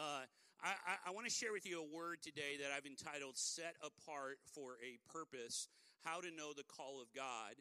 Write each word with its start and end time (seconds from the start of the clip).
Uh, 0.00 0.24
I, 0.64 1.08
I, 1.08 1.10
want 1.12 1.26
to 1.28 1.32
share 1.32 1.52
with 1.52 1.68
you 1.68 1.76
a 1.76 1.94
word 1.94 2.22
today 2.22 2.56
that 2.56 2.72
I've 2.72 2.86
entitled 2.86 3.36
Set 3.36 3.76
Apart 3.84 4.38
for 4.48 4.80
a 4.80 4.96
Purpose 5.12 5.68
How 6.04 6.22
to 6.22 6.30
Know 6.32 6.56
the 6.56 6.64
Call 6.64 7.02
of 7.02 7.12
God 7.12 7.60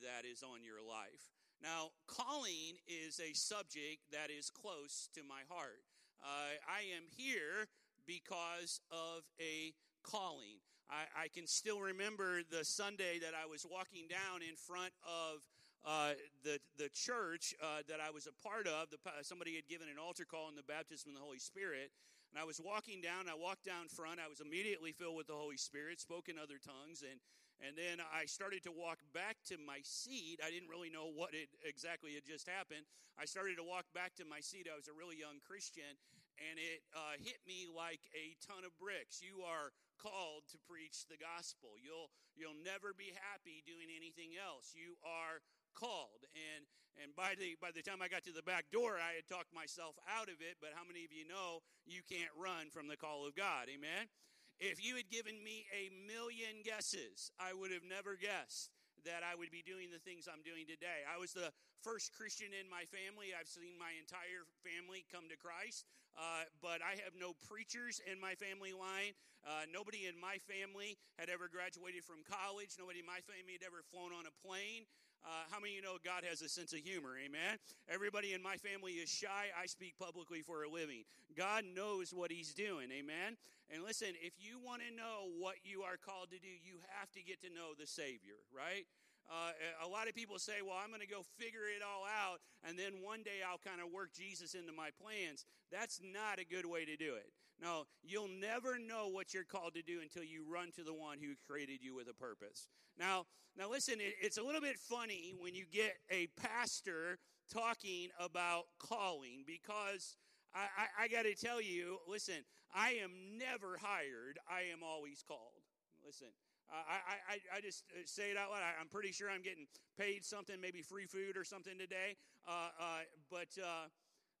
that 0.00 0.24
is 0.24 0.42
on 0.42 0.64
your 0.64 0.80
life. 0.80 1.28
Now, 1.62 1.92
calling 2.06 2.80
is 2.88 3.20
a 3.20 3.36
subject 3.36 4.00
that 4.12 4.32
is 4.32 4.48
close 4.48 5.10
to 5.12 5.20
my 5.28 5.44
heart. 5.50 5.84
Uh, 6.24 6.56
I 6.64 6.88
am 6.96 7.04
here 7.12 7.68
because 8.06 8.80
of 8.90 9.28
a 9.38 9.74
calling. 10.02 10.64
I, 10.88 11.24
I, 11.24 11.28
can 11.28 11.46
still 11.46 11.80
remember 11.80 12.40
the 12.50 12.64
Sunday 12.64 13.18
that 13.20 13.36
I 13.36 13.44
was 13.44 13.66
walking 13.70 14.08
down 14.08 14.40
in 14.40 14.56
front 14.56 14.96
of 15.04 15.44
uh, 15.84 16.12
the 16.44 16.58
the 16.76 16.88
church 16.90 17.54
uh, 17.62 17.82
that 17.88 18.00
I 18.00 18.10
was 18.10 18.26
a 18.26 18.34
part 18.46 18.66
of. 18.66 18.90
The, 18.90 18.98
somebody 19.22 19.54
had 19.54 19.68
given 19.68 19.88
an 19.88 19.98
altar 19.98 20.24
call 20.24 20.48
in 20.48 20.56
the 20.56 20.66
baptism 20.66 21.10
of 21.12 21.16
the 21.16 21.24
Holy 21.24 21.38
Spirit, 21.38 21.90
and 22.30 22.36
I 22.40 22.44
was 22.44 22.60
walking 22.60 23.00
down. 23.00 23.28
I 23.28 23.38
walked 23.38 23.64
down 23.64 23.88
front. 23.88 24.20
I 24.20 24.28
was 24.28 24.40
immediately 24.40 24.92
filled 24.92 25.16
with 25.16 25.28
the 25.28 25.38
Holy 25.38 25.56
Spirit, 25.56 26.00
spoke 26.00 26.28
in 26.28 26.38
other 26.38 26.58
tongues, 26.58 27.02
and 27.02 27.20
and 27.58 27.74
then 27.74 27.98
I 27.98 28.26
started 28.26 28.62
to 28.70 28.72
walk 28.72 29.02
back 29.10 29.42
to 29.50 29.58
my 29.58 29.82
seat. 29.82 30.38
I 30.38 30.50
didn't 30.50 30.70
really 30.70 30.90
know 30.90 31.10
what 31.10 31.34
exactly 31.66 32.14
had 32.14 32.22
just 32.22 32.46
happened. 32.46 32.86
I 33.18 33.26
started 33.26 33.58
to 33.58 33.66
walk 33.66 33.90
back 33.90 34.14
to 34.22 34.24
my 34.24 34.38
seat. 34.38 34.70
I 34.70 34.78
was 34.78 34.86
a 34.86 34.94
really 34.94 35.18
young 35.18 35.42
Christian, 35.42 35.98
and 36.38 36.54
it 36.54 36.86
uh, 36.94 37.18
hit 37.18 37.42
me 37.50 37.66
like 37.66 37.98
a 38.14 38.38
ton 38.46 38.62
of 38.62 38.70
bricks. 38.78 39.18
You 39.18 39.42
are 39.42 39.74
called 39.98 40.46
to 40.54 40.58
preach 40.70 41.10
the 41.10 41.18
gospel. 41.18 41.74
You'll 41.82 42.14
you'll 42.38 42.58
never 42.62 42.94
be 42.94 43.10
happy 43.26 43.66
doing 43.66 43.90
anything 43.90 44.38
else. 44.38 44.70
You 44.70 44.94
are 45.02 45.42
called. 45.78 46.26
And 46.34 46.66
and 46.98 47.14
by 47.14 47.38
the 47.38 47.54
by 47.62 47.70
the 47.70 47.82
time 47.86 48.02
I 48.02 48.10
got 48.10 48.26
to 48.26 48.34
the 48.34 48.42
back 48.42 48.74
door, 48.74 48.98
I 48.98 49.14
had 49.14 49.30
talked 49.30 49.54
myself 49.54 49.94
out 50.10 50.26
of 50.26 50.42
it. 50.42 50.58
But 50.58 50.74
how 50.74 50.82
many 50.82 51.06
of 51.06 51.14
you 51.14 51.22
know 51.22 51.62
you 51.86 52.02
can't 52.02 52.34
run 52.34 52.74
from 52.74 52.90
the 52.90 52.98
call 52.98 53.22
of 53.22 53.38
God? 53.38 53.70
Amen. 53.70 54.10
If 54.58 54.82
you 54.82 54.98
had 54.98 55.06
given 55.06 55.38
me 55.46 55.70
a 55.70 55.86
million 56.02 56.66
guesses, 56.66 57.30
I 57.38 57.54
would 57.54 57.70
have 57.70 57.86
never 57.86 58.18
guessed 58.18 58.74
that 59.06 59.22
I 59.22 59.38
would 59.38 59.54
be 59.54 59.62
doing 59.62 59.94
the 59.94 60.02
things 60.02 60.26
I'm 60.26 60.42
doing 60.42 60.66
today. 60.66 61.06
I 61.06 61.14
was 61.22 61.30
the 61.30 61.54
first 61.86 62.10
Christian 62.10 62.50
in 62.50 62.66
my 62.66 62.82
family. 62.90 63.30
I've 63.30 63.46
seen 63.46 63.78
my 63.78 63.94
entire 63.94 64.42
family 64.66 65.06
come 65.06 65.30
to 65.30 65.38
Christ, 65.38 65.86
uh, 66.18 66.50
but 66.58 66.82
I 66.82 66.98
have 67.06 67.14
no 67.14 67.38
preachers 67.46 68.02
in 68.02 68.18
my 68.18 68.34
family 68.34 68.74
line. 68.74 69.14
Uh, 69.46 69.70
nobody 69.70 70.10
in 70.10 70.18
my 70.18 70.42
family 70.50 70.98
had 71.14 71.30
ever 71.30 71.46
graduated 71.46 72.02
from 72.02 72.26
college. 72.26 72.74
Nobody 72.74 72.98
in 72.98 73.06
my 73.06 73.22
family 73.22 73.54
had 73.54 73.62
ever 73.62 73.86
flown 73.86 74.10
on 74.10 74.26
a 74.26 74.34
plane. 74.42 74.90
Uh, 75.24 75.44
how 75.50 75.60
many 75.60 75.72
of 75.72 75.76
you 75.76 75.82
know 75.82 75.96
God 76.04 76.24
has 76.28 76.42
a 76.42 76.48
sense 76.48 76.72
of 76.72 76.80
humor? 76.80 77.16
Amen. 77.18 77.58
Everybody 77.88 78.32
in 78.32 78.42
my 78.42 78.56
family 78.56 78.92
is 78.92 79.08
shy. 79.10 79.50
I 79.60 79.66
speak 79.66 79.94
publicly 79.98 80.40
for 80.40 80.64
a 80.64 80.68
living. 80.68 81.04
God 81.36 81.64
knows 81.74 82.14
what 82.14 82.30
He's 82.30 82.54
doing. 82.54 82.88
Amen. 82.92 83.36
And 83.70 83.84
listen, 83.84 84.08
if 84.22 84.32
you 84.40 84.58
want 84.58 84.80
to 84.80 84.94
know 84.96 85.28
what 85.38 85.56
you 85.64 85.82
are 85.82 86.00
called 86.00 86.30
to 86.30 86.38
do, 86.38 86.48
you 86.48 86.80
have 86.98 87.12
to 87.12 87.22
get 87.22 87.42
to 87.42 87.50
know 87.52 87.76
the 87.78 87.86
Savior, 87.86 88.40
right? 88.48 88.86
Uh, 89.28 89.52
a 89.84 89.88
lot 89.88 90.08
of 90.08 90.14
people 90.14 90.38
say, 90.38 90.64
well, 90.64 90.76
I'm 90.82 90.88
going 90.88 91.04
to 91.04 91.06
go 91.06 91.22
figure 91.36 91.68
it 91.68 91.82
all 91.84 92.04
out, 92.04 92.40
and 92.66 92.78
then 92.78 93.04
one 93.04 93.22
day 93.22 93.44
I'll 93.44 93.60
kind 93.60 93.80
of 93.80 93.92
work 93.92 94.12
Jesus 94.16 94.54
into 94.54 94.72
my 94.72 94.88
plans. 94.96 95.44
That's 95.70 96.00
not 96.02 96.40
a 96.40 96.44
good 96.44 96.64
way 96.64 96.84
to 96.86 96.96
do 96.96 97.14
it. 97.14 97.30
No, 97.60 97.84
you'll 98.02 98.28
never 98.28 98.78
know 98.78 99.08
what 99.08 99.34
you're 99.34 99.44
called 99.44 99.74
to 99.74 99.82
do 99.82 100.00
until 100.00 100.22
you 100.22 100.44
run 100.48 100.70
to 100.76 100.84
the 100.84 100.94
one 100.94 101.18
who 101.20 101.34
created 101.46 101.82
you 101.82 101.94
with 101.94 102.08
a 102.08 102.14
purpose. 102.14 102.68
Now, 102.98 103.26
now 103.56 103.68
listen, 103.68 104.00
it, 104.00 104.14
it's 104.22 104.38
a 104.38 104.42
little 104.42 104.60
bit 104.60 104.78
funny 104.78 105.34
when 105.38 105.54
you 105.54 105.64
get 105.70 105.96
a 106.10 106.28
pastor 106.40 107.18
talking 107.52 108.10
about 108.20 108.64
calling 108.78 109.44
because 109.46 110.16
I, 110.54 110.60
I, 110.60 111.04
I 111.04 111.08
got 111.08 111.22
to 111.22 111.34
tell 111.34 111.60
you, 111.60 111.98
listen, 112.06 112.44
I 112.74 112.90
am 113.02 113.10
never 113.38 113.76
hired, 113.80 114.38
I 114.48 114.72
am 114.72 114.82
always 114.82 115.24
called. 115.26 115.64
Listen, 116.04 116.28
I, 116.70 117.36
I, 117.36 117.58
I 117.58 117.60
just 117.60 117.84
uh, 117.92 118.04
say 118.04 118.30
it 118.30 118.36
out 118.36 118.50
loud. 118.50 118.62
I'm 118.80 118.88
pretty 118.88 119.12
sure 119.12 119.30
I'm 119.30 119.42
getting 119.42 119.66
paid 119.96 120.24
something, 120.24 120.60
maybe 120.60 120.82
free 120.82 121.06
food 121.06 121.36
or 121.36 121.44
something 121.44 121.78
today. 121.78 122.16
Uh, 122.46 122.72
uh, 122.80 123.02
but 123.30 123.48
uh, 123.60 123.88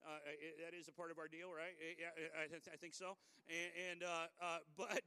uh 0.04 0.20
that 0.64 0.76
is 0.76 0.88
a 0.88 0.92
part 0.92 1.10
of 1.10 1.18
our 1.18 1.28
deal, 1.28 1.48
right? 1.48 1.74
I, 2.36 2.52
I 2.52 2.76
think 2.76 2.94
so. 2.94 3.16
And, 3.48 4.00
and 4.02 4.10
but 4.76 5.04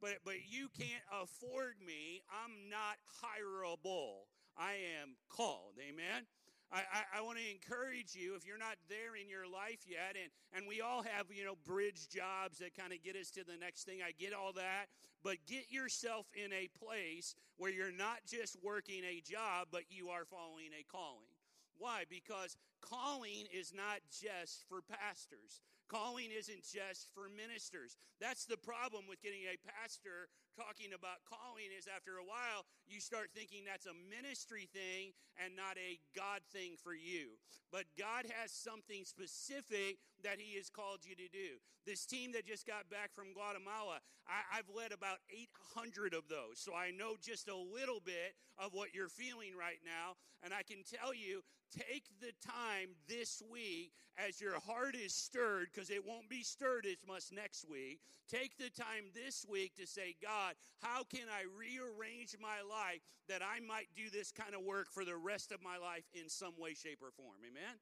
but 0.00 0.18
but 0.24 0.38
you 0.46 0.68
can't 0.76 1.04
afford 1.10 1.74
me. 1.84 2.22
I'm 2.30 2.70
not 2.70 3.02
hireable. 3.22 4.30
I 4.56 4.78
am 5.02 5.16
called. 5.28 5.74
Amen. 5.82 6.26
I, 6.74 6.82
I, 6.90 7.18
I 7.18 7.22
want 7.22 7.38
to 7.38 7.46
encourage 7.46 8.18
you 8.18 8.34
if 8.34 8.42
you're 8.42 8.58
not 8.58 8.74
there 8.90 9.14
in 9.14 9.30
your 9.30 9.46
life 9.46 9.86
yet, 9.86 10.18
and, 10.18 10.26
and 10.50 10.66
we 10.66 10.82
all 10.82 11.06
have, 11.06 11.30
you 11.30 11.46
know, 11.46 11.54
bridge 11.64 12.10
jobs 12.10 12.58
that 12.58 12.74
kind 12.74 12.92
of 12.92 12.98
get 13.06 13.14
us 13.14 13.30
to 13.38 13.46
the 13.46 13.56
next 13.56 13.84
thing. 13.84 14.02
I 14.02 14.10
get 14.10 14.34
all 14.34 14.52
that, 14.58 14.90
but 15.22 15.38
get 15.46 15.70
yourself 15.70 16.26
in 16.34 16.52
a 16.52 16.66
place 16.74 17.38
where 17.56 17.70
you're 17.70 17.94
not 17.94 18.26
just 18.26 18.58
working 18.58 19.06
a 19.06 19.22
job, 19.22 19.68
but 19.70 19.86
you 19.88 20.10
are 20.10 20.26
following 20.26 20.74
a 20.74 20.82
calling. 20.90 21.30
Why? 21.78 22.10
Because 22.10 22.56
calling 22.82 23.46
is 23.54 23.72
not 23.72 24.02
just 24.10 24.66
for 24.68 24.82
pastors. 24.82 25.62
Calling 25.86 26.34
isn't 26.34 26.64
just 26.66 27.06
for 27.14 27.30
ministers. 27.30 27.96
That's 28.20 28.46
the 28.46 28.56
problem 28.56 29.04
with 29.08 29.22
getting 29.22 29.46
a 29.46 29.62
pastor 29.62 30.26
talking 30.54 30.94
about 30.94 31.26
calling 31.26 31.70
is 31.74 31.90
after 31.90 32.22
a 32.22 32.26
while 32.26 32.64
you 32.86 33.00
start 33.00 33.30
thinking 33.34 33.66
that's 33.66 33.86
a 33.86 33.96
ministry 34.06 34.68
thing 34.72 35.12
and 35.42 35.56
not 35.56 35.76
a 35.76 35.98
God 36.14 36.40
thing 36.52 36.76
for 36.78 36.94
you. 36.94 37.38
But 37.72 37.84
God 37.98 38.26
has 38.30 38.52
something 38.52 39.04
specific 39.04 39.98
that 40.22 40.38
He 40.38 40.56
has 40.56 40.70
called 40.70 41.00
you 41.02 41.16
to 41.16 41.28
do. 41.32 41.58
This 41.86 42.06
team 42.06 42.32
that 42.32 42.46
just 42.46 42.66
got 42.66 42.88
back 42.88 43.10
from 43.14 43.34
Guatemala, 43.34 43.98
I, 44.28 44.56
have 44.56 44.70
led 44.74 44.92
about 44.92 45.18
800 45.28 46.14
of 46.14 46.28
those. 46.28 46.56
So 46.56 46.72
I 46.74 46.90
know 46.90 47.16
just 47.20 47.48
a 47.48 47.56
little 47.56 48.00
bit 48.04 48.38
of 48.58 48.72
what 48.72 48.94
you're 48.94 49.08
feeling 49.08 49.52
right 49.58 49.80
now. 49.84 50.14
And 50.42 50.54
I 50.54 50.62
can 50.62 50.84
tell 50.84 51.12
you, 51.12 51.42
take 51.72 52.04
the 52.20 52.32
time 52.46 52.94
this 53.08 53.42
week 53.50 53.92
as 54.16 54.40
your 54.40 54.60
heart 54.60 54.94
is 54.94 55.12
stirred, 55.12 55.68
because 55.72 55.90
it 55.90 56.06
won't 56.06 56.28
be 56.28 56.42
stirred 56.42 56.86
as 56.86 57.02
much 57.06 57.24
next 57.32 57.68
week. 57.68 57.98
Take 58.30 58.56
the 58.56 58.70
time 58.70 59.10
this 59.12 59.44
week 59.48 59.74
to 59.76 59.86
say, 59.86 60.14
God, 60.22 60.43
God, 60.44 60.54
how 60.82 61.04
can 61.04 61.26
I 61.30 61.44
rearrange 61.56 62.36
my 62.40 62.60
life 62.68 63.00
that 63.28 63.40
I 63.42 63.60
might 63.60 63.88
do 63.96 64.10
this 64.10 64.30
kind 64.30 64.54
of 64.54 64.62
work 64.62 64.90
for 64.90 65.04
the 65.04 65.16
rest 65.16 65.52
of 65.52 65.62
my 65.62 65.78
life 65.78 66.04
in 66.12 66.28
some 66.28 66.52
way, 66.58 66.74
shape, 66.74 66.98
or 67.02 67.10
form? 67.10 67.38
Amen? 67.48 67.78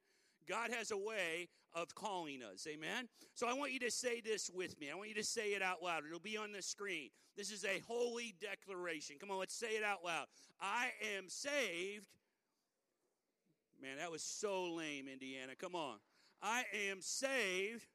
God 0.48 0.70
has 0.72 0.90
a 0.90 0.96
way 0.96 1.48
of 1.74 1.94
calling 1.94 2.42
us. 2.42 2.66
Amen? 2.68 3.08
So 3.34 3.46
I 3.46 3.54
want 3.54 3.72
you 3.72 3.80
to 3.80 3.90
say 3.90 4.20
this 4.20 4.50
with 4.52 4.78
me. 4.80 4.90
I 4.90 4.94
want 4.94 5.08
you 5.08 5.14
to 5.16 5.24
say 5.24 5.50
it 5.50 5.62
out 5.62 5.82
loud. 5.82 6.04
It'll 6.06 6.20
be 6.20 6.36
on 6.36 6.52
the 6.52 6.62
screen. 6.62 7.10
This 7.36 7.50
is 7.50 7.64
a 7.64 7.80
holy 7.86 8.34
declaration. 8.40 9.16
Come 9.18 9.30
on, 9.30 9.38
let's 9.38 9.54
say 9.54 9.70
it 9.70 9.84
out 9.84 10.04
loud. 10.04 10.26
I 10.60 10.90
am 11.16 11.28
saved. 11.28 12.08
Man, 13.80 13.98
that 13.98 14.10
was 14.10 14.22
so 14.22 14.74
lame, 14.74 15.08
Indiana. 15.08 15.52
Come 15.58 15.74
on. 15.74 15.96
I 16.40 16.64
am 16.90 17.00
saved 17.00 17.86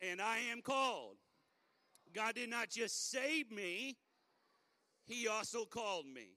and 0.00 0.20
I 0.20 0.38
am 0.50 0.62
called. 0.62 1.16
God 2.14 2.34
did 2.34 2.50
not 2.50 2.70
just 2.70 3.10
save 3.10 3.50
me, 3.50 3.96
He 5.04 5.28
also 5.28 5.64
called 5.64 6.06
me. 6.06 6.36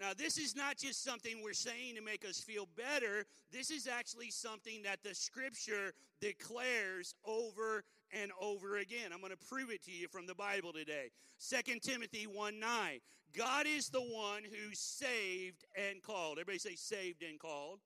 Now, 0.00 0.12
this 0.16 0.38
is 0.38 0.56
not 0.56 0.78
just 0.78 1.04
something 1.04 1.42
we're 1.42 1.52
saying 1.52 1.94
to 1.96 2.02
make 2.02 2.24
us 2.24 2.40
feel 2.40 2.66
better. 2.76 3.24
This 3.52 3.70
is 3.70 3.86
actually 3.86 4.30
something 4.30 4.82
that 4.82 5.02
the 5.04 5.14
scripture 5.14 5.92
declares 6.20 7.14
over 7.24 7.84
and 8.10 8.32
over 8.40 8.78
again. 8.78 9.12
I'm 9.12 9.20
going 9.20 9.32
to 9.32 9.46
prove 9.48 9.70
it 9.70 9.82
to 9.84 9.92
you 9.92 10.08
from 10.08 10.26
the 10.26 10.34
Bible 10.34 10.72
today. 10.72 11.10
2 11.48 11.78
Timothy 11.80 12.26
1 12.26 12.58
9. 12.58 12.98
God 13.36 13.66
is 13.66 13.88
the 13.88 14.00
one 14.00 14.42
who 14.44 14.74
saved 14.74 15.64
and 15.76 16.02
called. 16.02 16.38
Everybody 16.38 16.58
say 16.58 16.74
saved 16.74 17.22
and 17.22 17.38
called. 17.38 17.80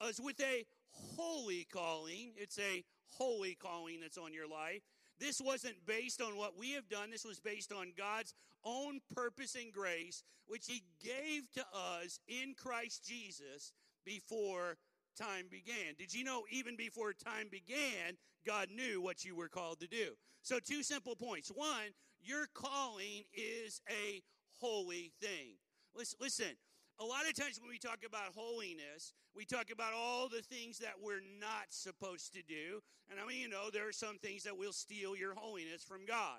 As 0.00 0.20
with 0.20 0.40
a 0.40 0.64
holy 0.90 1.66
calling, 1.72 2.32
it's 2.36 2.58
a 2.58 2.82
holy 3.10 3.54
calling 3.54 4.00
that's 4.00 4.18
on 4.18 4.32
your 4.32 4.48
life. 4.48 4.82
This 5.22 5.40
wasn't 5.40 5.76
based 5.86 6.20
on 6.20 6.36
what 6.36 6.58
we 6.58 6.72
have 6.72 6.88
done. 6.88 7.12
This 7.12 7.24
was 7.24 7.38
based 7.38 7.72
on 7.72 7.92
God's 7.96 8.34
own 8.64 9.00
purpose 9.14 9.54
and 9.54 9.72
grace, 9.72 10.24
which 10.48 10.66
He 10.66 10.82
gave 11.00 11.48
to 11.54 11.64
us 11.72 12.18
in 12.26 12.54
Christ 12.60 13.06
Jesus 13.06 13.72
before 14.04 14.78
time 15.16 15.46
began. 15.48 15.94
Did 15.96 16.12
you 16.12 16.24
know 16.24 16.42
even 16.50 16.74
before 16.74 17.12
time 17.12 17.46
began, 17.52 18.16
God 18.44 18.66
knew 18.74 19.00
what 19.00 19.24
you 19.24 19.36
were 19.36 19.48
called 19.48 19.78
to 19.78 19.86
do? 19.86 20.16
So, 20.42 20.58
two 20.58 20.82
simple 20.82 21.14
points. 21.14 21.52
One, 21.54 21.94
your 22.20 22.48
calling 22.52 23.22
is 23.32 23.80
a 23.88 24.22
holy 24.60 25.12
thing. 25.20 25.54
Listen, 25.94 26.18
listen 26.20 26.56
a 27.00 27.04
lot 27.04 27.28
of 27.28 27.34
times 27.34 27.58
when 27.60 27.70
we 27.70 27.78
talk 27.78 28.00
about 28.06 28.34
holiness, 28.34 29.14
we 29.34 29.44
talk 29.44 29.70
about 29.72 29.92
all 29.94 30.28
the 30.28 30.42
things 30.42 30.78
that 30.78 30.94
we're 31.02 31.22
not 31.40 31.66
supposed 31.70 32.32
to 32.34 32.42
do. 32.42 32.82
And 33.10 33.18
I 33.20 33.26
mean, 33.26 33.40
you 33.40 33.48
know, 33.48 33.70
there 33.72 33.88
are 33.88 33.92
some 33.92 34.18
things 34.18 34.44
that 34.44 34.56
will 34.56 34.72
steal 34.72 35.16
your 35.16 35.34
holiness 35.34 35.82
from 35.82 36.04
God. 36.06 36.38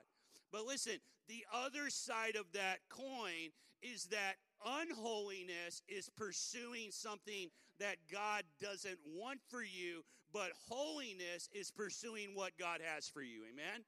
But 0.51 0.65
listen, 0.65 0.99
the 1.27 1.45
other 1.53 1.89
side 1.89 2.35
of 2.35 2.45
that 2.53 2.79
coin 2.89 3.51
is 3.81 4.05
that 4.05 4.35
unholiness 4.65 5.81
is 5.87 6.09
pursuing 6.15 6.91
something 6.91 7.49
that 7.79 7.97
God 8.11 8.43
doesn't 8.61 8.99
want 9.05 9.39
for 9.49 9.63
you, 9.63 10.03
but 10.31 10.51
holiness 10.69 11.49
is 11.51 11.71
pursuing 11.71 12.29
what 12.33 12.51
God 12.59 12.79
has 12.83 13.07
for 13.09 13.21
you. 13.21 13.41
Amen? 13.51 13.83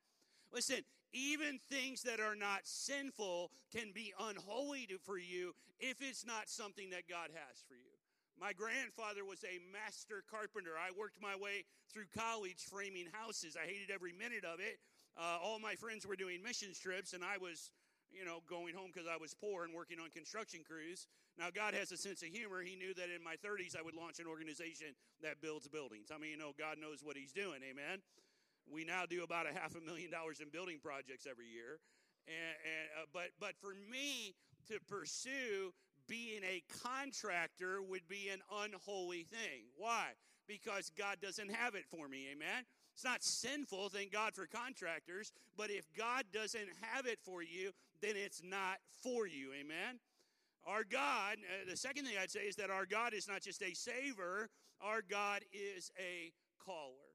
Listen, 0.51 0.79
even 1.15 1.59
things 1.71 2.03
that 2.03 2.19
are 2.19 2.35
not 2.35 2.67
sinful 2.67 3.50
can 3.71 3.91
be 3.95 4.13
unholy 4.19 4.88
for 5.03 5.17
you 5.17 5.56
if 5.79 6.01
it's 6.01 6.25
not 6.25 6.50
something 6.50 6.89
that 6.91 7.07
God 7.09 7.31
has 7.31 7.63
for 7.67 7.75
you. 7.75 7.95
My 8.35 8.51
grandfather 8.51 9.23
was 9.23 9.39
a 9.47 9.63
master 9.71 10.19
carpenter. 10.29 10.75
I 10.75 10.91
worked 10.91 11.21
my 11.23 11.39
way 11.39 11.63
through 11.88 12.12
college 12.12 12.67
framing 12.67 13.07
houses. 13.13 13.56
I 13.56 13.65
hated 13.65 13.89
every 13.89 14.12
minute 14.12 14.44
of 14.44 14.59
it. 14.59 14.75
Uh, 15.15 15.39
all 15.39 15.57
my 15.57 15.75
friends 15.75 16.06
were 16.06 16.19
doing 16.19 16.44
mission 16.44 16.75
trips, 16.75 17.13
and 17.13 17.23
I 17.23 17.39
was, 17.39 17.71
you 18.11 18.27
know, 18.27 18.44
going 18.50 18.75
home 18.75 18.91
because 18.91 19.07
I 19.07 19.15
was 19.15 19.33
poor 19.33 19.63
and 19.63 19.73
working 19.73 20.03
on 20.03 20.11
construction 20.11 20.68
crews. 20.68 21.07
Now, 21.39 21.47
God 21.47 21.73
has 21.73 21.91
a 21.95 21.97
sense 21.97 22.23
of 22.23 22.29
humor. 22.29 22.59
He 22.59 22.75
knew 22.75 22.94
that 22.95 23.07
in 23.07 23.23
my 23.23 23.39
30s 23.39 23.79
I 23.79 23.81
would 23.81 23.95
launch 23.95 24.19
an 24.19 24.27
organization 24.27 24.91
that 25.23 25.39
builds 25.39 25.68
buildings. 25.71 26.11
I 26.11 26.19
mean, 26.19 26.31
you 26.31 26.38
know, 26.38 26.51
God 26.59 26.75
knows 26.75 27.00
what 27.03 27.15
He's 27.15 27.31
doing. 27.31 27.63
Amen. 27.63 28.03
We 28.71 28.83
now 28.83 29.06
do 29.06 29.23
about 29.23 29.45
a 29.45 29.53
half 29.57 29.75
a 29.75 29.81
million 29.81 30.12
dollars 30.12 30.39
in 30.39 30.50
building 30.50 30.79
projects 30.81 31.27
every 31.29 31.47
year. 31.47 31.79
And, 32.27 32.56
and 32.65 33.03
uh, 33.03 33.06
but 33.13 33.29
but 33.39 33.53
for 33.62 33.75
me 33.89 34.33
to 34.67 34.79
pursue 34.88 35.73
being 36.07 36.41
a 36.44 36.62
contractor 36.83 37.81
would 37.81 38.07
be 38.07 38.29
an 38.29 38.41
unholy 38.63 39.23
thing. 39.23 39.69
Why? 39.77 40.09
Because 40.47 40.91
God 40.97 41.17
doesn't 41.21 41.51
have 41.51 41.75
it 41.75 41.85
for 41.89 42.07
me. 42.07 42.27
Amen. 42.31 42.65
It's 42.94 43.03
not 43.03 43.23
sinful, 43.23 43.89
thank 43.89 44.13
God 44.13 44.33
for 44.33 44.47
contractors, 44.47 45.33
but 45.57 45.69
if 45.69 45.85
God 45.97 46.23
doesn't 46.31 46.69
have 46.81 47.06
it 47.06 47.19
for 47.25 47.44
you, 47.44 47.71
then 48.01 48.13
it's 48.15 48.41
not 48.41 48.77
for 49.03 49.27
you. 49.27 49.51
Amen. 49.53 50.00
Our 50.65 50.83
God, 50.83 51.38
uh, 51.39 51.69
the 51.69 51.75
second 51.75 52.06
thing 52.06 52.15
I'd 52.19 52.31
say 52.31 52.41
is 52.41 52.56
that 52.56 52.69
our 52.69 52.85
God 52.85 53.13
is 53.13 53.27
not 53.27 53.41
just 53.41 53.61
a 53.61 53.73
saver, 53.73 54.50
our 54.79 55.01
God 55.01 55.41
is 55.51 55.91
a 56.00 56.31
caller. 56.65 57.14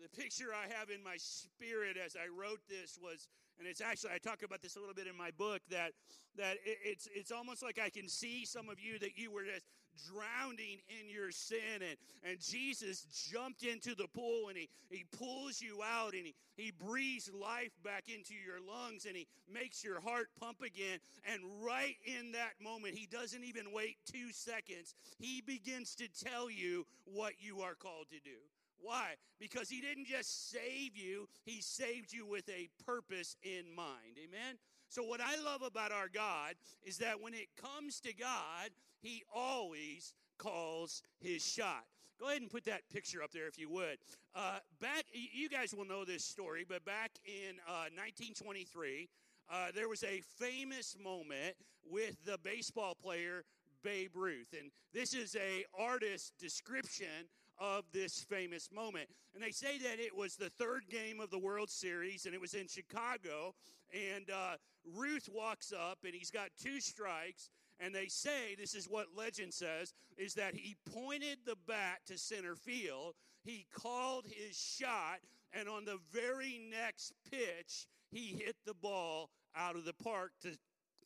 The 0.00 0.08
picture 0.08 0.48
I 0.54 0.72
have 0.78 0.88
in 0.88 1.02
my 1.04 1.16
spirit 1.18 1.96
as 2.02 2.16
I 2.16 2.28
wrote 2.28 2.60
this 2.68 2.98
was 3.02 3.28
and 3.58 3.68
it's 3.68 3.82
actually 3.82 4.12
I 4.14 4.18
talk 4.18 4.42
about 4.42 4.62
this 4.62 4.76
a 4.76 4.80
little 4.80 4.94
bit 4.94 5.06
in 5.06 5.16
my 5.16 5.30
book 5.36 5.60
that 5.70 5.92
that 6.38 6.56
it's 6.64 7.06
it's 7.14 7.30
almost 7.30 7.62
like 7.62 7.78
I 7.78 7.90
can 7.90 8.08
see 8.08 8.46
some 8.46 8.70
of 8.70 8.80
you 8.80 8.98
that 9.00 9.18
you 9.18 9.30
were 9.30 9.44
just 9.44 9.66
drowning 10.08 10.78
in 10.88 11.10
your 11.10 11.30
sin. 11.30 11.82
And 11.82 11.96
and 12.24 12.40
Jesus 12.40 13.04
jumped 13.30 13.62
into 13.62 13.94
the 13.94 14.08
pool 14.08 14.48
and 14.48 14.56
he 14.56 14.70
he 14.88 15.04
pulls 15.18 15.60
you 15.60 15.82
out 15.82 16.14
and 16.14 16.24
he 16.24 16.34
he 16.56 16.70
breathes 16.70 17.30
life 17.34 17.72
back 17.84 18.04
into 18.08 18.32
your 18.34 18.60
lungs 18.66 19.04
and 19.04 19.14
he 19.14 19.26
makes 19.52 19.84
your 19.84 20.00
heart 20.00 20.28
pump 20.40 20.62
again. 20.62 20.98
And 21.30 21.42
right 21.62 21.96
in 22.06 22.32
that 22.32 22.52
moment 22.62 22.96
he 22.96 23.06
doesn't 23.06 23.44
even 23.44 23.72
wait 23.72 23.96
2 24.10 24.32
seconds. 24.32 24.94
He 25.18 25.42
begins 25.42 25.94
to 25.96 26.08
tell 26.08 26.50
you 26.50 26.86
what 27.04 27.34
you 27.38 27.60
are 27.60 27.74
called 27.74 28.06
to 28.10 28.20
do 28.24 28.38
why? 28.82 29.14
Because 29.38 29.68
he 29.68 29.80
didn't 29.80 30.06
just 30.06 30.50
save 30.50 30.96
you, 30.96 31.28
he 31.44 31.60
saved 31.60 32.12
you 32.12 32.26
with 32.26 32.48
a 32.48 32.68
purpose 32.84 33.36
in 33.42 33.74
mind. 33.74 34.18
Amen? 34.18 34.56
So, 34.88 35.02
what 35.02 35.20
I 35.20 35.40
love 35.42 35.62
about 35.62 35.92
our 35.92 36.08
God 36.08 36.54
is 36.82 36.98
that 36.98 37.20
when 37.20 37.34
it 37.34 37.48
comes 37.56 38.00
to 38.00 38.12
God, 38.12 38.70
he 39.00 39.22
always 39.34 40.14
calls 40.38 41.02
his 41.20 41.44
shot. 41.44 41.84
Go 42.18 42.28
ahead 42.28 42.42
and 42.42 42.50
put 42.50 42.64
that 42.64 42.82
picture 42.92 43.22
up 43.22 43.30
there 43.32 43.46
if 43.46 43.58
you 43.58 43.70
would. 43.70 43.98
Uh, 44.34 44.58
back, 44.80 45.04
you 45.12 45.48
guys 45.48 45.74
will 45.74 45.86
know 45.86 46.04
this 46.04 46.24
story, 46.24 46.66
but 46.68 46.84
back 46.84 47.12
in 47.24 47.56
uh, 47.66 47.88
1923, 47.96 49.08
uh, 49.50 49.68
there 49.74 49.88
was 49.88 50.04
a 50.04 50.20
famous 50.38 50.96
moment 51.02 51.56
with 51.88 52.22
the 52.24 52.36
baseball 52.44 52.94
player 52.94 53.44
Babe 53.82 54.10
Ruth, 54.14 54.54
and 54.58 54.70
this 54.92 55.14
is 55.14 55.34
a 55.36 55.64
artist 55.78 56.34
description 56.38 57.28
of 57.60 57.84
this 57.92 58.24
famous 58.28 58.70
moment. 58.74 59.08
And 59.34 59.42
they 59.42 59.50
say 59.50 59.78
that 59.78 60.00
it 60.00 60.16
was 60.16 60.36
the 60.36 60.50
third 60.50 60.88
game 60.90 61.20
of 61.20 61.30
the 61.30 61.38
World 61.38 61.70
Series, 61.70 62.26
and 62.26 62.34
it 62.34 62.40
was 62.40 62.54
in 62.54 62.66
Chicago. 62.66 63.54
And 63.92 64.30
uh, 64.30 64.56
Ruth 64.96 65.28
walks 65.32 65.72
up, 65.72 65.98
and 66.04 66.14
he's 66.14 66.30
got 66.30 66.48
two 66.60 66.80
strikes. 66.80 67.50
And 67.78 67.94
they 67.94 68.08
say, 68.08 68.54
this 68.58 68.74
is 68.74 68.86
what 68.86 69.06
legend 69.16 69.54
says, 69.54 69.92
is 70.16 70.34
that 70.34 70.54
he 70.54 70.76
pointed 70.92 71.38
the 71.46 71.56
bat 71.66 72.00
to 72.06 72.18
center 72.18 72.54
field. 72.54 73.14
He 73.42 73.66
called 73.72 74.26
his 74.26 74.56
shot, 74.56 75.20
and 75.52 75.68
on 75.68 75.84
the 75.84 75.98
very 76.12 76.60
next 76.70 77.12
pitch, 77.30 77.86
he 78.10 78.38
hit 78.38 78.56
the 78.66 78.74
ball 78.74 79.30
out 79.56 79.76
of 79.76 79.84
the 79.84 79.94
park 79.94 80.32
to, 80.42 80.58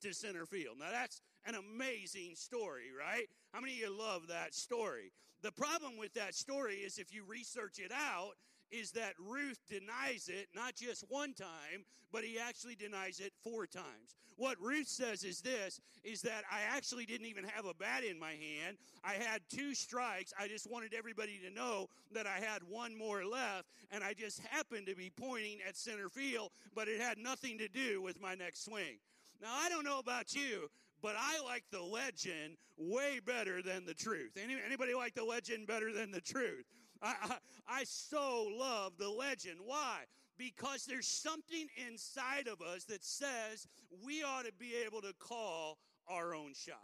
to 0.03 0.15
center 0.15 0.47
field. 0.47 0.77
Now, 0.81 0.91
that's 0.91 1.21
an 1.47 1.55
amazing 1.55 2.35
story, 2.35 2.87
right? 2.99 3.27
How 3.53 3.61
many 3.61 3.75
of 3.75 3.79
you 3.79 3.97
love 3.97 4.29
that 4.29 4.55
story? 4.55 5.13
The 5.45 5.53
problem 5.53 5.99
with 5.99 6.15
that 6.15 6.35
story 6.35 6.77
is 6.77 6.97
if 6.97 7.13
you 7.13 7.23
research 7.23 7.79
it 7.79 7.93
out, 7.93 8.33
is 8.71 8.93
that 8.93 9.13
Ruth 9.19 9.61
denies 9.69 10.31
it 10.33 10.49
not 10.55 10.75
just 10.75 11.05
one 11.11 11.35
time, 11.35 11.85
but 12.11 12.25
he 12.25 12.39
actually 12.39 12.77
denies 12.77 13.21
it 13.21 13.31
four 13.45 13.67
times. 13.67 14.17
What 14.37 14.59
Ruth 14.59 14.89
says 14.89 15.23
is 15.23 15.43
this 15.43 15.83
is 16.03 16.23
that 16.23 16.45
I 16.51 16.61
actually 16.75 17.05
didn't 17.05 17.27
even 17.27 17.45
have 17.45 17.67
a 17.67 17.75
bat 17.75 18.05
in 18.05 18.19
my 18.19 18.31
hand. 18.31 18.79
I 19.05 19.23
had 19.23 19.43
two 19.55 19.75
strikes. 19.75 20.33
I 20.41 20.49
just 20.49 20.69
wanted 20.71 20.95
everybody 20.95 21.39
to 21.47 21.55
know 21.55 21.89
that 22.15 22.27
I 22.27 22.43
had 22.43 22.63
one 22.67 22.97
more 22.97 23.27
left 23.27 23.69
and 23.93 24.03
I 24.03 24.15
just 24.15 24.41
happened 24.47 24.87
to 24.87 24.97
be 24.97 25.13
pointing 25.15 25.59
at 25.69 25.77
center 25.77 26.09
field, 26.09 26.53
but 26.75 26.89
it 26.89 27.03
had 27.03 27.19
nothing 27.19 27.59
to 27.59 27.69
do 27.69 28.01
with 28.01 28.19
my 28.19 28.35
next 28.35 28.65
swing. 28.65 28.97
Now, 29.43 29.53
I 29.53 29.69
don't 29.69 29.85
know 29.85 29.99
about 29.99 30.35
you, 30.35 30.71
but 31.05 31.17
I 31.19 31.45
like 31.45 31.65
the 31.71 31.83
legend 31.83 32.57
way 32.79 33.21
better 33.25 33.61
than 33.61 33.85
the 33.85 33.93
truth. 33.93 34.39
Any, 34.43 34.57
anybody 34.65 34.95
like 34.95 35.15
the 35.15 35.23
legend 35.23 35.67
better 35.67 35.93
than 35.93 36.11
the 36.11 36.21
truth? 36.23 36.65
I, 37.03 37.15
I, 37.23 37.37
I 37.69 37.85
so 37.85 38.49
love 38.59 38.95
the 38.99 39.11
legend. 39.11 39.59
Why? 39.63 40.05
Because 40.39 40.87
there's 40.87 41.07
something 41.07 41.67
inside 41.91 42.49
of 42.49 42.63
us 42.63 42.85
that 42.85 43.05
says 43.05 43.69
we 44.03 44.23
ought 44.23 44.47
to 44.47 44.53
be 44.59 44.73
able 44.87 45.03
to 45.03 45.13
call 45.19 45.77
our 46.09 46.35
own 46.35 46.55
shot. 46.55 46.79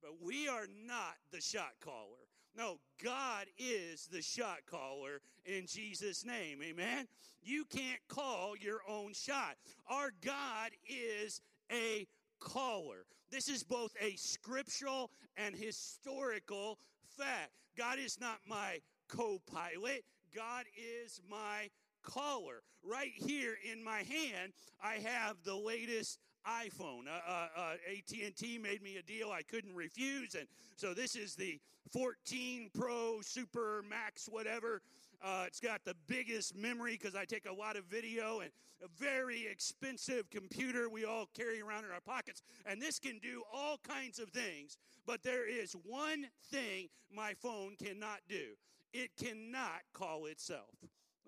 But 0.00 0.12
we 0.22 0.46
are 0.46 0.68
not 0.86 1.16
the 1.32 1.40
shot 1.40 1.72
caller. 1.84 2.28
No, 2.56 2.78
God 3.02 3.46
is 3.58 4.06
the 4.12 4.22
shot 4.22 4.58
caller 4.64 5.22
in 5.44 5.66
Jesus' 5.66 6.24
name. 6.24 6.60
Amen. 6.62 7.08
You 7.42 7.64
can't 7.64 8.00
call 8.06 8.54
your 8.56 8.78
own 8.88 9.12
shot. 9.12 9.56
Our 9.88 10.12
God 10.22 10.70
is 10.88 11.40
a 11.72 12.06
caller. 12.38 13.06
This 13.30 13.48
is 13.48 13.62
both 13.62 13.92
a 14.00 14.16
scriptural 14.16 15.10
and 15.36 15.54
historical 15.54 16.78
fact. 17.16 17.52
God 17.78 17.98
is 17.98 18.20
not 18.20 18.38
my 18.48 18.80
co 19.08 19.40
pilot, 19.46 20.04
God 20.34 20.64
is 20.76 21.20
my 21.28 21.70
caller. 22.02 22.62
Right 22.82 23.12
here 23.14 23.56
in 23.70 23.84
my 23.84 23.98
hand, 23.98 24.52
I 24.82 24.94
have 24.94 25.36
the 25.44 25.54
latest 25.54 26.18
iPhone. 26.46 27.06
Uh, 27.06 27.30
uh, 27.30 27.48
uh, 27.56 27.72
AT&T 27.90 28.58
made 28.58 28.82
me 28.82 28.96
a 28.96 29.02
deal 29.02 29.30
I 29.30 29.42
couldn't 29.42 29.74
refuse, 29.74 30.34
and 30.34 30.46
so 30.76 30.94
this 30.94 31.14
is 31.14 31.34
the 31.34 31.60
14 31.92 32.70
Pro 32.72 33.20
Super 33.20 33.84
Max 33.88 34.28
whatever 34.30 34.80
uh, 35.22 35.44
it's 35.46 35.60
got 35.60 35.84
the 35.84 35.94
biggest 36.06 36.56
memory 36.56 36.92
because 36.92 37.14
I 37.14 37.24
take 37.24 37.48
a 37.48 37.52
lot 37.52 37.76
of 37.76 37.84
video 37.84 38.40
and 38.40 38.50
a 38.82 38.88
very 38.98 39.46
expensive 39.46 40.30
computer 40.30 40.88
we 40.88 41.04
all 41.04 41.28
carry 41.36 41.60
around 41.60 41.84
in 41.84 41.90
our 41.90 42.00
pockets. 42.00 42.42
And 42.66 42.80
this 42.80 42.98
can 42.98 43.18
do 43.18 43.42
all 43.52 43.78
kinds 43.86 44.18
of 44.18 44.30
things. 44.30 44.78
But 45.06 45.22
there 45.22 45.48
is 45.48 45.74
one 45.84 46.26
thing 46.50 46.88
my 47.14 47.34
phone 47.34 47.76
cannot 47.82 48.20
do 48.28 48.54
it 48.92 49.10
cannot 49.16 49.82
call 49.92 50.26
itself. 50.26 50.74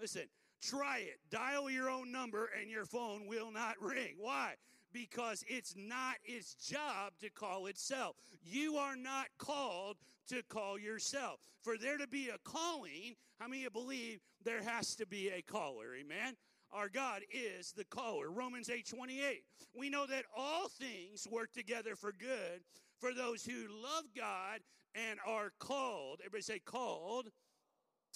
Listen, 0.00 0.22
try 0.60 0.98
it. 0.98 1.20
Dial 1.30 1.70
your 1.70 1.88
own 1.88 2.10
number 2.10 2.50
and 2.60 2.68
your 2.68 2.84
phone 2.84 3.26
will 3.28 3.52
not 3.52 3.80
ring. 3.80 4.16
Why? 4.18 4.54
because 4.92 5.44
it's 5.48 5.74
not 5.76 6.16
its 6.24 6.54
job 6.54 7.12
to 7.20 7.30
call 7.30 7.66
itself. 7.66 8.16
You 8.44 8.76
are 8.76 8.96
not 8.96 9.26
called 9.38 9.96
to 10.28 10.42
call 10.48 10.78
yourself. 10.78 11.40
For 11.62 11.76
there 11.76 11.98
to 11.98 12.06
be 12.08 12.28
a 12.28 12.38
calling, 12.44 13.14
how 13.38 13.48
many 13.48 13.64
of 13.64 13.74
you 13.74 13.80
believe 13.80 14.20
there 14.44 14.62
has 14.62 14.94
to 14.96 15.06
be 15.06 15.28
a 15.28 15.42
caller? 15.42 15.94
Amen. 15.98 16.34
Our 16.72 16.88
God 16.88 17.22
is 17.30 17.72
the 17.72 17.84
caller. 17.84 18.30
Romans 18.30 18.70
8 18.70 18.88
28. 18.88 19.42
We 19.74 19.90
know 19.90 20.06
that 20.06 20.24
all 20.36 20.68
things 20.68 21.26
work 21.30 21.52
together 21.52 21.94
for 21.94 22.12
good 22.12 22.62
for 22.98 23.12
those 23.12 23.44
who 23.44 23.66
love 23.82 24.04
God 24.16 24.60
and 24.94 25.18
are 25.26 25.52
called. 25.58 26.20
Everybody 26.20 26.42
say 26.42 26.58
called 26.60 27.28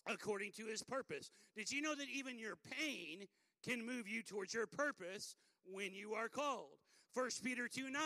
according 0.08 0.52
to 0.52 0.66
his 0.66 0.82
purpose. 0.82 1.30
Did 1.56 1.70
you 1.70 1.82
know 1.82 1.94
that 1.94 2.08
even 2.12 2.38
your 2.38 2.56
pain 2.78 3.26
can 3.64 3.84
move 3.84 4.08
you 4.08 4.22
towards 4.22 4.54
your 4.54 4.66
purpose 4.66 5.36
when 5.64 5.92
you 5.94 6.14
are 6.14 6.28
called? 6.28 6.78
1 7.14 7.28
Peter 7.42 7.68
2 7.68 7.90
9. 7.90 8.00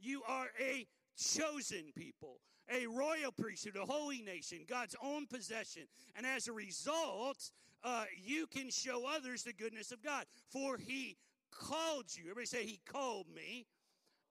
You 0.00 0.22
are 0.26 0.48
a 0.60 0.86
chosen 1.16 1.92
people 1.96 2.40
a 2.70 2.86
royal 2.86 3.32
priesthood, 3.32 3.76
a 3.76 3.86
holy 3.86 4.22
nation, 4.22 4.60
God's 4.68 4.96
own 5.02 5.26
possession. 5.26 5.82
And 6.16 6.26
as 6.26 6.48
a 6.48 6.52
result, 6.52 7.50
uh, 7.82 8.04
you 8.22 8.46
can 8.46 8.70
show 8.70 9.04
others 9.06 9.42
the 9.42 9.52
goodness 9.52 9.92
of 9.92 10.02
God. 10.02 10.24
For 10.50 10.78
he 10.78 11.16
called 11.50 12.06
you. 12.14 12.24
Everybody 12.24 12.46
say, 12.46 12.64
He 12.64 12.80
called 12.86 13.26
me 13.34 13.66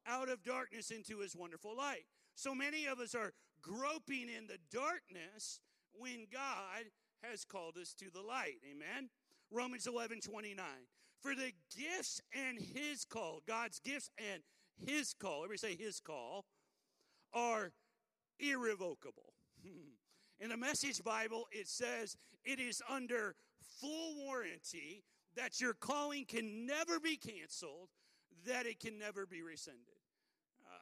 out 0.06 0.30
of 0.30 0.44
darkness 0.44 0.92
into 0.92 1.20
his 1.20 1.36
wonderful 1.36 1.75
light. 1.75 2.06
So 2.36 2.54
many 2.54 2.88
of 2.88 3.00
us 3.00 3.16
are 3.16 3.34
groping 3.62 4.28
in 4.30 4.48
the 4.48 4.58
darkness 4.72 5.60
when 5.94 6.25
God 6.32 6.86
has 7.22 7.46
called 7.46 7.78
us 7.78 7.94
to 8.00 8.06
the 8.12 8.22
light. 8.22 8.58
Amen. 8.70 9.10
Romans 9.52 9.88
11 9.88 10.20
29. 10.22 10.66
For 11.22 11.36
the 11.36 11.52
gifts 11.75 12.22
and 12.34 12.60
his 12.60 13.06
call, 13.06 13.42
God's 13.48 13.80
gifts 13.80 14.10
and 14.18 14.44
his 14.86 15.13
call, 15.13 15.44
everybody 15.44 15.58
say 15.58 15.75
his 15.75 16.02
call, 16.02 16.46
are 17.34 17.72
irrevocable. 18.40 19.34
Hmm. 19.62 19.94
In 20.40 20.50
the 20.50 20.58
Message 20.58 21.04
Bible, 21.04 21.48
it 21.52 21.68
says 21.68 22.18
it 22.44 22.60
is 22.60 22.82
under 22.90 23.36
full 23.80 24.16
warranty 24.25 25.04
that 25.36 25.62
your 25.62 25.74
calling 25.74 26.25
can 26.25 26.66
never 26.66 27.00
be 27.00 27.18
canceled, 27.18 27.90
that 28.46 28.66
it 28.66 28.80
can 28.80 28.98
never 28.98 29.25
be 29.25 29.42
rescinded. 29.42 29.96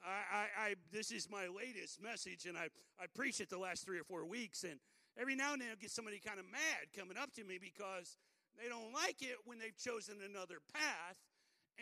I, 0.03 0.09
I, 0.09 0.65
I, 0.69 0.75
this 0.91 1.11
is 1.11 1.29
my 1.29 1.47
latest 1.47 2.01
message, 2.01 2.45
and 2.45 2.57
I, 2.57 2.69
I 2.99 3.05
preached 3.13 3.39
it 3.39 3.49
the 3.49 3.59
last 3.59 3.85
three 3.85 3.99
or 3.99 4.03
four 4.03 4.25
weeks, 4.25 4.63
and 4.63 4.79
every 5.19 5.35
now 5.35 5.53
and 5.53 5.61
then 5.61 5.69
I'll 5.69 5.77
get 5.77 5.91
somebody 5.91 6.19
kind 6.19 6.39
of 6.39 6.45
mad 6.51 6.89
coming 6.97 7.17
up 7.17 7.31
to 7.33 7.43
me 7.43 7.59
because 7.61 8.17
they 8.59 8.67
don't 8.67 8.93
like 8.93 9.21
it 9.21 9.37
when 9.45 9.59
they've 9.59 9.77
chosen 9.77 10.15
another 10.25 10.57
path 10.73 11.17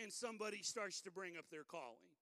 and 0.02 0.12
somebody 0.12 0.62
starts 0.62 1.02
to 1.02 1.12
bring 1.12 1.38
up 1.38 1.46
their 1.52 1.64
calling. 1.64 2.14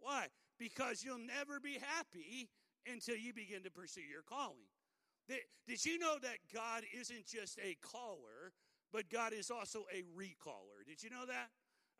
Why? 0.00 0.26
Because 0.58 1.02
you'll 1.02 1.18
never 1.18 1.60
be 1.60 1.78
happy 1.96 2.48
until 2.86 3.16
you 3.16 3.32
begin 3.32 3.62
to 3.64 3.70
pursue 3.70 4.02
your 4.02 4.22
calling. 4.22 4.68
Did 5.66 5.84
you 5.84 5.98
know 5.98 6.16
that 6.22 6.38
God 6.54 6.84
isn't 6.98 7.26
just 7.26 7.58
a 7.58 7.76
caller, 7.82 8.52
but 8.92 9.10
God 9.10 9.32
is 9.32 9.50
also 9.50 9.84
a 9.92 10.02
recaller? 10.18 10.86
Did 10.86 11.02
you 11.02 11.10
know 11.10 11.26
that? 11.26 11.48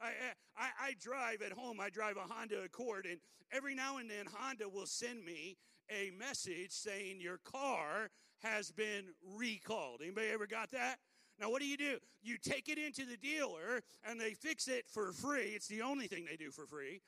I, 0.00 0.10
I, 0.56 0.68
I, 0.80 0.94
drive 1.00 1.42
at 1.42 1.52
home, 1.52 1.80
I 1.80 1.90
drive 1.90 2.16
a 2.16 2.20
Honda 2.20 2.62
Accord, 2.62 3.04
and 3.04 3.18
every 3.52 3.74
now 3.74 3.98
and 3.98 4.08
then 4.08 4.26
Honda 4.32 4.68
will 4.68 4.86
send 4.86 5.24
me 5.24 5.56
a 5.90 6.12
message 6.16 6.70
saying 6.70 7.20
your 7.20 7.38
car 7.38 8.10
has 8.42 8.70
been 8.70 9.06
recalled. 9.36 10.00
Anybody 10.00 10.28
ever 10.28 10.46
got 10.46 10.70
that? 10.70 10.98
Now, 11.40 11.50
what 11.50 11.60
do 11.60 11.68
you 11.68 11.76
do? 11.76 11.98
You 12.22 12.36
take 12.38 12.68
it 12.68 12.78
into 12.78 13.04
the 13.04 13.16
dealer 13.16 13.82
and 14.08 14.20
they 14.20 14.34
fix 14.34 14.68
it 14.68 14.84
for 14.88 15.12
free. 15.12 15.52
It's 15.54 15.68
the 15.68 15.82
only 15.82 16.06
thing 16.06 16.24
they 16.28 16.36
do 16.36 16.50
for 16.50 16.66
free. 16.66 17.00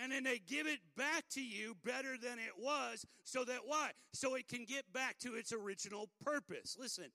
And 0.00 0.12
then 0.12 0.22
they 0.22 0.38
give 0.38 0.68
it 0.68 0.78
back 0.96 1.24
to 1.30 1.40
you 1.42 1.76
better 1.84 2.16
than 2.22 2.38
it 2.38 2.52
was 2.56 3.04
so 3.24 3.44
that 3.44 3.60
why? 3.66 3.90
So 4.12 4.36
it 4.36 4.46
can 4.46 4.64
get 4.64 4.92
back 4.92 5.18
to 5.18 5.34
its 5.34 5.52
original 5.52 6.08
purpose. 6.24 6.76
Listen, 6.78 7.06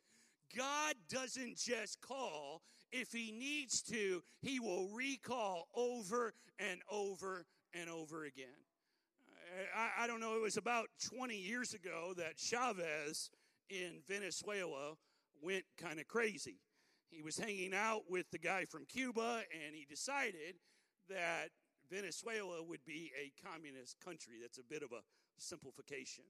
God 0.55 0.95
doesn't 1.09 1.57
just 1.57 2.01
call. 2.01 2.61
If 2.91 3.11
he 3.11 3.31
needs 3.31 3.81
to, 3.83 4.21
he 4.41 4.59
will 4.59 4.89
recall 4.89 5.67
over 5.73 6.33
and 6.59 6.81
over 6.91 7.45
and 7.73 7.89
over 7.89 8.25
again. 8.25 8.45
Uh, 9.27 9.79
I, 9.79 10.03
I 10.03 10.07
don't 10.07 10.19
know, 10.19 10.35
it 10.35 10.41
was 10.41 10.57
about 10.57 10.87
20 11.09 11.35
years 11.35 11.73
ago 11.73 12.13
that 12.17 12.37
Chavez 12.37 13.31
in 13.69 14.01
Venezuela 14.07 14.93
went 15.41 15.63
kind 15.77 15.99
of 15.99 16.07
crazy. 16.07 16.59
He 17.09 17.21
was 17.21 17.37
hanging 17.37 17.73
out 17.73 18.03
with 18.09 18.29
the 18.31 18.39
guy 18.39 18.65
from 18.65 18.85
Cuba, 18.85 19.43
and 19.65 19.75
he 19.75 19.85
decided 19.89 20.55
that 21.09 21.49
Venezuela 21.91 22.63
would 22.63 22.85
be 22.85 23.11
a 23.19 23.31
communist 23.47 23.97
country. 24.03 24.35
That's 24.41 24.57
a 24.57 24.63
bit 24.63 24.83
of 24.83 24.91
a 24.91 25.01
simplification. 25.37 26.25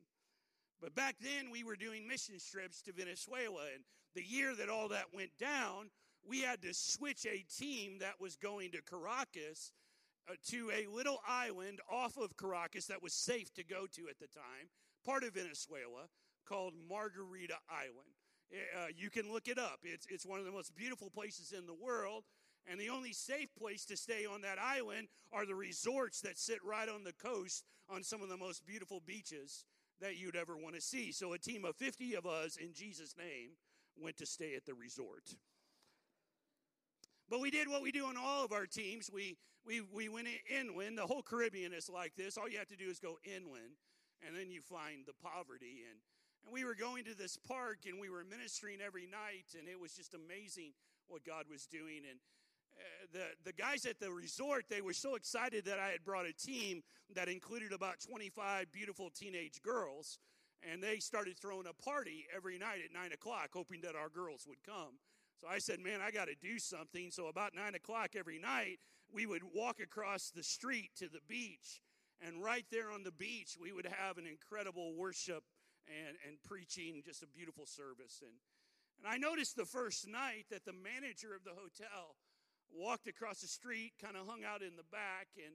But 0.81 0.95
back 0.95 1.15
then, 1.21 1.49
we 1.51 1.63
were 1.63 1.75
doing 1.75 2.07
mission 2.07 2.35
trips 2.51 2.81
to 2.83 2.91
Venezuela, 2.93 3.63
and 3.73 3.83
the 4.15 4.23
year 4.23 4.53
that 4.55 4.69
all 4.69 4.89
that 4.89 5.13
went 5.13 5.31
down, 5.39 5.89
we 6.27 6.41
had 6.41 6.61
to 6.61 6.73
switch 6.73 7.25
a 7.25 7.45
team 7.57 7.99
that 7.99 8.19
was 8.19 8.35
going 8.35 8.71
to 8.71 8.81
Caracas 8.81 9.71
uh, 10.29 10.33
to 10.49 10.71
a 10.71 10.87
little 10.93 11.19
island 11.27 11.79
off 11.91 12.17
of 12.17 12.35
Caracas 12.37 12.87
that 12.87 13.03
was 13.03 13.13
safe 13.13 13.53
to 13.53 13.63
go 13.63 13.87
to 13.93 14.09
at 14.09 14.19
the 14.19 14.27
time, 14.27 14.69
part 15.05 15.23
of 15.23 15.33
Venezuela, 15.33 16.07
called 16.47 16.73
Margarita 16.89 17.55
Island. 17.69 18.13
Uh, 18.53 18.87
you 18.95 19.09
can 19.09 19.31
look 19.31 19.47
it 19.47 19.57
up. 19.57 19.79
It's, 19.83 20.05
it's 20.09 20.25
one 20.25 20.39
of 20.39 20.45
the 20.45 20.51
most 20.51 20.75
beautiful 20.75 21.09
places 21.09 21.53
in 21.57 21.65
the 21.65 21.73
world. 21.73 22.23
And 22.69 22.79
the 22.79 22.89
only 22.89 23.13
safe 23.13 23.49
place 23.55 23.85
to 23.85 23.97
stay 23.97 24.25
on 24.25 24.41
that 24.41 24.57
island 24.59 25.07
are 25.31 25.45
the 25.45 25.55
resorts 25.55 26.21
that 26.21 26.37
sit 26.37 26.59
right 26.63 26.87
on 26.87 27.03
the 27.03 27.13
coast 27.13 27.65
on 27.89 28.03
some 28.03 28.21
of 28.21 28.29
the 28.29 28.37
most 28.37 28.65
beautiful 28.65 29.01
beaches 29.05 29.65
that 29.99 30.17
you'd 30.17 30.35
ever 30.35 30.57
want 30.57 30.75
to 30.75 30.81
see. 30.81 31.11
So 31.11 31.33
a 31.33 31.37
team 31.37 31.65
of 31.65 31.75
50 31.75 32.15
of 32.15 32.25
us, 32.25 32.55
in 32.55 32.73
Jesus' 32.73 33.15
name, 33.17 33.51
went 33.97 34.17
to 34.17 34.25
stay 34.25 34.55
at 34.55 34.65
the 34.65 34.73
resort. 34.73 35.35
But 37.29 37.39
we 37.39 37.51
did 37.51 37.67
what 37.67 37.81
we 37.81 37.91
do 37.91 38.05
on 38.05 38.15
all 38.17 38.43
of 38.43 38.51
our 38.51 38.65
teams. 38.65 39.09
We, 39.11 39.37
we, 39.65 39.81
we 39.81 40.09
went 40.09 40.27
inland. 40.49 40.97
The 40.97 41.07
whole 41.07 41.23
Caribbean 41.23 41.73
is 41.73 41.89
like 41.89 42.15
this. 42.15 42.37
All 42.37 42.49
you 42.49 42.57
have 42.57 42.67
to 42.67 42.75
do 42.75 42.89
is 42.89 42.99
go 42.99 43.17
inland, 43.23 43.79
and 44.25 44.35
then 44.35 44.51
you 44.51 44.61
find 44.61 45.05
the 45.05 45.13
poverty. 45.13 45.83
And, 45.89 45.99
and 46.45 46.53
we 46.53 46.65
were 46.65 46.75
going 46.75 47.05
to 47.05 47.15
this 47.15 47.37
park, 47.37 47.79
and 47.87 47.99
we 47.99 48.09
were 48.09 48.23
ministering 48.23 48.79
every 48.85 49.05
night, 49.05 49.55
and 49.57 49.67
it 49.67 49.79
was 49.79 49.93
just 49.93 50.13
amazing 50.13 50.73
what 51.07 51.23
God 51.23 51.45
was 51.49 51.65
doing. 51.65 52.03
And 52.09 52.19
Uh, 52.77 53.05
the, 53.13 53.51
the 53.51 53.53
guys 53.53 53.85
at 53.85 53.99
the 53.99 54.11
resort, 54.11 54.65
they 54.69 54.81
were 54.81 54.93
so 54.93 55.15
excited 55.15 55.65
that 55.65 55.79
I 55.79 55.89
had 55.89 56.03
brought 56.03 56.25
a 56.25 56.33
team 56.33 56.83
that 57.15 57.29
included 57.29 57.71
about 57.71 57.99
25 57.99 58.71
beautiful 58.71 59.09
teenage 59.09 59.61
girls. 59.61 60.19
And 60.69 60.81
they 60.81 60.99
started 60.99 61.37
throwing 61.37 61.67
a 61.67 61.73
party 61.73 62.25
every 62.33 62.57
night 62.57 62.79
at 62.85 62.93
9 62.93 63.11
o'clock, 63.11 63.49
hoping 63.53 63.81
that 63.81 63.95
our 63.95 64.09
girls 64.09 64.45
would 64.47 64.63
come. 64.65 64.97
So 65.41 65.47
I 65.47 65.59
said, 65.59 65.79
Man, 65.81 65.99
I 66.01 66.11
got 66.11 66.25
to 66.25 66.35
do 66.41 66.57
something. 66.57 67.11
So 67.11 67.27
about 67.27 67.53
9 67.53 67.75
o'clock 67.75 68.11
every 68.17 68.39
night, 68.39 68.79
we 69.11 69.25
would 69.25 69.43
walk 69.53 69.79
across 69.81 70.31
the 70.33 70.43
street 70.43 70.91
to 70.97 71.09
the 71.09 71.19
beach. 71.27 71.81
And 72.25 72.41
right 72.41 72.65
there 72.71 72.89
on 72.91 73.03
the 73.03 73.11
beach, 73.11 73.57
we 73.59 73.73
would 73.73 73.85
have 73.85 74.17
an 74.17 74.25
incredible 74.25 74.93
worship 74.95 75.43
and, 75.87 76.15
and 76.25 76.41
preaching, 76.43 77.01
just 77.05 77.23
a 77.23 77.27
beautiful 77.27 77.65
service. 77.65 78.21
And, 78.21 78.31
and 78.97 79.11
I 79.11 79.17
noticed 79.17 79.57
the 79.57 79.65
first 79.65 80.07
night 80.07 80.45
that 80.49 80.63
the 80.63 80.71
manager 80.73 81.35
of 81.35 81.43
the 81.43 81.51
hotel 81.51 82.15
walked 82.73 83.07
across 83.07 83.41
the 83.41 83.47
street, 83.47 83.93
kind 84.01 84.17
of 84.17 84.27
hung 84.27 84.43
out 84.43 84.61
in 84.61 84.75
the 84.75 84.87
back, 84.91 85.29
and, 85.37 85.53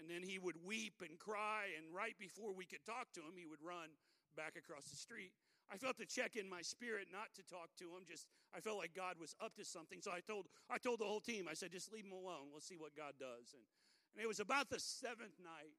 and 0.00 0.08
then 0.08 0.26
he 0.26 0.38
would 0.38 0.56
weep 0.64 1.00
and 1.00 1.18
cry. 1.18 1.70
And 1.76 1.94
right 1.94 2.16
before 2.18 2.52
we 2.52 2.64
could 2.64 2.84
talk 2.84 3.12
to 3.14 3.20
him, 3.20 3.36
he 3.36 3.46
would 3.46 3.62
run 3.62 3.92
back 4.36 4.56
across 4.56 4.90
the 4.90 4.96
street. 4.96 5.32
I 5.72 5.76
felt 5.76 5.96
to 5.96 6.06
check 6.06 6.36
in 6.36 6.48
my 6.48 6.60
spirit 6.60 7.08
not 7.08 7.32
to 7.36 7.42
talk 7.46 7.72
to 7.80 7.84
him. 7.84 8.04
Just 8.04 8.28
I 8.52 8.60
felt 8.60 8.76
like 8.76 8.92
God 8.92 9.16
was 9.16 9.34
up 9.40 9.56
to 9.56 9.64
something. 9.64 10.00
So 10.02 10.12
I 10.12 10.20
told 10.20 10.46
I 10.68 10.76
told 10.76 11.00
the 11.00 11.08
whole 11.08 11.24
team. 11.24 11.48
I 11.48 11.54
said, 11.54 11.72
just 11.72 11.92
leave 11.92 12.04
him 12.04 12.12
alone. 12.12 12.52
We'll 12.52 12.60
see 12.60 12.76
what 12.76 12.92
God 12.92 13.16
does. 13.16 13.56
And 13.56 13.64
and 14.14 14.22
it 14.22 14.28
was 14.28 14.38
about 14.38 14.70
the 14.70 14.78
seventh 14.78 15.40
night 15.42 15.74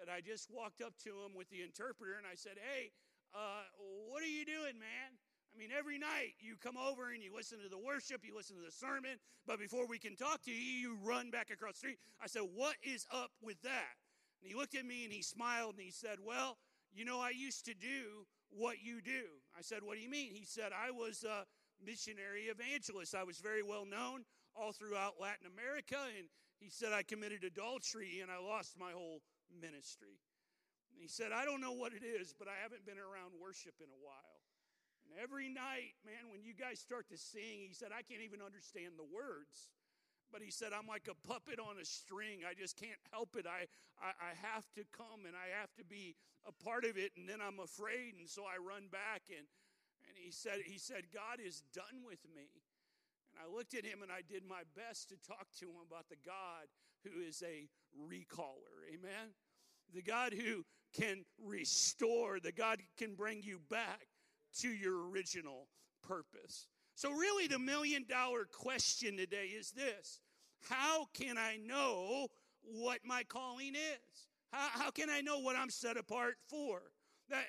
that 0.00 0.10
I 0.10 0.20
just 0.20 0.50
walked 0.50 0.80
up 0.80 0.94
to 1.04 1.10
him 1.22 1.34
with 1.34 1.50
the 1.50 1.62
interpreter 1.62 2.16
and 2.16 2.26
I 2.26 2.34
said, 2.34 2.58
Hey, 2.58 2.90
uh, 3.34 3.68
what 4.08 4.22
are 4.22 4.30
you 4.30 4.46
doing, 4.46 4.78
man? 4.80 5.18
I 5.58 5.60
mean, 5.60 5.70
every 5.76 5.98
night 5.98 6.38
you 6.38 6.54
come 6.54 6.76
over 6.76 7.10
and 7.10 7.20
you 7.20 7.34
listen 7.34 7.58
to 7.58 7.68
the 7.68 7.82
worship, 7.82 8.22
you 8.22 8.30
listen 8.36 8.54
to 8.54 8.62
the 8.62 8.70
sermon, 8.70 9.18
but 9.44 9.58
before 9.58 9.88
we 9.88 9.98
can 9.98 10.14
talk 10.14 10.40
to 10.44 10.52
you, 10.52 10.56
you 10.56 10.96
run 11.02 11.30
back 11.30 11.50
across 11.50 11.72
the 11.72 11.78
street. 11.78 11.98
I 12.22 12.28
said, 12.28 12.42
What 12.54 12.76
is 12.80 13.06
up 13.10 13.32
with 13.42 13.60
that? 13.62 13.98
And 14.40 14.48
he 14.48 14.56
looked 14.56 14.76
at 14.76 14.86
me 14.86 15.02
and 15.02 15.12
he 15.12 15.20
smiled 15.20 15.74
and 15.74 15.82
he 15.82 15.90
said, 15.90 16.18
Well, 16.24 16.58
you 16.94 17.04
know, 17.04 17.18
I 17.18 17.30
used 17.30 17.64
to 17.64 17.74
do 17.74 18.28
what 18.50 18.76
you 18.84 19.00
do. 19.02 19.26
I 19.58 19.62
said, 19.62 19.82
What 19.82 19.96
do 19.96 20.00
you 20.00 20.08
mean? 20.08 20.30
He 20.30 20.44
said, 20.44 20.70
I 20.70 20.92
was 20.92 21.24
a 21.24 21.42
missionary 21.84 22.42
evangelist. 22.42 23.16
I 23.16 23.24
was 23.24 23.38
very 23.38 23.64
well 23.64 23.84
known 23.84 24.22
all 24.54 24.70
throughout 24.70 25.14
Latin 25.20 25.50
America. 25.52 25.98
And 26.16 26.28
he 26.60 26.70
said, 26.70 26.92
I 26.92 27.02
committed 27.02 27.42
adultery 27.42 28.20
and 28.22 28.30
I 28.30 28.38
lost 28.38 28.78
my 28.78 28.92
whole 28.92 29.22
ministry. 29.60 30.22
And 30.92 31.02
he 31.02 31.08
said, 31.08 31.32
I 31.32 31.44
don't 31.44 31.60
know 31.60 31.72
what 31.72 31.94
it 31.94 32.06
is, 32.06 32.32
but 32.38 32.46
I 32.46 32.62
haven't 32.62 32.86
been 32.86 32.98
around 32.98 33.34
worship 33.42 33.74
in 33.80 33.90
a 33.90 33.98
while. 34.06 34.37
And 35.08 35.16
every 35.16 35.48
night, 35.48 35.96
man, 36.04 36.28
when 36.28 36.44
you 36.44 36.52
guys 36.52 36.78
start 36.78 37.08
to 37.08 37.16
sing, 37.16 37.64
he 37.64 37.72
said, 37.72 37.88
I 37.96 38.04
can't 38.04 38.20
even 38.20 38.44
understand 38.44 39.00
the 39.00 39.08
words. 39.08 39.72
But 40.28 40.44
he 40.44 40.52
said, 40.52 40.76
I'm 40.76 40.86
like 40.86 41.08
a 41.08 41.16
puppet 41.26 41.56
on 41.56 41.80
a 41.80 41.84
string. 41.88 42.44
I 42.44 42.52
just 42.52 42.76
can't 42.76 43.00
help 43.10 43.32
it. 43.36 43.48
I, 43.48 43.64
I, 43.96 44.12
I, 44.20 44.32
have 44.36 44.68
to 44.76 44.84
come 44.92 45.24
and 45.24 45.32
I 45.32 45.56
have 45.56 45.72
to 45.80 45.84
be 45.84 46.16
a 46.44 46.52
part 46.52 46.84
of 46.84 47.00
it. 47.00 47.12
And 47.16 47.24
then 47.24 47.40
I'm 47.40 47.58
afraid. 47.58 48.20
And 48.20 48.28
so 48.28 48.44
I 48.44 48.60
run 48.60 48.92
back. 48.92 49.32
And, 49.32 49.48
and 50.04 50.14
he, 50.20 50.30
said, 50.30 50.60
he 50.68 50.76
said, 50.76 51.08
God 51.08 51.40
is 51.40 51.64
done 51.72 52.04
with 52.04 52.20
me. 52.36 52.60
And 53.32 53.40
I 53.40 53.48
looked 53.48 53.72
at 53.72 53.88
him 53.88 54.04
and 54.04 54.12
I 54.12 54.20
did 54.20 54.44
my 54.44 54.68
best 54.76 55.08
to 55.08 55.16
talk 55.24 55.48
to 55.60 55.64
him 55.64 55.80
about 55.80 56.12
the 56.12 56.20
God 56.20 56.68
who 57.08 57.24
is 57.24 57.42
a 57.42 57.64
recaller. 57.96 58.84
Amen? 58.92 59.32
The 59.94 60.02
God 60.02 60.34
who 60.34 60.64
can 60.92 61.24
restore, 61.42 62.38
the 62.38 62.52
God 62.52 62.80
can 62.98 63.14
bring 63.14 63.42
you 63.42 63.60
back 63.70 64.08
to 64.60 64.68
your 64.68 65.08
original 65.08 65.68
purpose. 66.02 66.66
So, 66.94 67.12
really, 67.12 67.46
the 67.46 67.58
million 67.58 68.04
dollar 68.08 68.44
question 68.44 69.16
today 69.16 69.46
is 69.56 69.70
this 69.70 70.20
How 70.68 71.06
can 71.14 71.38
I 71.38 71.58
know 71.64 72.28
what 72.62 73.00
my 73.04 73.22
calling 73.24 73.74
is? 73.74 74.26
How, 74.52 74.68
how 74.72 74.90
can 74.90 75.10
I 75.10 75.20
know 75.20 75.38
what 75.38 75.56
I'm 75.56 75.70
set 75.70 75.96
apart 75.96 76.36
for? 76.48 76.82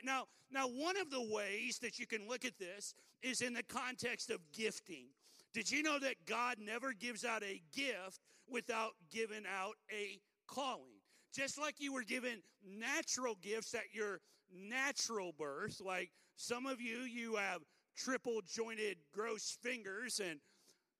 Now, 0.03 0.25
now, 0.51 0.68
one 0.68 0.98
of 0.98 1.10
the 1.10 1.27
ways 1.32 1.79
that 1.79 2.00
you 2.00 2.08
can 2.08 2.27
look 2.27 2.44
at 2.44 2.58
this 2.58 2.94
is 3.22 3.41
in 3.41 3.53
the 3.53 3.63
context 3.63 4.29
of 4.29 4.39
gifting. 4.51 5.06
Did 5.53 5.72
you 5.72 5.84
know 5.84 6.00
that 6.00 6.25
God 6.25 6.58
never 6.60 6.94
gives 6.94 7.25
out 7.25 7.44
a 7.44 7.62
gift 7.74 8.20
without 8.48 8.91
giving 9.12 9.44
out 9.48 9.75
a 9.91 10.20
calling? 10.48 11.00
Just 11.34 11.60
like 11.60 11.75
you 11.79 11.94
were 11.94 12.03
given 12.03 12.41
natural 12.63 13.36
gifts 13.41 13.74
at 13.74 13.94
your 13.94 14.20
natural 14.51 15.34
birth, 15.38 15.82
like 15.84 16.12
some 16.39 16.65
of 16.65 16.79
you, 16.79 17.00
you 17.00 17.36
have 17.36 17.60
triple 17.98 18.39
jointed 18.48 18.96
gross 19.13 19.58
fingers 19.62 20.22
and 20.22 20.39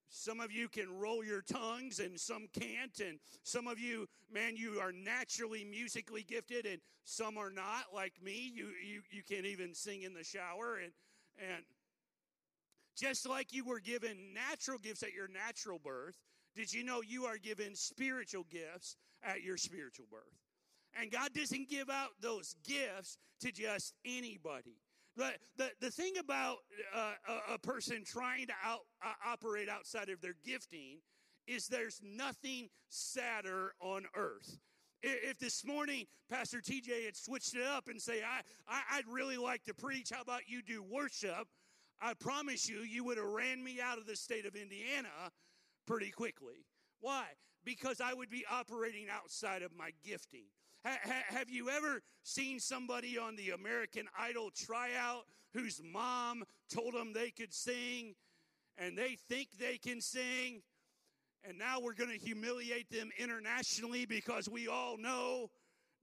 some 0.10 0.42
of 0.42 0.52
you 0.52 0.68
can 0.68 1.00
roll 1.00 1.24
your 1.24 1.42
tongues 1.42 2.00
and 2.00 2.20
some 2.20 2.48
can't. 2.52 3.00
And 3.00 3.20
some 3.44 3.66
of 3.66 3.80
you, 3.80 4.10
man, 4.30 4.58
you 4.58 4.82
are 4.82 4.92
naturally 4.92 5.64
musically 5.64 6.24
gifted 6.24 6.66
and 6.66 6.82
some 7.06 7.38
are 7.38 7.52
not, 7.52 7.86
like 7.94 8.12
me. 8.22 8.52
You, 8.54 8.66
you, 8.86 9.02
you 9.12 9.24
can't 9.24 9.46
even 9.46 9.74
sing 9.74 10.02
in 10.02 10.14
the 10.14 10.26
shower. 10.26 10.78
And, 10.84 10.92
and 11.38 11.64
just 12.98 13.26
like 13.30 13.54
you 13.54 13.64
were 13.64 13.80
given 13.80 14.18
natural 14.34 14.78
gifts 14.78 15.04
at 15.04 15.14
your 15.14 15.30
natural 15.30 15.80
birth, 15.82 16.16
did 16.54 16.74
you 16.74 16.84
know 16.84 17.02
you 17.02 17.24
are 17.24 17.38
given 17.38 17.76
spiritual 17.76 18.46
gifts 18.52 18.98
at 19.24 19.42
your 19.42 19.56
spiritual 19.56 20.08
birth? 20.12 20.36
And 21.00 21.10
God 21.10 21.32
doesn't 21.34 21.70
give 21.70 21.90
out 21.90 22.10
those 22.20 22.56
gifts 22.68 23.18
to 23.40 23.54
just 23.54 23.94
anybody. 24.04 24.76
The, 25.18 25.32
the, 25.58 25.70
the 25.82 25.92
thing 25.92 26.14
about 26.20 26.58
uh, 26.96 27.14
a, 27.54 27.60
person 27.60 28.04
trying 28.06 28.48
to 28.48 28.54
out, 28.64 28.82
uh, 29.04 29.14
operate 29.28 29.68
outside 29.68 30.10
of 30.10 30.22
their 30.22 30.36
gifting 30.46 31.00
is 31.48 31.68
there's 31.68 32.00
nothing 32.04 32.70
sadder 32.90 33.74
on 33.82 34.06
earth. 34.16 34.60
If 35.02 35.40
this 35.40 35.66
morning 35.66 36.06
Pastor 36.30 36.60
TJ 36.60 37.06
had 37.06 37.16
switched 37.16 37.56
it 37.56 37.66
up 37.66 37.88
and 37.88 38.02
say, 38.02 38.22
I, 38.22 38.42
I, 38.68 38.98
would 38.98 39.14
really 39.14 39.38
like 39.38 39.64
to 39.66 39.74
preach, 39.74 40.10
how 40.14 40.22
about 40.22 40.42
you 40.48 40.62
do 40.62 40.84
worship? 40.84 41.48
I 42.02 42.14
promise 42.14 42.68
you, 42.70 42.80
you 42.80 43.04
would 43.06 43.18
have 43.18 43.28
ran 43.28 43.64
me 43.64 43.80
out 43.82 43.98
of 43.98 44.06
the 44.06 44.16
state 44.16 44.46
of 44.46 44.56
Indiana 44.56 45.10
pretty 45.88 46.12
quickly. 46.12 46.66
Why? 47.00 47.26
Because 47.66 48.02
I 48.02 48.14
would 48.14 48.30
be 48.30 48.46
operating 48.50 49.08
outside 49.12 49.64
of 49.64 49.72
my 49.76 49.92
gifting. 50.06 50.46
Ha- 50.86 51.00
have 51.30 51.50
you 51.50 51.70
ever 51.70 52.02
seen 52.24 52.60
somebody 52.60 53.18
on 53.18 53.36
the 53.36 53.52
American 53.52 54.08
Idol 54.18 54.50
tryout 54.56 55.26
whose 55.54 55.82
mom 55.84 56.44
told 56.74 56.94
them 56.94 57.14
they 57.14 57.32
could 57.32 57.54
sing 57.54 58.16
and 58.78 58.98
they 58.98 59.18
think 59.28 59.50
they 59.60 59.78
can 59.78 60.02
sing? 60.02 60.62
And 61.48 61.58
now 61.58 61.80
we're 61.80 61.94
going 61.94 62.12
to 62.12 62.26
humiliate 62.26 62.90
them 62.90 63.10
internationally 63.18 64.06
because 64.06 64.50
we 64.50 64.68
all 64.68 64.98
know 64.98 65.50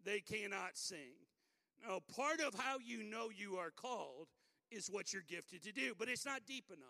they 0.05 0.21
cannot 0.21 0.71
sing. 0.75 1.15
Now, 1.87 2.01
part 2.15 2.41
of 2.41 2.59
how 2.59 2.77
you 2.85 3.03
know 3.03 3.29
you 3.35 3.57
are 3.57 3.71
called 3.71 4.29
is 4.71 4.89
what 4.91 5.13
you're 5.13 5.23
gifted 5.29 5.63
to 5.65 5.73
do, 5.73 5.93
but 5.99 6.09
it's 6.09 6.25
not 6.25 6.47
deep 6.47 6.65
enough. 6.69 6.89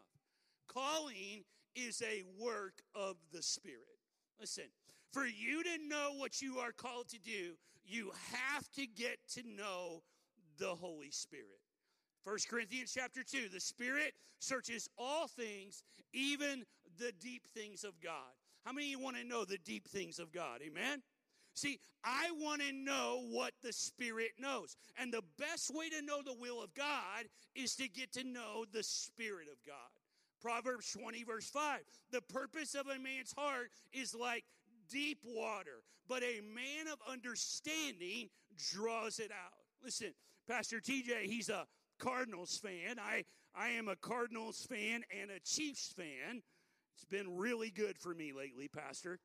Calling 0.73 1.45
is 1.75 2.03
a 2.03 2.23
work 2.43 2.75
of 2.95 3.17
the 3.33 3.43
Spirit. 3.43 3.99
Listen, 4.41 4.65
for 5.13 5.27
you 5.27 5.63
to 5.63 5.89
know 5.89 6.13
what 6.17 6.41
you 6.41 6.59
are 6.59 6.73
called 6.73 7.09
to 7.09 7.19
do, 7.19 7.55
you 7.87 8.13
have 8.33 8.71
to 8.73 8.87
get 8.87 9.19
to 9.35 9.43
know 9.43 10.03
the 10.59 10.75
Holy 10.75 11.11
Spirit. 11.11 11.61
1 12.25 12.39
Corinthians 12.51 12.93
chapter 12.93 13.23
2 13.23 13.49
the 13.53 13.61
Spirit 13.61 14.15
searches 14.41 14.89
all 14.99 15.29
things, 15.29 15.85
even 16.13 16.65
the 16.99 17.13
deep 17.21 17.47
things 17.55 17.85
of 17.85 18.01
God. 18.01 18.35
How 18.65 18.73
many 18.73 18.87
of 18.87 18.91
you 18.91 18.99
want 18.99 19.17
to 19.17 19.25
know 19.25 19.45
the 19.45 19.59
deep 19.59 19.87
things 19.87 20.19
of 20.19 20.33
God? 20.33 20.61
Amen? 20.67 21.03
See, 21.55 21.79
I 22.05 22.31
want 22.33 22.61
to 22.63 22.73
know 22.73 23.23
what 23.31 23.53
the 23.63 23.73
Spirit 23.73 24.33
knows. 24.39 24.77
And 24.99 25.13
the 25.13 25.23
best 25.39 25.75
way 25.75 25.89
to 25.89 26.03
know 26.03 26.21
the 26.23 26.37
will 26.39 26.63
of 26.63 26.75
God 26.75 27.25
is 27.55 27.77
to 27.77 27.89
get 27.89 28.13
to 28.13 28.25
know 28.25 28.65
the 28.73 28.83
Spirit 28.83 29.47
of 29.51 29.57
God. 29.67 29.77
Proverbs 30.43 30.95
20, 31.01 31.25
verse 31.25 31.49
5. 31.49 31.81
The 32.11 32.21
purpose 32.21 32.75
of 32.75 32.87
a 32.89 32.99
man's 32.99 33.33
heart 33.37 33.71
is 33.93 34.15
like 34.15 34.45
deep 34.91 35.19
water, 35.25 35.83
but 36.09 36.23
a 36.23 36.41
man 36.41 36.89
of 36.93 36.99
understanding 37.11 38.29
draws 38.73 39.19
it 39.19 39.31
out. 39.31 39.59
Listen, 39.83 40.15
Pastor 40.49 40.81
TJ, 40.81 41.25
he's 41.25 41.49
a 41.49 41.67
Cardinals 41.99 42.59
fan. 42.59 42.99
I, 42.99 43.25
I 43.55 43.69
am 43.71 43.89
a 43.89 43.97
Cardinals 43.97 44.67
fan 44.69 45.03
and 45.21 45.31
a 45.31 45.41
Chiefs 45.41 45.93
fan. 45.97 46.43
It's 46.95 47.05
been 47.05 47.37
really 47.37 47.71
good 47.71 47.99
for 47.99 48.15
me 48.15 48.33
lately, 48.33 48.69
Pastor. 48.69 49.19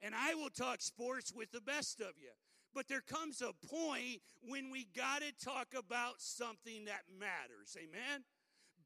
And 0.00 0.14
I 0.14 0.34
will 0.34 0.50
talk 0.50 0.80
sports 0.80 1.32
with 1.34 1.50
the 1.52 1.60
best 1.60 2.00
of 2.00 2.12
you. 2.20 2.30
But 2.74 2.88
there 2.88 3.02
comes 3.02 3.42
a 3.42 3.52
point 3.66 4.22
when 4.48 4.70
we 4.70 4.88
got 4.96 5.20
to 5.20 5.44
talk 5.44 5.68
about 5.76 6.14
something 6.18 6.86
that 6.86 7.02
matters. 7.18 7.76
Amen? 7.76 8.24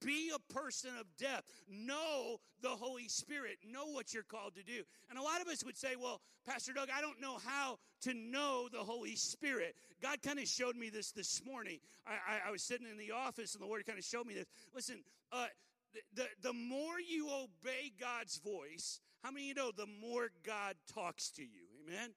Be 0.04 0.30
a 0.35 0.52
person 0.52 0.90
of 1.00 1.06
depth. 1.18 1.50
Know 1.68 2.38
the 2.62 2.68
Holy 2.68 3.09
Spirit. 3.09 3.59
Know 3.68 3.87
what 3.87 4.14
you're 4.14 4.22
called 4.22 4.54
to 4.56 4.62
do. 4.62 4.82
And 5.11 5.18
a 5.18 5.22
lot 5.22 5.40
of 5.40 5.48
us 5.48 5.64
would 5.64 5.76
say, 5.76 5.96
well, 6.00 6.20
Pastor 6.46 6.72
Doug, 6.72 6.88
I 6.96 7.00
don't 7.00 7.20
know 7.20 7.38
how 7.44 7.78
to 8.02 8.14
know 8.14 8.68
the 8.70 8.78
Holy 8.78 9.16
Spirit. 9.16 9.74
God 10.02 10.22
kind 10.22 10.38
of 10.38 10.46
showed 10.46 10.76
me 10.76 10.90
this 10.90 11.12
this 11.12 11.42
morning. 11.44 11.78
I, 12.06 12.12
I, 12.12 12.48
I, 12.48 12.50
was 12.50 12.62
sitting 12.62 12.87
in 12.90 12.98
the 12.98 13.12
office 13.12 13.54
and 13.54 13.62
the 13.62 13.66
Lord 13.66 13.85
kind 13.87 13.98
of 13.98 14.04
showed 14.04 14.26
me 14.26 14.35
this. 14.35 14.46
Listen, 14.74 15.02
uh, 15.32 15.46
the, 15.94 16.22
the, 16.22 16.48
the 16.48 16.52
more 16.52 17.00
you 17.00 17.28
obey 17.28 17.92
God's 17.98 18.38
voice, 18.38 19.00
how 19.22 19.30
many 19.30 19.46
you 19.46 19.54
know 19.54 19.70
the 19.76 19.87
more 20.00 20.28
God 20.44 20.76
talks 20.92 21.30
to 21.30 21.42
you? 21.42 21.66
Amen? 21.87 22.11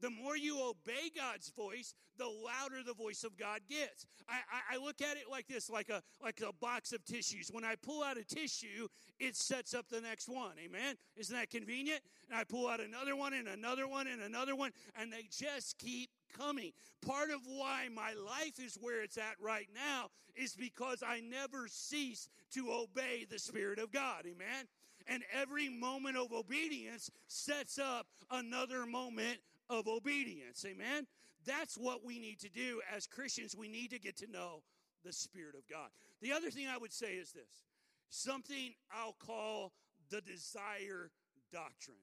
The 0.00 0.10
more 0.10 0.36
you 0.36 0.60
obey 0.60 1.10
God's 1.14 1.50
voice, 1.50 1.94
the 2.18 2.26
louder 2.26 2.82
the 2.84 2.94
voice 2.94 3.24
of 3.24 3.36
God 3.36 3.60
gets. 3.68 4.06
I, 4.28 4.34
I, 4.34 4.76
I, 4.76 4.84
look 4.84 5.00
at 5.00 5.16
it 5.16 5.24
like 5.30 5.46
this, 5.48 5.70
like 5.70 5.88
a 5.88 6.02
like 6.22 6.40
a 6.46 6.52
box 6.52 6.92
of 6.92 7.04
tissues. 7.04 7.48
When 7.50 7.64
I 7.64 7.74
pull 7.76 8.02
out 8.02 8.18
a 8.18 8.24
tissue, 8.24 8.88
it 9.18 9.36
sets 9.36 9.74
up 9.74 9.88
the 9.88 10.00
next 10.00 10.28
one. 10.28 10.52
Amen. 10.64 10.96
Isn't 11.16 11.36
that 11.36 11.50
convenient? 11.50 12.00
And 12.28 12.38
I 12.38 12.44
pull 12.44 12.68
out 12.68 12.80
another 12.80 13.16
one 13.16 13.32
and 13.32 13.48
another 13.48 13.88
one 13.88 14.06
and 14.06 14.22
another 14.22 14.54
one, 14.54 14.72
and 14.98 15.12
they 15.12 15.26
just 15.30 15.78
keep 15.78 16.10
coming. 16.36 16.72
Part 17.06 17.30
of 17.30 17.40
why 17.46 17.88
my 17.94 18.12
life 18.12 18.58
is 18.62 18.78
where 18.80 19.02
it's 19.02 19.18
at 19.18 19.36
right 19.40 19.68
now 19.74 20.08
is 20.36 20.54
because 20.54 21.02
I 21.06 21.20
never 21.20 21.66
cease 21.68 22.28
to 22.52 22.70
obey 22.70 23.26
the 23.28 23.38
Spirit 23.38 23.78
of 23.78 23.92
God. 23.92 24.24
Amen. 24.26 24.66
And 25.06 25.22
every 25.32 25.68
moment 25.68 26.16
of 26.16 26.32
obedience 26.32 27.10
sets 27.26 27.78
up 27.78 28.06
another 28.30 28.86
moment 28.86 29.38
of 29.70 29.88
obedience. 29.88 30.64
Amen? 30.68 31.06
That's 31.46 31.78
what 31.78 32.04
we 32.04 32.18
need 32.18 32.38
to 32.40 32.50
do 32.50 32.82
as 32.94 33.06
Christians. 33.06 33.56
We 33.56 33.68
need 33.68 33.90
to 33.92 33.98
get 33.98 34.18
to 34.18 34.30
know 34.30 34.62
the 35.04 35.12
Spirit 35.12 35.54
of 35.54 35.66
God. 35.66 35.88
The 36.20 36.32
other 36.32 36.50
thing 36.50 36.66
I 36.66 36.76
would 36.76 36.92
say 36.92 37.14
is 37.14 37.32
this 37.32 37.62
something 38.10 38.74
I'll 38.92 39.16
call 39.24 39.72
the 40.10 40.20
desire 40.20 41.10
doctrine. 41.52 41.96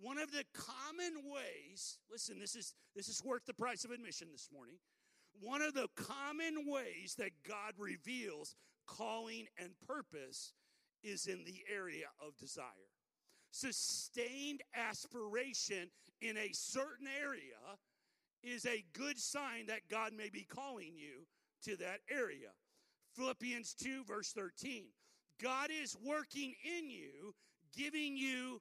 One 0.00 0.16
of 0.16 0.32
the 0.32 0.44
common 0.54 1.30
ways, 1.30 1.98
listen, 2.10 2.38
this 2.38 2.56
is 2.56 2.74
this 2.96 3.08
is 3.08 3.22
worth 3.22 3.44
the 3.44 3.54
price 3.54 3.84
of 3.84 3.90
admission 3.90 4.28
this 4.32 4.48
morning. 4.52 4.76
One 5.40 5.60
of 5.60 5.74
the 5.74 5.88
common 5.96 6.66
ways 6.66 7.16
that 7.18 7.30
God 7.46 7.74
reveals 7.78 8.54
calling 8.86 9.46
and 9.58 9.70
purpose 9.86 10.52
is 11.02 11.26
in 11.26 11.44
the 11.44 11.62
area 11.72 12.06
of 12.24 12.36
desire. 12.36 12.64
Sustained 13.50 14.62
aspiration 14.74 15.90
in 16.22 16.36
a 16.36 16.52
certain 16.52 17.08
area 17.20 17.78
is 18.42 18.64
a 18.64 18.84
good 18.92 19.18
sign 19.18 19.66
that 19.66 19.88
God 19.90 20.12
may 20.16 20.30
be 20.30 20.44
calling 20.44 20.92
you 20.96 21.26
to 21.64 21.76
that 21.76 22.00
area. 22.10 22.48
Philippians 23.14 23.74
2, 23.74 24.04
verse 24.04 24.32
13. 24.32 24.84
God 25.42 25.70
is 25.70 25.96
working 26.04 26.54
in 26.78 26.88
you, 26.88 27.34
giving 27.76 28.16
you 28.16 28.60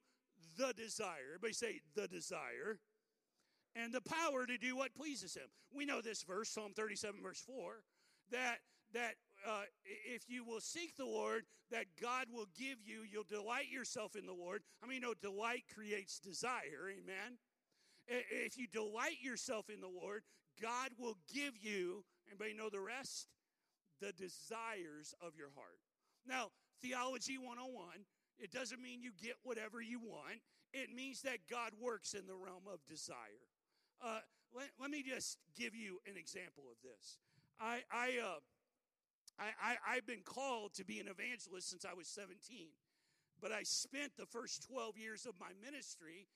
the 0.57 0.73
desire. 0.73 1.35
Everybody 1.35 1.53
say, 1.53 1.79
the 1.95 2.07
desire. 2.07 2.79
And 3.75 3.93
the 3.93 4.01
power 4.01 4.45
to 4.45 4.57
do 4.57 4.75
what 4.75 4.93
pleases 4.95 5.35
him. 5.35 5.47
We 5.73 5.85
know 5.85 6.01
this 6.01 6.23
verse, 6.23 6.49
Psalm 6.49 6.73
37, 6.75 7.21
verse 7.21 7.39
4, 7.39 7.83
that 8.31 8.57
that 8.93 9.15
uh, 9.47 9.63
if 10.05 10.29
you 10.29 10.43
will 10.43 10.59
seek 10.59 10.97
the 10.97 11.05
Lord, 11.05 11.43
that 11.71 11.85
God 12.01 12.27
will 12.31 12.47
give 12.57 12.77
you, 12.83 13.03
you'll 13.09 13.23
delight 13.23 13.69
yourself 13.71 14.15
in 14.15 14.25
the 14.25 14.33
Lord. 14.33 14.63
I 14.83 14.87
mean, 14.87 14.95
you 14.95 15.01
know, 15.01 15.13
delight 15.21 15.63
creates 15.73 16.19
desire, 16.19 16.89
amen? 16.91 17.37
If 18.07 18.57
you 18.57 18.67
delight 18.67 19.21
yourself 19.21 19.69
in 19.69 19.81
the 19.81 19.87
Lord, 19.87 20.23
God 20.61 20.89
will 20.97 21.17
give 21.33 21.53
you, 21.61 22.03
anybody 22.27 22.53
know 22.53 22.69
the 22.69 22.81
rest? 22.81 23.27
The 24.01 24.11
desires 24.13 25.13
of 25.21 25.33
your 25.37 25.49
heart. 25.55 25.79
Now, 26.27 26.49
Theology 26.81 27.37
101, 27.37 28.05
it 28.39 28.51
doesn't 28.51 28.81
mean 28.81 29.01
you 29.01 29.11
get 29.21 29.35
whatever 29.43 29.81
you 29.81 29.99
want, 29.99 30.41
it 30.73 30.93
means 30.93 31.21
that 31.21 31.47
God 31.49 31.71
works 31.79 32.13
in 32.13 32.25
the 32.27 32.35
realm 32.35 32.63
of 32.71 32.79
desire. 32.87 33.45
Uh, 34.03 34.19
let, 34.53 34.69
let, 34.79 34.89
me 34.89 35.03
just 35.03 35.37
give 35.55 35.75
you 35.75 35.99
an 36.07 36.17
example 36.17 36.63
of 36.71 36.77
this. 36.81 37.17
I, 37.59 37.81
I, 37.91 38.17
uh, 38.23 38.39
I, 39.39 39.45
I, 39.61 39.95
I've 39.95 40.07
been 40.07 40.23
called 40.23 40.73
to 40.75 40.85
be 40.85 40.99
an 40.99 41.07
evangelist 41.07 41.69
since 41.69 41.85
I 41.85 41.93
was 41.93 42.07
17, 42.07 42.67
but 43.41 43.51
I 43.51 43.63
spent 43.63 44.13
the 44.17 44.25
first 44.25 44.67
12 44.71 44.97
years 44.97 45.25
of 45.25 45.33
my 45.39 45.51
ministry 45.63 46.27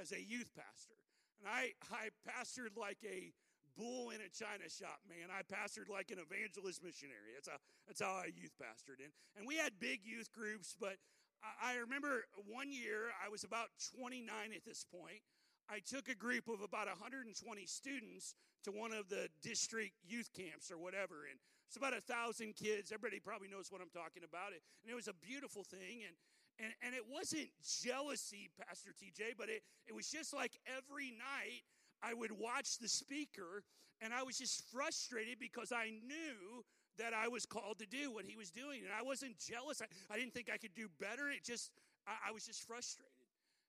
as 0.00 0.12
a 0.12 0.20
youth 0.20 0.50
pastor. 0.54 0.98
And 1.40 1.48
I, 1.48 1.72
I 1.92 2.10
pastored 2.24 2.76
like 2.76 2.98
a 3.04 3.32
bull 3.76 4.10
in 4.10 4.24
a 4.24 4.30
china 4.32 4.66
shop, 4.72 5.04
man. 5.04 5.28
I 5.28 5.44
pastored 5.44 5.92
like 5.92 6.10
an 6.10 6.18
evangelist 6.18 6.82
missionary. 6.82 7.36
That's 7.36 7.48
how, 7.48 7.60
that's 7.86 8.00
how 8.00 8.24
I 8.24 8.32
youth 8.32 8.56
pastored. 8.56 9.04
And, 9.04 9.12
and 9.36 9.46
we 9.46 9.56
had 9.56 9.76
big 9.78 10.00
youth 10.02 10.32
groups, 10.32 10.74
but 10.78 10.96
I, 11.44 11.76
I 11.76 11.84
remember 11.84 12.24
one 12.48 12.72
year, 12.72 13.12
I 13.20 13.28
was 13.28 13.44
about 13.44 13.68
29 13.94 14.24
at 14.56 14.64
this 14.64 14.84
point. 14.88 15.20
I 15.68 15.82
took 15.82 16.08
a 16.08 16.14
group 16.14 16.48
of 16.48 16.62
about 16.62 16.86
120 16.86 17.34
students 17.66 18.34
to 18.64 18.70
one 18.70 18.92
of 18.92 19.08
the 19.08 19.28
district 19.42 19.94
youth 20.06 20.30
camps 20.32 20.70
or 20.70 20.78
whatever. 20.78 21.26
And 21.28 21.38
It's 21.68 21.76
about 21.76 21.92
a 21.92 22.00
thousand 22.00 22.54
kids. 22.54 22.92
Everybody 22.94 23.20
probably 23.20 23.48
knows 23.48 23.70
what 23.70 23.82
I'm 23.82 23.90
talking 23.90 24.22
about. 24.22 24.54
And 24.54 24.62
it 24.86 24.94
was 24.94 25.08
a 25.10 25.14
beautiful 25.14 25.64
thing. 25.64 26.06
And, 26.06 26.14
and, 26.58 26.72
and 26.84 26.94
it 26.94 27.04
wasn't 27.08 27.48
jealousy, 27.82 28.50
Pastor 28.56 28.90
TJ, 28.90 29.36
but 29.36 29.48
it, 29.48 29.62
it 29.86 29.94
was 29.94 30.08
just 30.08 30.32
like 30.32 30.58
every 30.66 31.10
night 31.12 31.62
I 32.02 32.14
would 32.14 32.32
watch 32.32 32.78
the 32.78 32.88
speaker 32.88 33.62
and 34.00 34.12
I 34.12 34.22
was 34.22 34.38
just 34.38 34.64
frustrated 34.72 35.38
because 35.38 35.72
I 35.72 35.92
knew 36.04 36.64
that 36.98 37.12
I 37.12 37.28
was 37.28 37.44
called 37.44 37.78
to 37.80 37.88
do 37.88 38.12
what 38.12 38.24
he 38.24 38.36
was 38.36 38.50
doing. 38.50 38.84
And 38.84 38.92
I 38.92 39.04
wasn't 39.04 39.36
jealous. 39.36 39.80
I, 39.80 39.88
I 40.12 40.16
didn't 40.16 40.32
think 40.32 40.48
I 40.52 40.56
could 40.56 40.74
do 40.74 40.88
better. 41.00 41.28
It 41.28 41.44
just, 41.44 41.72
I, 42.08 42.28
I 42.28 42.32
was 42.32 42.44
just 42.44 42.64
frustrated. 42.64 43.12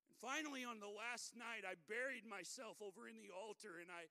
And 0.08 0.15
finally, 0.19 0.63
on 0.63 0.80
the 0.80 0.91
last 0.91 1.36
night, 1.36 1.67
I 1.67 1.76
buried 1.91 2.23
myself 2.23 2.80
over 2.80 3.08
in 3.08 3.19
the 3.19 3.32
altar 3.36 3.80
and 3.84 3.91
I, 3.91 4.08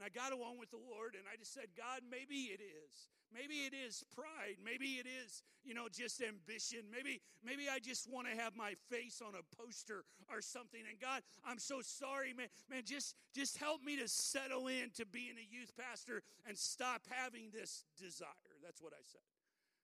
and 0.00 0.08
I 0.08 0.08
got 0.08 0.32
along 0.32 0.56
with 0.56 0.72
the 0.72 0.80
Lord 0.80 1.12
and 1.12 1.28
I 1.28 1.36
just 1.36 1.52
said, 1.52 1.76
God, 1.76 2.00
maybe 2.08 2.48
it 2.48 2.64
is. 2.64 3.12
Maybe 3.28 3.68
it 3.68 3.76
is 3.76 4.02
pride. 4.16 4.56
Maybe 4.64 4.96
it 4.96 5.04
is, 5.04 5.44
you 5.62 5.76
know, 5.76 5.92
just 5.92 6.24
ambition. 6.24 6.88
Maybe, 6.90 7.20
maybe 7.44 7.68
I 7.68 7.84
just 7.84 8.08
want 8.08 8.26
to 8.26 8.34
have 8.34 8.56
my 8.56 8.80
face 8.88 9.20
on 9.20 9.36
a 9.36 9.44
poster 9.60 10.08
or 10.32 10.40
something. 10.40 10.80
And 10.88 10.98
God, 10.98 11.20
I'm 11.44 11.60
so 11.60 11.84
sorry, 11.84 12.32
man. 12.32 12.48
Man, 12.70 12.82
just, 12.88 13.14
just 13.36 13.58
help 13.58 13.84
me 13.84 14.00
to 14.00 14.08
settle 14.08 14.68
in 14.72 14.88
to 14.96 15.04
being 15.04 15.36
a 15.36 15.44
youth 15.44 15.76
pastor 15.76 16.22
and 16.48 16.56
stop 16.56 17.02
having 17.12 17.52
this 17.52 17.84
desire. 18.00 18.56
That's 18.64 18.80
what 18.80 18.96
I 18.96 19.04
said. 19.04 19.28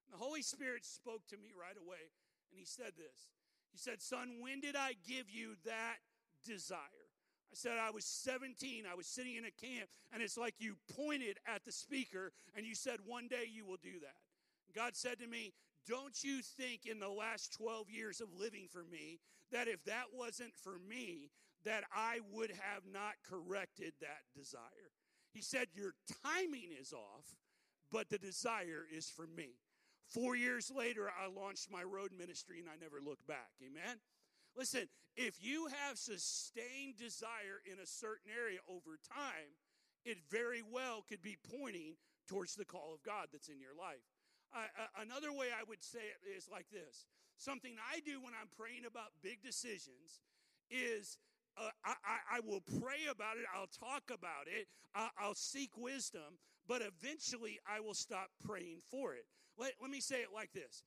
And 0.09 0.19
the 0.19 0.25
Holy 0.25 0.41
Spirit 0.41 0.87
spoke 0.87 1.29
to 1.29 1.37
me 1.37 1.53
right 1.53 1.77
away, 1.77 2.09
and 2.51 2.59
He 2.59 2.65
said 2.65 2.97
this. 2.97 3.37
He 3.71 3.77
said, 3.77 4.01
Son, 4.01 4.41
when 4.41 4.61
did 4.61 4.77
I 4.77 4.95
give 5.07 5.29
you 5.29 5.61
that 5.67 6.01
desire? 6.43 7.06
I 7.53 7.55
said 7.55 7.79
I 7.81 7.91
was 7.91 8.05
17. 8.05 8.85
I 8.91 8.95
was 8.95 9.07
sitting 9.07 9.37
in 9.37 9.45
a 9.45 9.51
camp, 9.51 9.89
and 10.13 10.23
it's 10.23 10.37
like 10.37 10.55
you 10.59 10.77
pointed 10.97 11.39
at 11.47 11.65
the 11.65 11.73
speaker 11.73 12.33
and 12.57 12.67
you 12.67 12.75
said, 12.75 12.99
One 13.07 13.29
day 13.29 13.45
you 13.51 13.65
will 13.65 13.79
do 13.83 14.01
that. 14.01 14.17
God 14.75 14.97
said 14.97 15.19
to 15.21 15.27
me, 15.27 15.53
Don't 15.87 16.23
you 16.23 16.43
think 16.43 16.87
in 16.87 17.01
the 17.01 17.09
last 17.09 17.53
12 17.55 17.89
years 17.89 18.21
of 18.21 18.29
living 18.39 18.67
for 18.71 18.85
me 18.85 19.21
that 19.53 19.69
if 19.69 19.85
that 19.85 20.07
wasn't 20.13 20.55
for 20.55 20.79
me, 20.89 21.31
that 21.65 21.85
I 21.95 22.21
would 22.33 22.51
have 22.51 22.83
not 22.93 23.15
corrected 23.29 23.95
that 24.01 24.23
desire? 24.35 24.93
He 25.33 25.43
said, 25.43 25.69
Your 25.75 25.95
timing 26.25 26.71
is 26.79 26.93
off, 26.93 27.37
but 27.93 28.11
the 28.11 28.19
desire 28.19 28.85
is 28.93 29.09
for 29.09 29.27
me. 29.27 29.51
Four 30.09 30.37
years 30.37 30.71
later, 30.75 31.11
I 31.11 31.29
launched 31.29 31.71
my 31.71 31.83
road 31.83 32.11
ministry 32.17 32.61
and 32.61 32.69
I 32.69 32.77
never 32.81 33.01
looked 33.05 33.27
back. 33.27 33.51
Amen? 33.61 33.99
Listen, 34.57 34.89
if 35.17 35.37
you 35.41 35.69
have 35.69 35.99
sustained 35.99 36.97
desire 36.99 37.61
in 37.71 37.79
a 37.79 37.87
certain 37.87 38.33
area 38.33 38.59
over 38.69 38.99
time, 39.13 39.53
it 40.05 40.19
very 40.31 40.63
well 40.63 41.05
could 41.09 41.23
be 41.23 41.37
pointing 41.51 41.97
towards 42.27 42.55
the 42.55 42.65
call 42.65 42.95
of 42.95 43.03
God 43.03 43.29
that's 43.33 43.49
in 43.49 43.61
your 43.61 43.77
life. 43.79 44.05
Uh, 44.55 45.03
another 45.03 45.33
way 45.33 45.49
I 45.53 45.65
would 45.69 45.83
say 45.83 45.99
it 45.99 46.37
is 46.37 46.49
like 46.51 46.67
this 46.71 47.05
something 47.37 47.77
I 47.93 48.01
do 48.01 48.23
when 48.23 48.33
I'm 48.33 48.49
praying 48.57 48.87
about 48.89 49.13
big 49.23 49.43
decisions 49.43 50.25
is 50.71 51.19
uh, 51.59 51.69
I, 51.85 52.37
I, 52.37 52.41
will 52.41 52.63
pray 52.81 53.09
about 53.11 53.37
it, 53.37 53.45
I'll 53.55 53.69
talk 53.69 54.05
about 54.09 54.47
it, 54.47 54.69
I'll 54.95 55.35
seek 55.35 55.71
wisdom, 55.77 56.39
but 56.67 56.83
eventually 56.83 57.59
I 57.67 57.81
will 57.81 57.95
stop 57.95 58.29
praying 58.45 58.81
for 58.91 59.15
it. 59.15 59.25
Let, 59.59 59.73
let 59.81 59.91
me 59.91 60.01
say 60.01 60.17
it 60.17 60.29
like 60.35 60.53
this 60.53 60.85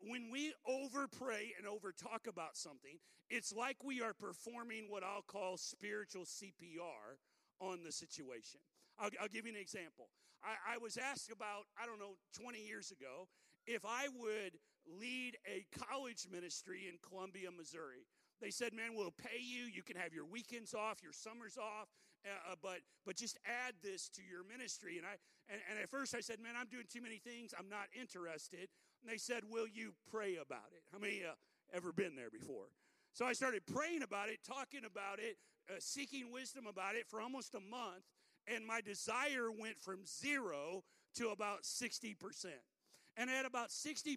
when 0.00 0.30
we 0.30 0.52
over 0.66 1.06
pray 1.06 1.52
and 1.58 1.66
over 1.66 1.92
talk 1.92 2.26
about 2.28 2.56
something, 2.56 2.98
it's 3.30 3.52
like 3.52 3.76
we 3.84 4.00
are 4.00 4.14
performing 4.14 4.86
what 4.88 5.04
I'll 5.04 5.22
call 5.22 5.56
spiritual 5.56 6.24
CPR 6.24 7.18
on 7.60 7.84
the 7.84 7.92
situation. 7.92 8.60
I'll, 8.98 9.10
I'll 9.20 9.28
give 9.28 9.46
you 9.46 9.52
an 9.52 9.60
example. 9.60 10.08
I, 10.42 10.74
I, 10.74 10.78
was 10.78 10.96
asked 10.96 11.30
about, 11.30 11.66
I 11.80 11.86
don't 11.86 11.98
know, 11.98 12.14
20 12.40 12.58
years 12.58 12.90
ago, 12.90 13.28
if 13.66 13.84
I 13.84 14.06
would 14.16 14.58
lead 14.86 15.36
a 15.44 15.66
college 15.76 16.26
ministry 16.30 16.88
in 16.88 16.96
Columbia, 17.06 17.50
Missouri. 17.50 18.06
They 18.40 18.50
said, 18.50 18.72
man, 18.72 18.94
we'll 18.94 19.14
pay 19.14 19.42
you. 19.42 19.64
You 19.64 19.82
can 19.82 19.96
have 19.96 20.14
your 20.14 20.24
weekends 20.24 20.72
off, 20.72 21.02
your 21.02 21.12
summers 21.12 21.58
off, 21.58 21.88
uh, 22.24 22.52
uh, 22.52 22.54
but, 22.62 22.80
but 23.04 23.16
just 23.16 23.36
add 23.44 23.74
this 23.82 24.08
to 24.14 24.22
your 24.22 24.46
ministry. 24.46 24.96
And, 24.96 25.06
I, 25.06 25.18
and, 25.50 25.60
and 25.70 25.82
at 25.82 25.90
first 25.90 26.14
I 26.14 26.20
said, 26.20 26.38
man, 26.40 26.54
I'm 26.58 26.70
doing 26.70 26.86
too 26.86 27.02
many 27.02 27.18
things. 27.18 27.52
I'm 27.58 27.68
not 27.68 27.90
interested. 27.98 28.70
And 29.02 29.10
they 29.10 29.18
said, 29.18 29.42
Will 29.48 29.66
you 29.66 29.94
pray 30.10 30.36
about 30.36 30.70
it? 30.72 30.82
How 30.92 30.98
many 30.98 31.22
uh, 31.24 31.34
ever 31.72 31.92
been 31.92 32.16
there 32.16 32.30
before? 32.30 32.66
So 33.12 33.24
I 33.24 33.32
started 33.32 33.66
praying 33.66 34.02
about 34.02 34.28
it, 34.28 34.38
talking 34.46 34.84
about 34.84 35.18
it, 35.18 35.36
uh, 35.68 35.74
seeking 35.78 36.30
wisdom 36.32 36.66
about 36.66 36.94
it 36.94 37.06
for 37.08 37.20
almost 37.20 37.54
a 37.54 37.60
month, 37.60 38.04
and 38.46 38.66
my 38.66 38.80
desire 38.80 39.50
went 39.50 39.78
from 39.78 40.06
zero 40.06 40.84
to 41.16 41.30
about 41.30 41.62
60%. 41.62 42.14
And 43.16 43.28
at 43.28 43.44
about 43.44 43.70
60%, 43.70 44.16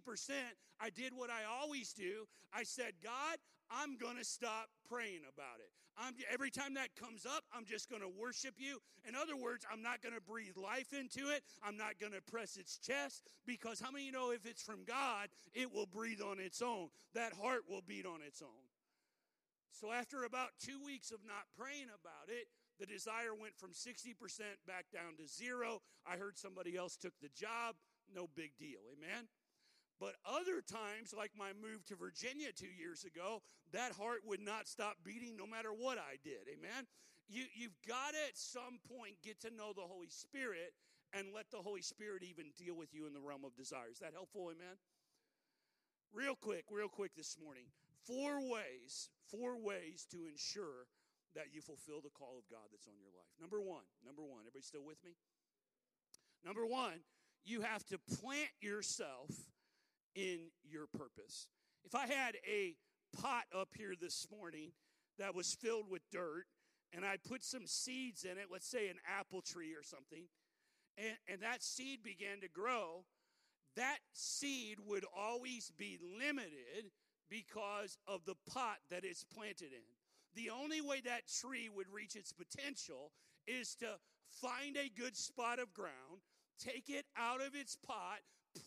I 0.80 0.90
did 0.92 1.14
what 1.16 1.30
I 1.30 1.42
always 1.50 1.94
do. 1.94 2.28
I 2.54 2.64
said, 2.64 2.94
God, 3.04 3.38
I'm 3.72 3.98
going 3.98 4.18
to 4.18 4.26
stop 4.26 4.70
praying 4.90 5.22
about 5.24 5.60
it. 5.60 5.72
I'm, 5.98 6.14
every 6.32 6.50
time 6.50 6.74
that 6.76 6.96
comes 6.96 7.26
up, 7.26 7.44
I'm 7.56 7.66
just 7.66 7.90
going 7.90 8.02
to 8.02 8.10
worship 8.10 8.56
you. 8.58 8.80
In 9.08 9.16
other 9.16 9.36
words, 9.36 9.66
I'm 9.72 9.82
not 9.82 10.02
going 10.02 10.16
to 10.16 10.22
breathe 10.22 10.58
life 10.58 10.94
into 10.94 11.30
it. 11.32 11.44
I'm 11.64 11.78
not 11.78 12.00
going 12.00 12.14
to 12.14 12.22
press 12.22 12.58
its 12.58 12.78
chest 12.78 13.24
because 13.46 13.80
how 13.80 13.92
many 13.92 14.06
you 14.06 14.12
know 14.12 14.32
if 14.32 14.46
it's 14.46 14.62
from 14.62 14.84
God, 14.86 15.30
it 15.54 15.74
will 15.74 15.86
breathe 15.86 16.22
on 16.22 16.40
its 16.40 16.62
own? 16.62 16.90
That 17.14 17.34
heart 17.34 17.62
will 17.70 17.84
beat 17.86 18.06
on 18.06 18.20
its 18.26 18.42
own. 18.42 18.66
So 19.72 19.92
after 19.92 20.24
about 20.24 20.50
two 20.60 20.80
weeks 20.84 21.12
of 21.12 21.20
not 21.26 21.48
praying 21.58 21.88
about 21.90 22.30
it, 22.30 22.48
the 22.80 22.86
desire 22.86 23.34
went 23.34 23.56
from 23.58 23.72
60% 23.72 24.16
back 24.68 24.86
down 24.94 25.16
to 25.18 25.28
zero. 25.28 25.82
I 26.06 26.18
heard 26.18 26.38
somebody 26.38 26.76
else 26.76 26.98
took 26.98 27.14
the 27.22 27.30
job. 27.30 27.76
No 28.14 28.28
big 28.36 28.52
deal. 28.60 28.82
Amen? 28.98 29.28
But 30.02 30.18
other 30.26 30.66
times, 30.66 31.14
like 31.14 31.30
my 31.38 31.54
move 31.54 31.86
to 31.86 31.96
Virginia 31.96 32.50
two 32.50 32.74
years 32.74 33.06
ago, 33.06 33.46
that 33.72 33.94
heart 33.94 34.26
would 34.26 34.42
not 34.42 34.68
stop 34.68 34.98
beating 35.06 35.38
no 35.38 35.46
matter 35.46 35.70
what 35.70 36.00
I 36.02 36.18
did. 36.24 36.50
Amen? 36.50 36.90
You, 37.30 37.46
you've 37.54 37.78
got 37.88 38.18
to 38.18 38.22
at 38.26 38.34
some 38.34 38.82
point 38.90 39.22
get 39.22 39.40
to 39.42 39.54
know 39.54 39.78
the 39.78 39.86
Holy 39.86 40.10
Spirit 40.10 40.74
and 41.14 41.28
let 41.30 41.52
the 41.52 41.62
Holy 41.62 41.86
Spirit 41.86 42.24
even 42.26 42.50
deal 42.58 42.74
with 42.74 42.90
you 42.98 43.06
in 43.06 43.14
the 43.14 43.22
realm 43.22 43.46
of 43.46 43.56
desire. 43.56 43.94
Is 43.94 44.00
that 44.00 44.18
helpful? 44.18 44.50
Amen? 44.50 44.82
Real 46.12 46.34
quick, 46.34 46.66
real 46.72 46.90
quick 46.90 47.14
this 47.16 47.38
morning. 47.38 47.70
Four 48.10 48.42
ways, 48.42 49.14
four 49.30 49.62
ways 49.62 50.08
to 50.10 50.26
ensure 50.26 50.90
that 51.36 51.54
you 51.54 51.62
fulfill 51.62 52.02
the 52.02 52.10
call 52.10 52.42
of 52.42 52.50
God 52.50 52.74
that's 52.74 52.88
on 52.88 52.98
your 52.98 53.14
life. 53.14 53.32
Number 53.40 53.62
one, 53.62 53.86
number 54.04 54.24
one, 54.26 54.42
everybody 54.50 54.66
still 54.66 54.84
with 54.84 54.98
me? 55.06 55.14
Number 56.44 56.66
one, 56.66 57.06
you 57.46 57.62
have 57.62 57.86
to 57.86 58.00
plant 58.18 58.50
yourself 58.60 59.30
in 60.16 60.52
your 60.64 60.88
purpose. 60.88 61.48
If 61.86 61.96
I 61.96 62.08
had 62.08 62.36
a 62.48 62.76
pot 63.20 63.44
up 63.56 63.70
here 63.78 63.94
this 64.00 64.28
morning 64.32 64.72
that 65.18 65.36
was 65.36 65.54
filled 65.54 65.90
with 65.90 66.02
dirt 66.12 66.46
and 66.94 67.06
I 67.06 67.18
put 67.18 67.44
some 67.44 67.66
seeds 67.66 68.24
in 68.24 68.38
it, 68.38 68.48
let's 68.52 68.68
say 68.68 68.90
an 68.90 68.98
apple 69.20 69.42
tree 69.42 69.74
or 69.74 69.84
something, 69.84 70.24
and, 70.98 71.18
and 71.28 71.42
that 71.42 71.64
seed 71.64 72.04
began 72.04 72.42
to 72.42 72.50
grow, 72.50 73.06
that 73.76 74.00
seed 74.14 74.78
would 74.86 75.06
always 75.16 75.72
be 75.78 75.98
limited 76.20 76.92
because 77.30 77.98
of 78.08 78.26
the 78.26 78.36
pot 78.52 78.78
that 78.90 79.06
it's 79.06 79.24
planted 79.24 79.72
in. 79.72 79.88
The 80.36 80.50
only 80.50 80.82
way 80.82 81.02
that 81.06 81.28
tree 81.28 81.70
would 81.74 81.88
reach 81.92 82.16
its 82.16 82.34
potential 82.34 83.12
is 83.48 83.76
to 83.76 83.88
find 84.30 84.78
a 84.78 84.90
good 84.90 85.16
spot 85.16 85.60
of 85.60 85.74
ground, 85.74 86.22
take 86.60 86.90
it 86.90 87.06
out 87.18 87.42
of 87.42 87.56
its 87.56 87.78
pot, 87.86 88.20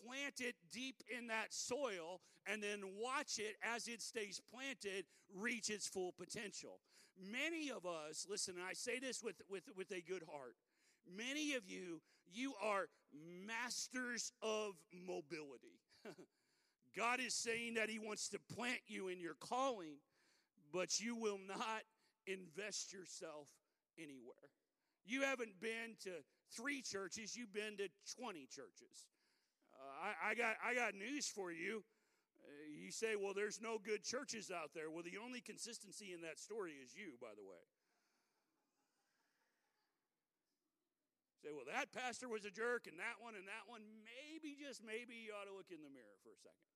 plant 0.03 0.39
it 0.39 0.55
deep 0.71 1.03
in 1.15 1.27
that 1.27 1.53
soil 1.53 2.21
and 2.47 2.61
then 2.61 2.81
watch 2.99 3.39
it 3.39 3.55
as 3.63 3.87
it 3.87 4.01
stays 4.01 4.41
planted 4.51 5.05
reach 5.33 5.69
its 5.69 5.87
full 5.87 6.13
potential. 6.17 6.79
Many 7.31 7.71
of 7.71 7.85
us, 7.85 8.27
listen, 8.29 8.55
and 8.55 8.63
I 8.63 8.73
say 8.73 8.99
this 8.99 9.23
with, 9.23 9.41
with, 9.49 9.63
with 9.75 9.91
a 9.91 10.01
good 10.01 10.23
heart. 10.31 10.55
Many 11.15 11.53
of 11.53 11.67
you, 11.67 12.01
you 12.31 12.53
are 12.61 12.87
masters 13.47 14.31
of 14.41 14.73
mobility. 14.91 15.79
God 16.95 17.19
is 17.19 17.33
saying 17.33 17.75
that 17.75 17.89
He 17.89 17.99
wants 17.99 18.29
to 18.29 18.39
plant 18.55 18.79
you 18.87 19.07
in 19.07 19.19
your 19.19 19.35
calling, 19.35 19.97
but 20.73 20.99
you 20.99 21.15
will 21.15 21.39
not 21.47 21.83
invest 22.27 22.91
yourself 22.91 23.47
anywhere. 23.97 24.49
You 25.05 25.21
haven't 25.21 25.59
been 25.61 25.95
to 26.03 26.11
three 26.55 26.81
churches, 26.81 27.35
you've 27.35 27.53
been 27.53 27.77
to 27.77 27.89
20 28.19 28.47
churches. 28.47 29.07
I, 29.95 30.31
I, 30.31 30.35
got, 30.35 30.55
I 30.59 30.75
got 30.75 30.95
news 30.95 31.27
for 31.27 31.51
you. 31.51 31.83
Uh, 32.43 32.67
you 32.67 32.91
say, 32.91 33.15
well, 33.15 33.33
there's 33.33 33.59
no 33.61 33.79
good 33.79 34.03
churches 34.03 34.51
out 34.51 34.71
there. 34.75 34.91
Well, 34.91 35.03
the 35.03 35.17
only 35.17 35.41
consistency 35.41 36.13
in 36.13 36.21
that 36.21 36.39
story 36.39 36.77
is 36.83 36.93
you, 36.93 37.17
by 37.19 37.33
the 37.35 37.43
way. 37.43 37.63
Say, 41.45 41.53
well, 41.53 41.69
that 41.69 41.93
pastor 41.93 42.25
was 42.25 42.45
a 42.45 42.49
jerk, 42.49 42.89
and 42.89 42.97
that 42.97 43.21
one 43.21 43.37
and 43.37 43.45
that 43.45 43.69
one. 43.69 43.85
Maybe, 44.01 44.57
just 44.57 44.81
maybe, 44.81 45.13
you 45.13 45.33
ought 45.37 45.45
to 45.45 45.53
look 45.53 45.69
in 45.69 45.85
the 45.85 45.93
mirror 45.93 46.17
for 46.25 46.33
a 46.33 46.41
second 46.41 46.73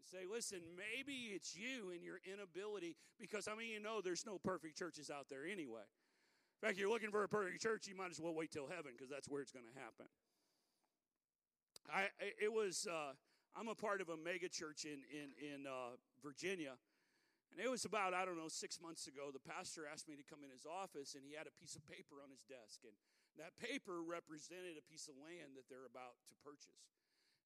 and 0.00 0.06
say, 0.08 0.24
listen, 0.24 0.64
maybe 0.72 1.36
it's 1.36 1.52
you 1.52 1.90
and 1.92 2.00
your 2.00 2.22
inability, 2.24 2.96
because 3.20 3.48
I 3.48 3.54
mean, 3.54 3.68
you 3.68 3.80
know, 3.80 4.00
there's 4.00 4.24
no 4.24 4.38
perfect 4.38 4.78
churches 4.78 5.10
out 5.10 5.28
there 5.28 5.44
anyway. 5.44 5.84
In 5.84 6.66
fact, 6.66 6.78
you're 6.78 6.90
looking 6.90 7.10
for 7.10 7.22
a 7.22 7.28
perfect 7.28 7.60
church, 7.60 7.86
you 7.86 7.94
might 7.94 8.10
as 8.10 8.20
well 8.20 8.34
wait 8.34 8.50
till 8.50 8.66
heaven 8.66 8.92
because 8.96 9.10
that's 9.10 9.28
where 9.28 9.42
it's 9.42 9.52
going 9.52 9.66
to 9.66 9.78
happen. 9.78 10.06
I 11.88 12.08
it 12.40 12.52
was 12.52 12.86
uh, 12.86 13.12
I'm 13.56 13.68
a 13.68 13.74
part 13.74 14.00
of 14.00 14.08
a 14.08 14.16
mega 14.16 14.48
church 14.48 14.84
in 14.84 15.00
in 15.08 15.32
in 15.40 15.66
uh, 15.66 15.96
Virginia, 16.22 16.76
and 17.52 17.58
it 17.58 17.70
was 17.70 17.84
about 17.84 18.14
I 18.14 18.24
don't 18.24 18.36
know 18.36 18.52
six 18.52 18.80
months 18.80 19.06
ago. 19.06 19.32
The 19.32 19.42
pastor 19.42 19.88
asked 19.88 20.08
me 20.08 20.16
to 20.16 20.26
come 20.26 20.44
in 20.44 20.50
his 20.50 20.66
office, 20.68 21.14
and 21.14 21.24
he 21.24 21.32
had 21.32 21.46
a 21.46 21.54
piece 21.56 21.76
of 21.76 21.84
paper 21.88 22.20
on 22.22 22.30
his 22.30 22.44
desk, 22.44 22.84
and 22.84 22.94
that 23.38 23.56
paper 23.56 24.02
represented 24.02 24.76
a 24.76 24.84
piece 24.84 25.08
of 25.08 25.14
land 25.16 25.54
that 25.54 25.70
they're 25.70 25.88
about 25.88 26.18
to 26.28 26.34
purchase. 26.42 26.90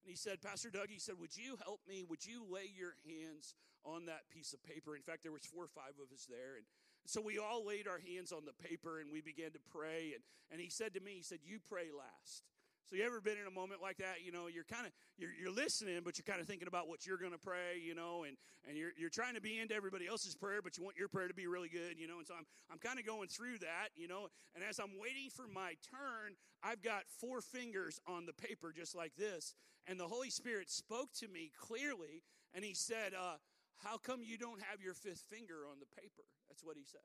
And 0.03 0.11
he 0.11 0.17
said, 0.17 0.41
Pastor 0.41 0.69
Doug, 0.69 0.89
he 0.89 0.99
said, 0.99 1.15
Would 1.19 1.37
you 1.37 1.55
help 1.63 1.79
me? 1.87 2.03
Would 2.03 2.25
you 2.25 2.43
lay 2.43 2.67
your 2.67 2.99
hands 3.07 3.55
on 3.85 4.05
that 4.07 4.27
piece 4.27 4.51
of 4.51 4.61
paper? 4.63 4.95
In 4.95 5.01
fact, 5.01 5.23
there 5.23 5.31
was 5.31 5.45
four 5.45 5.63
or 5.63 5.71
five 5.71 5.95
of 6.01 6.11
us 6.11 6.27
there. 6.27 6.59
And 6.59 6.65
so 7.05 7.21
we 7.21 7.39
all 7.39 7.65
laid 7.65 7.87
our 7.87 7.99
hands 7.99 8.31
on 8.31 8.43
the 8.43 8.53
paper 8.53 8.99
and 8.99 9.11
we 9.11 9.21
began 9.21 9.51
to 9.51 9.63
pray. 9.71 10.11
And, 10.13 10.23
and 10.51 10.59
he 10.59 10.69
said 10.69 10.93
to 10.95 10.99
me, 10.99 11.13
he 11.15 11.23
said, 11.23 11.39
You 11.45 11.59
pray 11.59 11.87
last. 11.95 12.43
So 12.85 12.95
you 12.95 13.03
ever 13.05 13.21
been 13.21 13.37
in 13.39 13.47
a 13.47 13.51
moment 13.51 13.81
like 13.81 13.97
that? 13.97 14.23
You 14.23 14.31
know, 14.31 14.47
you're 14.47 14.65
kind 14.65 14.85
of 14.85 14.91
you're, 15.17 15.31
you're 15.39 15.51
listening, 15.51 16.01
but 16.03 16.17
you're 16.17 16.27
kind 16.27 16.41
of 16.41 16.47
thinking 16.47 16.67
about 16.67 16.87
what 16.87 17.05
you're 17.05 17.17
going 17.17 17.31
to 17.31 17.39
pray. 17.39 17.79
You 17.83 17.95
know, 17.95 18.23
and 18.27 18.37
and 18.67 18.77
you're 18.77 18.91
you're 18.97 19.09
trying 19.09 19.35
to 19.35 19.41
be 19.41 19.59
into 19.59 19.73
everybody 19.73 20.07
else's 20.07 20.35
prayer, 20.35 20.61
but 20.61 20.77
you 20.77 20.83
want 20.83 20.97
your 20.97 21.07
prayer 21.07 21.27
to 21.27 21.33
be 21.33 21.47
really 21.47 21.69
good. 21.69 21.97
You 21.97 22.07
know, 22.07 22.17
and 22.17 22.27
so 22.27 22.33
I'm 22.37 22.45
I'm 22.71 22.79
kind 22.79 22.99
of 22.99 23.05
going 23.05 23.29
through 23.29 23.59
that. 23.59 23.89
You 23.95 24.07
know, 24.07 24.27
and 24.55 24.63
as 24.63 24.79
I'm 24.79 24.99
waiting 24.99 25.29
for 25.29 25.47
my 25.47 25.75
turn, 25.89 26.35
I've 26.61 26.81
got 26.81 27.03
four 27.19 27.41
fingers 27.41 27.99
on 28.05 28.25
the 28.25 28.33
paper 28.33 28.73
just 28.75 28.95
like 28.95 29.15
this, 29.15 29.55
and 29.87 29.99
the 29.99 30.07
Holy 30.07 30.29
Spirit 30.29 30.69
spoke 30.69 31.13
to 31.19 31.27
me 31.27 31.51
clearly, 31.57 32.23
and 32.53 32.65
He 32.65 32.73
said, 32.73 33.13
uh, 33.13 33.37
"How 33.83 33.97
come 33.97 34.21
you 34.23 34.37
don't 34.37 34.61
have 34.61 34.81
your 34.81 34.93
fifth 34.93 35.23
finger 35.29 35.65
on 35.69 35.79
the 35.79 36.01
paper?" 36.01 36.23
That's 36.49 36.63
what 36.63 36.75
He 36.75 36.83
said. 36.83 37.01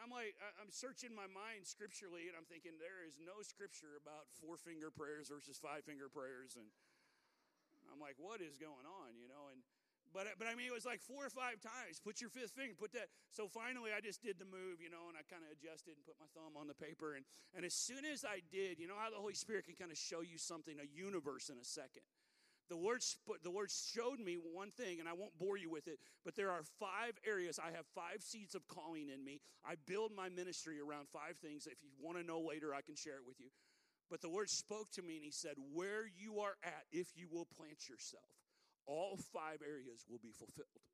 I'm 0.00 0.10
like, 0.10 0.34
I'm 0.58 0.72
searching 0.72 1.12
my 1.12 1.28
mind 1.28 1.68
scripturally, 1.68 2.26
and 2.26 2.34
I'm 2.34 2.48
thinking 2.48 2.80
there 2.80 3.04
is 3.04 3.20
no 3.20 3.44
scripture 3.44 4.00
about 4.00 4.32
four 4.40 4.56
finger 4.56 4.88
prayers 4.88 5.28
versus 5.28 5.60
five 5.60 5.84
finger 5.84 6.08
prayers, 6.08 6.56
and 6.56 6.66
I'm 7.92 8.00
like, 8.00 8.16
what 8.16 8.40
is 8.40 8.56
going 8.56 8.88
on, 8.88 9.14
you 9.20 9.28
know? 9.28 9.52
And 9.52 9.60
but 10.10 10.26
but 10.40 10.50
I 10.50 10.58
mean, 10.58 10.66
it 10.66 10.74
was 10.74 10.88
like 10.88 10.98
four 11.04 11.22
or 11.22 11.30
five 11.30 11.62
times. 11.62 12.02
Put 12.02 12.18
your 12.18 12.30
fifth 12.30 12.56
finger. 12.56 12.74
Put 12.74 12.96
that. 12.98 13.12
So 13.30 13.46
finally, 13.46 13.94
I 13.94 14.02
just 14.02 14.24
did 14.24 14.42
the 14.42 14.48
move, 14.48 14.82
you 14.82 14.90
know, 14.90 15.06
and 15.06 15.14
I 15.14 15.22
kind 15.28 15.46
of 15.46 15.54
adjusted 15.54 15.94
and 15.94 16.02
put 16.02 16.18
my 16.18 16.26
thumb 16.34 16.58
on 16.58 16.66
the 16.66 16.74
paper. 16.74 17.14
And 17.14 17.22
and 17.54 17.62
as 17.62 17.74
soon 17.74 18.02
as 18.02 18.24
I 18.26 18.42
did, 18.50 18.82
you 18.82 18.90
know 18.90 18.98
how 18.98 19.12
the 19.12 19.22
Holy 19.22 19.38
Spirit 19.38 19.70
can 19.70 19.78
kind 19.78 19.92
of 19.92 19.98
show 19.98 20.24
you 20.24 20.38
something, 20.38 20.82
a 20.82 20.88
universe 20.88 21.52
in 21.52 21.60
a 21.60 21.66
second 21.66 22.02
the 22.70 22.76
Lord, 22.76 23.02
the 23.42 23.50
Lord 23.50 23.68
showed 23.68 24.20
me 24.20 24.36
one 24.36 24.70
thing, 24.70 25.00
and 25.00 25.08
I 25.08 25.12
won't 25.12 25.36
bore 25.38 25.58
you 25.58 25.68
with 25.68 25.88
it, 25.88 25.98
but 26.24 26.36
there 26.36 26.50
are 26.50 26.62
five 26.78 27.18
areas. 27.26 27.58
I 27.58 27.74
have 27.76 27.84
five 27.94 28.22
seeds 28.22 28.54
of 28.54 28.66
calling 28.68 29.08
in 29.10 29.24
me. 29.24 29.40
I 29.66 29.74
build 29.86 30.12
my 30.16 30.28
ministry 30.28 30.78
around 30.80 31.08
five 31.12 31.36
things. 31.42 31.66
If 31.66 31.82
you 31.82 31.90
want 32.00 32.16
to 32.18 32.24
know 32.24 32.40
later, 32.40 32.72
I 32.72 32.80
can 32.80 32.94
share 32.94 33.16
it 33.16 33.26
with 33.26 33.40
you. 33.40 33.50
But 34.08 34.22
the 34.22 34.28
Lord 34.28 34.48
spoke 34.48 34.90
to 34.92 35.02
me, 35.02 35.16
and 35.16 35.24
He 35.24 35.32
said, 35.32 35.54
Where 35.74 36.06
you 36.06 36.38
are 36.38 36.54
at, 36.62 36.84
if 36.92 37.08
you 37.16 37.26
will 37.30 37.46
plant 37.58 37.88
yourself, 37.88 38.30
all 38.86 39.18
five 39.32 39.58
areas 39.66 40.04
will 40.08 40.20
be 40.22 40.32
fulfilled. 40.32 40.86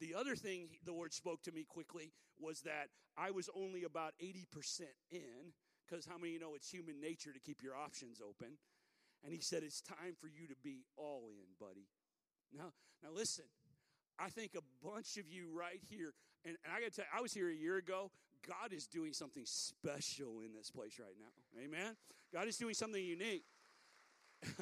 The 0.00 0.14
other 0.14 0.34
thing 0.34 0.70
the 0.84 0.92
Lord 0.92 1.12
spoke 1.12 1.42
to 1.44 1.52
me 1.52 1.64
quickly 1.68 2.12
was 2.40 2.62
that 2.62 2.88
I 3.16 3.30
was 3.30 3.48
only 3.54 3.84
about 3.84 4.14
80% 4.20 4.80
in, 5.12 5.54
because 5.86 6.04
how 6.04 6.18
many 6.18 6.32
you 6.32 6.40
know 6.40 6.56
it's 6.56 6.68
human 6.68 7.00
nature 7.00 7.32
to 7.32 7.38
keep 7.38 7.62
your 7.62 7.76
options 7.76 8.20
open? 8.20 8.58
And 9.24 9.32
he 9.32 9.40
said, 9.40 9.62
It's 9.62 9.80
time 9.80 10.14
for 10.20 10.26
you 10.26 10.48
to 10.48 10.54
be 10.62 10.84
all 10.96 11.28
in, 11.28 11.46
buddy. 11.60 11.86
Now, 12.56 12.72
now 13.02 13.10
listen, 13.14 13.44
I 14.18 14.28
think 14.28 14.52
a 14.56 14.86
bunch 14.86 15.16
of 15.16 15.28
you 15.28 15.48
right 15.52 15.80
here, 15.88 16.12
and, 16.44 16.56
and 16.64 16.72
I 16.72 16.80
gotta 16.80 16.90
tell 16.90 17.04
you, 17.04 17.18
I 17.18 17.22
was 17.22 17.32
here 17.32 17.48
a 17.48 17.54
year 17.54 17.76
ago. 17.76 18.10
God 18.46 18.72
is 18.72 18.86
doing 18.88 19.12
something 19.12 19.44
special 19.46 20.40
in 20.44 20.52
this 20.52 20.70
place 20.70 20.98
right 20.98 21.14
now. 21.18 21.62
Amen. 21.62 21.96
God 22.32 22.48
is 22.48 22.56
doing 22.56 22.74
something 22.74 23.02
unique. 23.02 23.44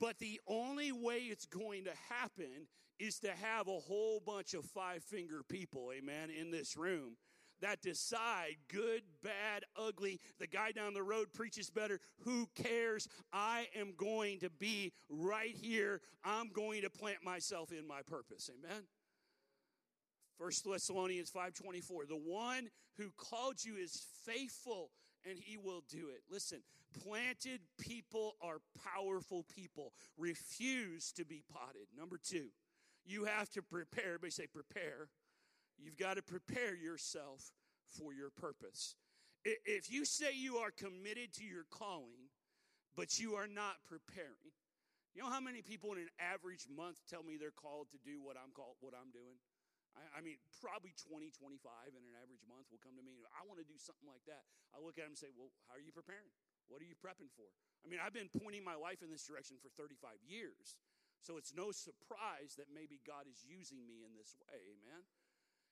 but 0.00 0.18
the 0.18 0.40
only 0.48 0.90
way 0.90 1.18
it's 1.18 1.46
going 1.46 1.84
to 1.84 1.92
happen 2.08 2.66
is 2.98 3.20
to 3.20 3.30
have 3.30 3.68
a 3.68 3.78
whole 3.78 4.20
bunch 4.20 4.54
of 4.54 4.64
five 4.64 5.04
finger 5.04 5.42
people, 5.48 5.92
amen, 5.96 6.30
in 6.30 6.50
this 6.50 6.76
room 6.76 7.16
that 7.64 7.80
decide 7.80 8.56
good, 8.68 9.00
bad, 9.22 9.64
ugly. 9.74 10.20
The 10.38 10.46
guy 10.46 10.70
down 10.70 10.92
the 10.92 11.02
road 11.02 11.32
preaches 11.32 11.70
better. 11.70 11.98
Who 12.20 12.46
cares? 12.54 13.08
I 13.32 13.68
am 13.74 13.94
going 13.96 14.40
to 14.40 14.50
be 14.50 14.92
right 15.08 15.56
here. 15.56 16.02
I'm 16.22 16.50
going 16.50 16.82
to 16.82 16.90
plant 16.90 17.24
myself 17.24 17.72
in 17.72 17.86
my 17.86 18.02
purpose. 18.02 18.50
Amen. 18.52 18.82
First 20.38 20.66
Thessalonians 20.70 21.30
5:24 21.30 22.06
The 22.06 22.16
one 22.16 22.68
who 22.98 23.10
called 23.16 23.64
you 23.64 23.76
is 23.76 24.04
faithful 24.26 24.90
and 25.28 25.38
he 25.38 25.56
will 25.56 25.82
do 25.88 26.08
it. 26.10 26.22
Listen, 26.30 26.58
planted 27.02 27.60
people 27.78 28.34
are 28.42 28.58
powerful 28.94 29.46
people. 29.54 29.94
Refuse 30.18 31.12
to 31.12 31.24
be 31.24 31.42
potted. 31.50 31.86
Number 31.96 32.18
2, 32.22 32.48
you 33.06 33.24
have 33.24 33.48
to 33.50 33.62
prepare. 33.62 34.04
Everybody 34.04 34.32
say 34.32 34.46
prepare 34.46 35.08
You've 35.84 36.00
got 36.00 36.16
to 36.16 36.24
prepare 36.24 36.72
yourself 36.72 37.52
for 37.92 38.16
your 38.16 38.32
purpose. 38.32 38.96
If 39.44 39.92
you 39.92 40.08
say 40.08 40.32
you 40.32 40.56
are 40.64 40.72
committed 40.72 41.36
to 41.36 41.44
your 41.44 41.68
calling, 41.68 42.32
but 42.96 43.20
you 43.20 43.36
are 43.36 43.44
not 43.44 43.84
preparing, 43.84 44.48
you 45.12 45.20
know 45.20 45.28
how 45.28 45.44
many 45.44 45.60
people 45.60 45.92
in 45.92 46.00
an 46.00 46.14
average 46.16 46.64
month 46.72 47.04
tell 47.04 47.20
me 47.20 47.36
they're 47.36 47.52
called 47.52 47.92
to 47.92 48.00
do 48.00 48.24
what 48.24 48.40
I'm 48.40 48.56
called, 48.56 48.80
what 48.80 48.96
I'm 48.96 49.12
doing? 49.12 49.36
I, 49.92 50.18
I 50.18 50.20
mean, 50.24 50.40
probably 50.58 50.96
20, 50.96 51.28
25 51.30 51.92
in 51.92 52.02
an 52.02 52.16
average 52.18 52.42
month 52.48 52.72
will 52.72 52.80
come 52.80 52.96
to 52.96 53.04
me. 53.04 53.20
I 53.36 53.44
want 53.44 53.60
to 53.60 53.68
do 53.68 53.76
something 53.76 54.08
like 54.08 54.24
that. 54.26 54.42
I 54.72 54.80
look 54.80 54.96
at 54.96 55.06
them 55.06 55.14
and 55.14 55.20
say, 55.20 55.30
Well, 55.30 55.52
how 55.70 55.78
are 55.78 55.84
you 55.84 55.94
preparing? 55.94 56.32
What 56.66 56.80
are 56.80 56.88
you 56.88 56.96
prepping 56.96 57.30
for? 57.36 57.46
I 57.84 57.92
mean, 57.92 58.00
I've 58.00 58.16
been 58.16 58.32
pointing 58.32 58.64
my 58.64 58.74
life 58.74 59.04
in 59.04 59.12
this 59.12 59.28
direction 59.28 59.60
for 59.60 59.68
35 59.76 60.16
years. 60.24 60.80
So 61.20 61.36
it's 61.36 61.52
no 61.52 61.72
surprise 61.72 62.56
that 62.56 62.72
maybe 62.72 63.00
God 63.04 63.28
is 63.28 63.44
using 63.44 63.84
me 63.84 64.04
in 64.04 64.12
this 64.16 64.36
way. 64.40 64.60
Amen. 64.76 65.04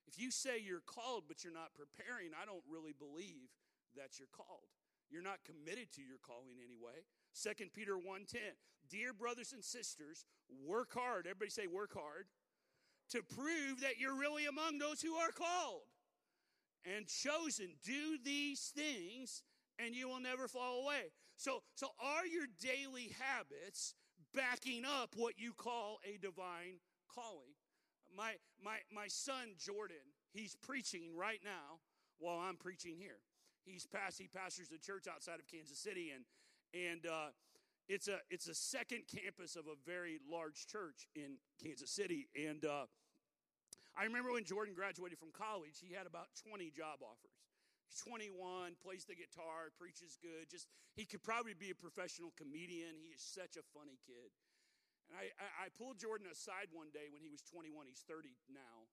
If 0.07 0.19
you 0.19 0.31
say 0.31 0.59
you're 0.59 0.85
called 0.85 1.25
but 1.29 1.45
you're 1.45 1.53
not 1.53 1.75
preparing, 1.75 2.31
I 2.35 2.45
don't 2.45 2.65
really 2.69 2.93
believe 2.93 3.51
that 3.97 4.19
you're 4.19 4.33
called. 4.33 4.69
You're 5.11 5.23
not 5.23 5.45
committed 5.45 5.93
to 5.93 6.03
your 6.03 6.19
calling 6.23 6.57
anyway. 6.63 7.05
2 7.35 7.73
Peter 7.75 7.97
1:10. 7.97 8.57
Dear 8.89 9.13
brothers 9.13 9.53
and 9.53 9.65
sisters, 9.65 10.25
work 10.49 10.93
hard. 10.95 11.27
Everybody 11.27 11.51
say 11.51 11.67
work 11.67 11.93
hard 11.95 12.27
to 13.11 13.23
prove 13.23 13.81
that 13.81 13.99
you're 13.99 14.15
really 14.15 14.47
among 14.47 14.79
those 14.79 15.03
who 15.03 15.15
are 15.15 15.31
called 15.31 15.83
and 16.85 17.07
chosen. 17.07 17.77
Do 17.85 18.19
these 18.23 18.73
things 18.75 19.43
and 19.79 19.95
you 19.95 20.09
will 20.09 20.21
never 20.21 20.49
fall 20.49 20.83
away. 20.83 21.13
So 21.37 21.63
so 21.75 21.89
are 21.99 22.27
your 22.27 22.47
daily 22.61 23.15
habits 23.21 23.95
backing 24.35 24.85
up 24.85 25.15
what 25.17 25.39
you 25.39 25.53
call 25.53 25.99
a 26.05 26.19
divine 26.19 26.81
calling? 27.09 27.55
My, 28.17 28.35
my, 28.63 28.79
my 28.93 29.09
son 29.09 29.55
Jordan, 29.59 30.05
he's 30.33 30.55
preaching 30.55 31.17
right 31.17 31.41
now 31.45 31.81
while 32.19 32.39
I'm 32.39 32.57
preaching 32.57 32.97
here. 32.99 33.21
He's 33.65 33.87
past, 33.87 34.19
he 34.19 34.29
pastors 34.29 34.71
a 34.75 34.79
church 34.79 35.07
outside 35.07 35.39
of 35.39 35.47
Kansas 35.47 35.79
City, 35.79 36.11
and, 36.11 36.25
and 36.75 37.07
uh, 37.07 37.31
it's, 37.89 38.09
a, 38.09 38.19
it's 38.31 38.49
a 38.49 38.55
second 38.55 39.05
campus 39.07 39.55
of 39.57 39.67
a 39.67 39.79
very 39.87 40.19
large 40.31 40.67
church 40.67 41.07
in 41.15 41.39
Kansas 41.63 41.91
City. 41.91 42.29
And 42.35 42.65
uh, 42.65 42.87
I 43.97 44.05
remember 44.05 44.33
when 44.33 44.45
Jordan 44.45 44.75
graduated 44.75 45.19
from 45.19 45.31
college, 45.31 45.79
he 45.79 45.95
had 45.95 46.07
about 46.07 46.27
20 46.49 46.71
job 46.75 47.03
offers. 47.03 47.39
He's 47.87 48.01
21, 48.01 48.81
plays 48.83 49.05
the 49.05 49.15
guitar, 49.15 49.69
preaches 49.79 50.17
good. 50.17 50.49
Just 50.51 50.67
he 50.97 51.05
could 51.05 51.23
probably 51.23 51.53
be 51.53 51.71
a 51.71 51.77
professional 51.77 52.33
comedian. 52.41 52.97
He 52.97 53.13
is 53.13 53.21
such 53.21 53.61
a 53.61 53.65
funny 53.77 54.01
kid. 54.09 54.33
And 55.13 55.21
I, 55.21 55.29
I, 55.37 55.69
I 55.69 55.77
pulled 55.77 56.01
Jordan 56.01 56.25
aside 56.33 56.73
one 56.73 56.89
day 56.89 57.13
when 57.13 57.21
he 57.21 57.29
was 57.29 57.45
21. 57.45 57.85
He's 57.85 58.01
30 58.09 58.33
now. 58.49 58.89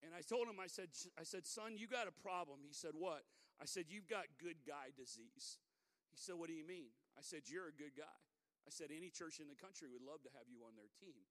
And 0.00 0.16
I 0.16 0.24
told 0.24 0.48
him, 0.48 0.56
I 0.56 0.72
said, 0.72 0.88
I 1.20 1.28
said, 1.28 1.44
son, 1.44 1.76
you 1.76 1.84
got 1.84 2.08
a 2.08 2.16
problem. 2.24 2.64
He 2.64 2.72
said, 2.72 2.96
what? 2.96 3.28
I 3.60 3.68
said, 3.68 3.92
you've 3.92 4.08
got 4.08 4.24
good 4.40 4.64
guy 4.64 4.96
disease. 4.96 5.60
He 6.08 6.16
said, 6.16 6.40
what 6.40 6.48
do 6.48 6.56
you 6.56 6.64
mean? 6.64 6.88
I 7.12 7.20
said, 7.20 7.44
you're 7.52 7.68
a 7.68 7.76
good 7.76 7.92
guy. 7.92 8.18
I 8.64 8.72
said, 8.72 8.88
any 8.88 9.12
church 9.12 9.36
in 9.36 9.52
the 9.52 9.60
country 9.60 9.92
would 9.92 10.00
love 10.00 10.24
to 10.24 10.32
have 10.32 10.48
you 10.48 10.64
on 10.64 10.72
their 10.80 10.88
team. 10.96 11.28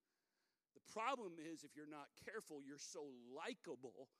The 0.78 0.86
problem 0.94 1.42
is, 1.42 1.66
if 1.66 1.74
you're 1.74 1.90
not 1.90 2.14
careful, 2.22 2.62
you're 2.62 2.78
so 2.78 3.10
likable 3.34 4.14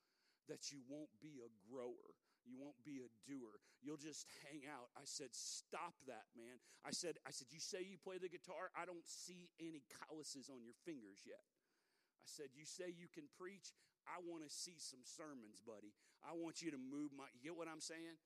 that 0.50 0.74
you 0.74 0.82
won't 0.90 1.14
be 1.22 1.38
a 1.38 1.50
grower. 1.70 2.18
You 2.44 2.56
won't 2.56 2.78
be 2.84 3.04
a 3.04 3.10
doer. 3.28 3.60
You'll 3.80 4.00
just 4.00 4.26
hang 4.44 4.64
out. 4.68 4.92
I 4.96 5.04
said, 5.04 5.32
Stop 5.32 5.96
that, 6.08 6.28
man. 6.36 6.60
I 6.84 6.90
said, 6.90 7.20
I 7.24 7.30
said, 7.30 7.48
You 7.50 7.60
say 7.60 7.84
you 7.84 8.00
play 8.00 8.18
the 8.18 8.32
guitar? 8.32 8.72
I 8.76 8.84
don't 8.84 9.04
see 9.04 9.48
any 9.60 9.84
calluses 9.88 10.48
on 10.48 10.64
your 10.64 10.76
fingers 10.84 11.24
yet. 11.24 11.44
I 12.20 12.26
said, 12.26 12.52
You 12.56 12.64
say 12.64 12.92
you 12.92 13.08
can 13.08 13.28
preach? 13.36 13.72
I 14.08 14.18
want 14.24 14.42
to 14.42 14.50
see 14.50 14.80
some 14.80 15.04
sermons, 15.04 15.60
buddy. 15.60 15.92
I 16.24 16.32
want 16.36 16.64
you 16.64 16.72
to 16.72 16.80
move 16.80 17.12
my 17.12 17.28
you 17.36 17.52
get 17.52 17.56
what 17.56 17.68
I'm 17.68 17.84
saying? 17.84 18.16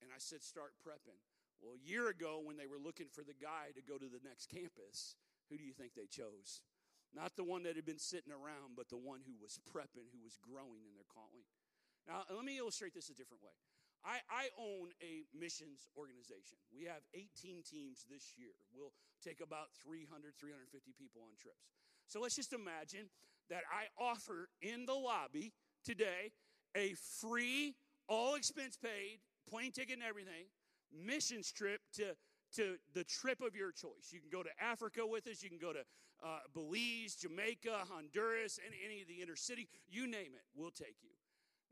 And 0.00 0.08
I 0.12 0.18
said, 0.18 0.40
Start 0.40 0.76
prepping. 0.80 1.20
Well, 1.60 1.76
a 1.76 1.84
year 1.84 2.08
ago, 2.08 2.40
when 2.40 2.56
they 2.56 2.64
were 2.64 2.80
looking 2.80 3.12
for 3.12 3.20
the 3.20 3.36
guy 3.36 3.76
to 3.76 3.84
go 3.84 4.00
to 4.00 4.08
the 4.08 4.24
next 4.24 4.48
campus, 4.48 5.16
who 5.52 5.60
do 5.60 5.64
you 5.64 5.76
think 5.76 5.92
they 5.92 6.08
chose? 6.08 6.64
Not 7.12 7.34
the 7.34 7.44
one 7.44 7.66
that 7.66 7.74
had 7.74 7.84
been 7.84 8.00
sitting 8.00 8.32
around, 8.32 8.78
but 8.78 8.88
the 8.88 9.00
one 9.00 9.20
who 9.26 9.34
was 9.42 9.58
prepping, 9.66 10.08
who 10.14 10.22
was 10.22 10.38
growing 10.38 10.86
in 10.86 10.94
their 10.94 11.08
calling. 11.10 11.44
Now, 12.10 12.26
let 12.34 12.44
me 12.44 12.58
illustrate 12.58 12.92
this 12.92 13.08
a 13.08 13.14
different 13.14 13.38
way. 13.46 13.54
I, 14.02 14.18
I 14.26 14.44
own 14.58 14.90
a 14.98 15.22
missions 15.30 15.86
organization. 15.94 16.58
We 16.74 16.90
have 16.90 17.06
18 17.14 17.62
teams 17.62 18.02
this 18.10 18.34
year. 18.34 18.50
We'll 18.74 18.90
take 19.22 19.38
about 19.38 19.70
300, 19.86 20.34
350 20.34 20.90
people 20.98 21.22
on 21.22 21.38
trips. 21.38 21.70
So 22.08 22.18
let's 22.18 22.34
just 22.34 22.52
imagine 22.52 23.06
that 23.48 23.62
I 23.70 23.86
offer 23.94 24.48
in 24.60 24.86
the 24.86 24.94
lobby 24.94 25.52
today 25.84 26.32
a 26.74 26.94
free, 27.20 27.76
all 28.08 28.34
expense 28.34 28.76
paid, 28.76 29.20
plane 29.48 29.70
ticket 29.70 29.94
and 29.94 30.02
everything, 30.02 30.50
missions 30.90 31.52
trip 31.52 31.80
to, 31.94 32.16
to 32.56 32.74
the 32.94 33.04
trip 33.04 33.40
of 33.40 33.54
your 33.54 33.70
choice. 33.70 34.10
You 34.10 34.18
can 34.18 34.30
go 34.32 34.42
to 34.42 34.50
Africa 34.60 35.06
with 35.06 35.28
us, 35.28 35.44
you 35.44 35.48
can 35.48 35.58
go 35.58 35.72
to 35.72 35.84
uh, 36.24 36.40
Belize, 36.54 37.14
Jamaica, 37.14 37.86
Honduras, 37.88 38.58
and 38.64 38.74
any 38.84 39.00
of 39.00 39.08
the 39.08 39.22
inner 39.22 39.36
city, 39.36 39.68
you 39.88 40.06
name 40.06 40.34
it, 40.34 40.42
we'll 40.56 40.70
take 40.70 40.96
you. 41.02 41.19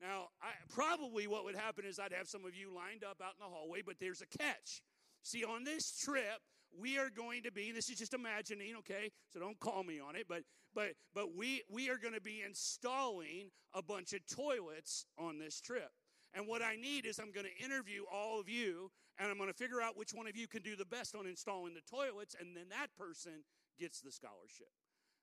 Now, 0.00 0.28
I, 0.40 0.50
probably 0.72 1.26
what 1.26 1.44
would 1.44 1.56
happen 1.56 1.84
is 1.84 1.98
I'd 1.98 2.12
have 2.12 2.28
some 2.28 2.44
of 2.44 2.54
you 2.54 2.72
lined 2.74 3.02
up 3.02 3.20
out 3.22 3.34
in 3.38 3.40
the 3.40 3.52
hallway, 3.52 3.82
but 3.84 3.96
there's 3.98 4.22
a 4.22 4.38
catch. 4.38 4.82
See, 5.22 5.44
on 5.44 5.64
this 5.64 5.98
trip, 5.98 6.40
we 6.76 6.98
are 6.98 7.10
going 7.10 7.42
to 7.42 7.52
be 7.52 7.72
this 7.72 7.88
is 7.88 7.98
just 7.98 8.14
imagining 8.14 8.76
okay? 8.76 9.10
So 9.32 9.40
don't 9.40 9.58
call 9.58 9.82
me 9.82 10.00
on 10.00 10.16
it 10.16 10.26
but 10.28 10.42
but 10.74 10.92
but 11.14 11.34
we 11.34 11.62
we 11.70 11.88
are 11.90 11.96
going 11.96 12.14
to 12.14 12.20
be 12.20 12.42
installing 12.46 13.50
a 13.74 13.82
bunch 13.82 14.12
of 14.12 14.20
toilets 14.26 15.06
on 15.18 15.38
this 15.38 15.60
trip. 15.60 15.90
And 16.34 16.46
what 16.46 16.62
i 16.62 16.76
need 16.76 17.06
is 17.06 17.18
i'm 17.18 17.32
going 17.32 17.46
to 17.46 17.64
interview 17.64 18.02
all 18.12 18.40
of 18.40 18.48
you 18.48 18.90
and 19.18 19.30
i'm 19.30 19.38
going 19.38 19.50
to 19.50 19.56
figure 19.56 19.80
out 19.80 19.96
which 19.96 20.12
one 20.12 20.26
of 20.26 20.36
you 20.36 20.46
can 20.46 20.62
do 20.62 20.76
the 20.76 20.84
best 20.84 21.14
on 21.14 21.26
installing 21.26 21.74
the 21.74 21.80
toilets 21.88 22.36
and 22.38 22.56
then 22.56 22.68
that 22.70 22.88
person 22.98 23.44
gets 23.78 24.00
the 24.00 24.10
scholarship. 24.10 24.72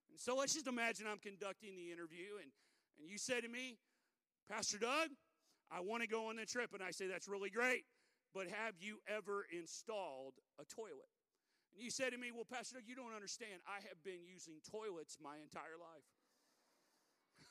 And 0.09 0.19
so 0.19 0.35
let's 0.35 0.53
just 0.53 0.67
imagine 0.67 1.05
i'm 1.07 1.19
conducting 1.19 1.75
the 1.75 1.91
interview 1.91 2.41
and 2.41 2.51
and 2.99 3.09
you 3.09 3.17
say 3.17 3.41
to 3.41 3.49
me 3.49 3.77
Pastor 4.49 4.77
Doug, 4.77 5.10
I 5.71 5.79
want 5.81 6.03
to 6.03 6.08
go 6.08 6.29
on 6.29 6.36
the 6.36 6.45
trip. 6.45 6.73
And 6.73 6.84
I 6.84 6.91
say, 6.91 7.08
That's 7.08 7.27
really 7.27 7.49
great, 7.49 7.86
but 8.34 8.47
have 8.47 8.75
you 8.79 8.99
ever 9.08 9.45
installed 9.51 10.36
a 10.60 10.65
toilet? 10.65 11.10
And 11.73 11.84
you 11.84 11.89
say 11.89 12.10
to 12.10 12.17
me, 12.17 12.31
Well, 12.34 12.45
Pastor 12.45 12.75
Doug, 12.75 12.84
you 12.88 12.95
don't 12.95 13.13
understand. 13.13 13.62
I 13.67 13.81
have 13.88 14.03
been 14.03 14.23
using 14.25 14.55
toilets 14.69 15.17
my 15.21 15.38
entire 15.41 15.77
life. 15.81 16.05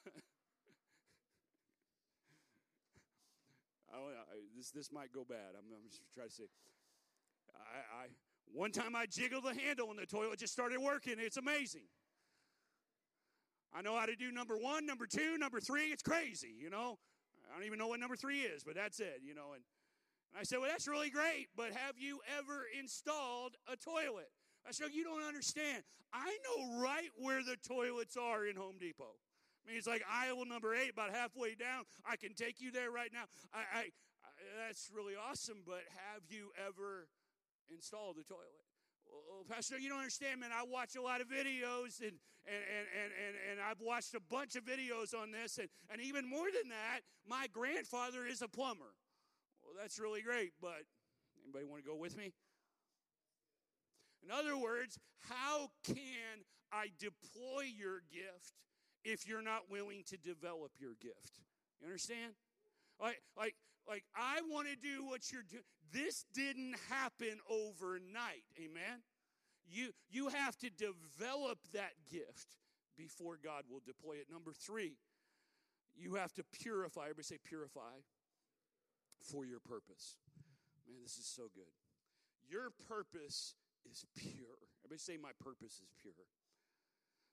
oh, 3.95 4.11
this, 4.57 4.71
this 4.71 4.93
might 4.93 5.13
go 5.13 5.25
bad. 5.29 5.57
I'm, 5.59 5.65
I'm 5.75 5.89
just 5.89 6.03
trying 6.15 6.29
to 6.29 6.35
say. 6.35 6.45
I, 7.55 8.05
I, 8.05 8.07
one 8.53 8.71
time 8.71 8.95
I 8.95 9.07
jiggled 9.07 9.45
the 9.45 9.55
handle 9.55 9.91
and 9.91 9.99
the 9.99 10.07
toilet 10.07 10.39
just 10.39 10.53
started 10.53 10.79
working. 10.81 11.17
It's 11.19 11.37
amazing. 11.37 11.89
I 13.75 13.83
know 13.83 13.99
how 13.99 14.07
to 14.07 14.15
do 14.15 14.31
number 14.31 14.57
one, 14.57 14.87
number 14.87 15.07
two, 15.07 15.37
number 15.37 15.61
three. 15.61 15.87
It's 15.87 16.03
crazy, 16.03 16.55
you 16.57 16.71
know. 16.71 16.99
I 17.51 17.57
don't 17.57 17.67
even 17.67 17.79
know 17.79 17.89
what 17.89 18.01
number 18.01 18.17
three 18.17 18.41
is, 18.41 18.63
but 18.63 18.75
that's 18.75 19.01
it, 19.01 19.21
you 19.23 19.35
know. 19.35 19.53
And, 19.55 19.63
and 20.33 20.41
I 20.41 20.45
said, 20.45 20.61
Well, 20.61 20.69
that's 20.71 20.87
really 20.87 21.11
great, 21.11 21.49
but 21.57 21.73
have 21.73 21.99
you 21.99 22.21
ever 22.39 22.67
installed 22.79 23.57
a 23.71 23.77
toilet? 23.77 24.31
I 24.67 24.71
said, 24.71 24.89
You 24.93 25.03
don't 25.03 25.23
understand. 25.23 25.83
I 26.13 26.37
know 26.47 26.81
right 26.81 27.11
where 27.17 27.43
the 27.43 27.57
toilets 27.57 28.17
are 28.17 28.47
in 28.47 28.55
Home 28.55 28.77
Depot. 28.79 29.19
I 29.65 29.69
mean, 29.69 29.79
it's 29.79 29.87
like 29.87 30.05
aisle 30.09 30.45
number 30.45 30.75
eight, 30.75 30.91
about 30.93 31.11
halfway 31.11 31.55
down. 31.55 31.85
I 32.07 32.17
can 32.17 32.35
take 32.35 32.61
you 32.61 32.71
there 32.71 32.91
right 32.91 33.11
now. 33.13 33.25
I, 33.53 33.59
I, 33.59 33.81
I 33.81 34.67
that's 34.67 34.91
really 34.95 35.15
awesome, 35.17 35.63
but 35.67 35.83
have 36.13 36.23
you 36.29 36.51
ever 36.65 37.09
installed 37.73 38.17
a 38.21 38.25
toilet? 38.25 38.63
Well, 39.09 39.45
Pastor, 39.49 39.79
you 39.79 39.89
don't 39.89 39.99
understand, 39.99 40.41
man. 40.41 40.51
I 40.53 40.65
watch 40.65 40.97
a 40.97 41.03
lot 41.03 41.21
of 41.21 41.29
videos 41.29 42.01
and, 42.01 42.17
and, 42.47 42.63
and, 42.65 42.87
and, 42.93 43.13
and, 43.13 43.35
and 43.53 43.61
I've 43.61 43.81
watched 43.81 44.15
a 44.15 44.21
bunch 44.21 44.57
of 44.57 44.65
videos 44.65 45.15
on 45.15 45.31
this. 45.31 45.59
And, 45.59 45.69
and 45.91 46.01
even 46.01 46.29
more 46.29 46.47
than 46.47 46.71
that, 46.71 47.01
my 47.29 47.47
grandfather 47.53 48.27
is 48.27 48.43
a 48.43 48.49
plumber. 48.49 48.95
Well, 49.63 49.75
that's 49.81 49.99
really 49.99 50.23
great, 50.23 50.53
but 50.61 50.85
anybody 51.45 51.65
want 51.65 51.83
to 51.85 51.89
go 51.89 51.97
with 51.97 52.17
me? 52.17 52.33
In 54.23 54.31
other 54.31 54.57
words, 54.57 54.99
how 55.29 55.71
can 55.85 56.45
I 56.73 56.89
deploy 56.99 57.65
your 57.77 58.01
gift 58.11 58.53
if 59.05 59.29
you're 59.29 59.43
not 59.43 59.71
willing 59.71 60.03
to 60.07 60.17
develop 60.17 60.73
your 60.79 60.95
gift? 61.01 61.41
You 61.81 61.87
understand? 61.87 62.33
Like, 63.01 63.21
like, 63.37 63.55
like 63.89 64.05
I 64.15 64.41
want 64.49 64.69
to 64.69 64.77
do 64.77 65.05
what 65.05 65.31
you're 65.33 65.43
doing. 65.49 65.63
This 65.93 66.25
didn't 66.35 66.75
happen 66.91 67.39
overnight. 67.49 68.45
Amen. 68.59 69.03
You 69.67 69.91
you 70.11 70.29
have 70.29 70.57
to 70.59 70.71
develop 70.71 71.59
that 71.73 71.93
gift 72.11 72.49
before 72.97 73.39
God 73.43 73.65
will 73.71 73.83
deploy 73.85 74.15
it. 74.15 74.27
Number 74.31 74.53
three, 74.53 74.97
you 75.97 76.15
have 76.15 76.33
to 76.35 76.45
purify. 76.53 77.03
Everybody 77.03 77.25
say 77.25 77.39
purify 77.45 78.03
for 79.21 79.45
your 79.45 79.61
purpose. 79.61 80.19
Man, 80.87 80.99
this 81.03 81.17
is 81.17 81.27
so 81.27 81.45
good. 81.55 81.73
Your 82.49 82.71
purpose 82.89 83.55
is 83.91 84.05
pure. 84.17 84.59
Everybody 84.85 84.99
say, 84.99 85.17
My 85.17 85.33
purpose 85.43 85.81
is 85.81 85.93
pure. 86.01 86.13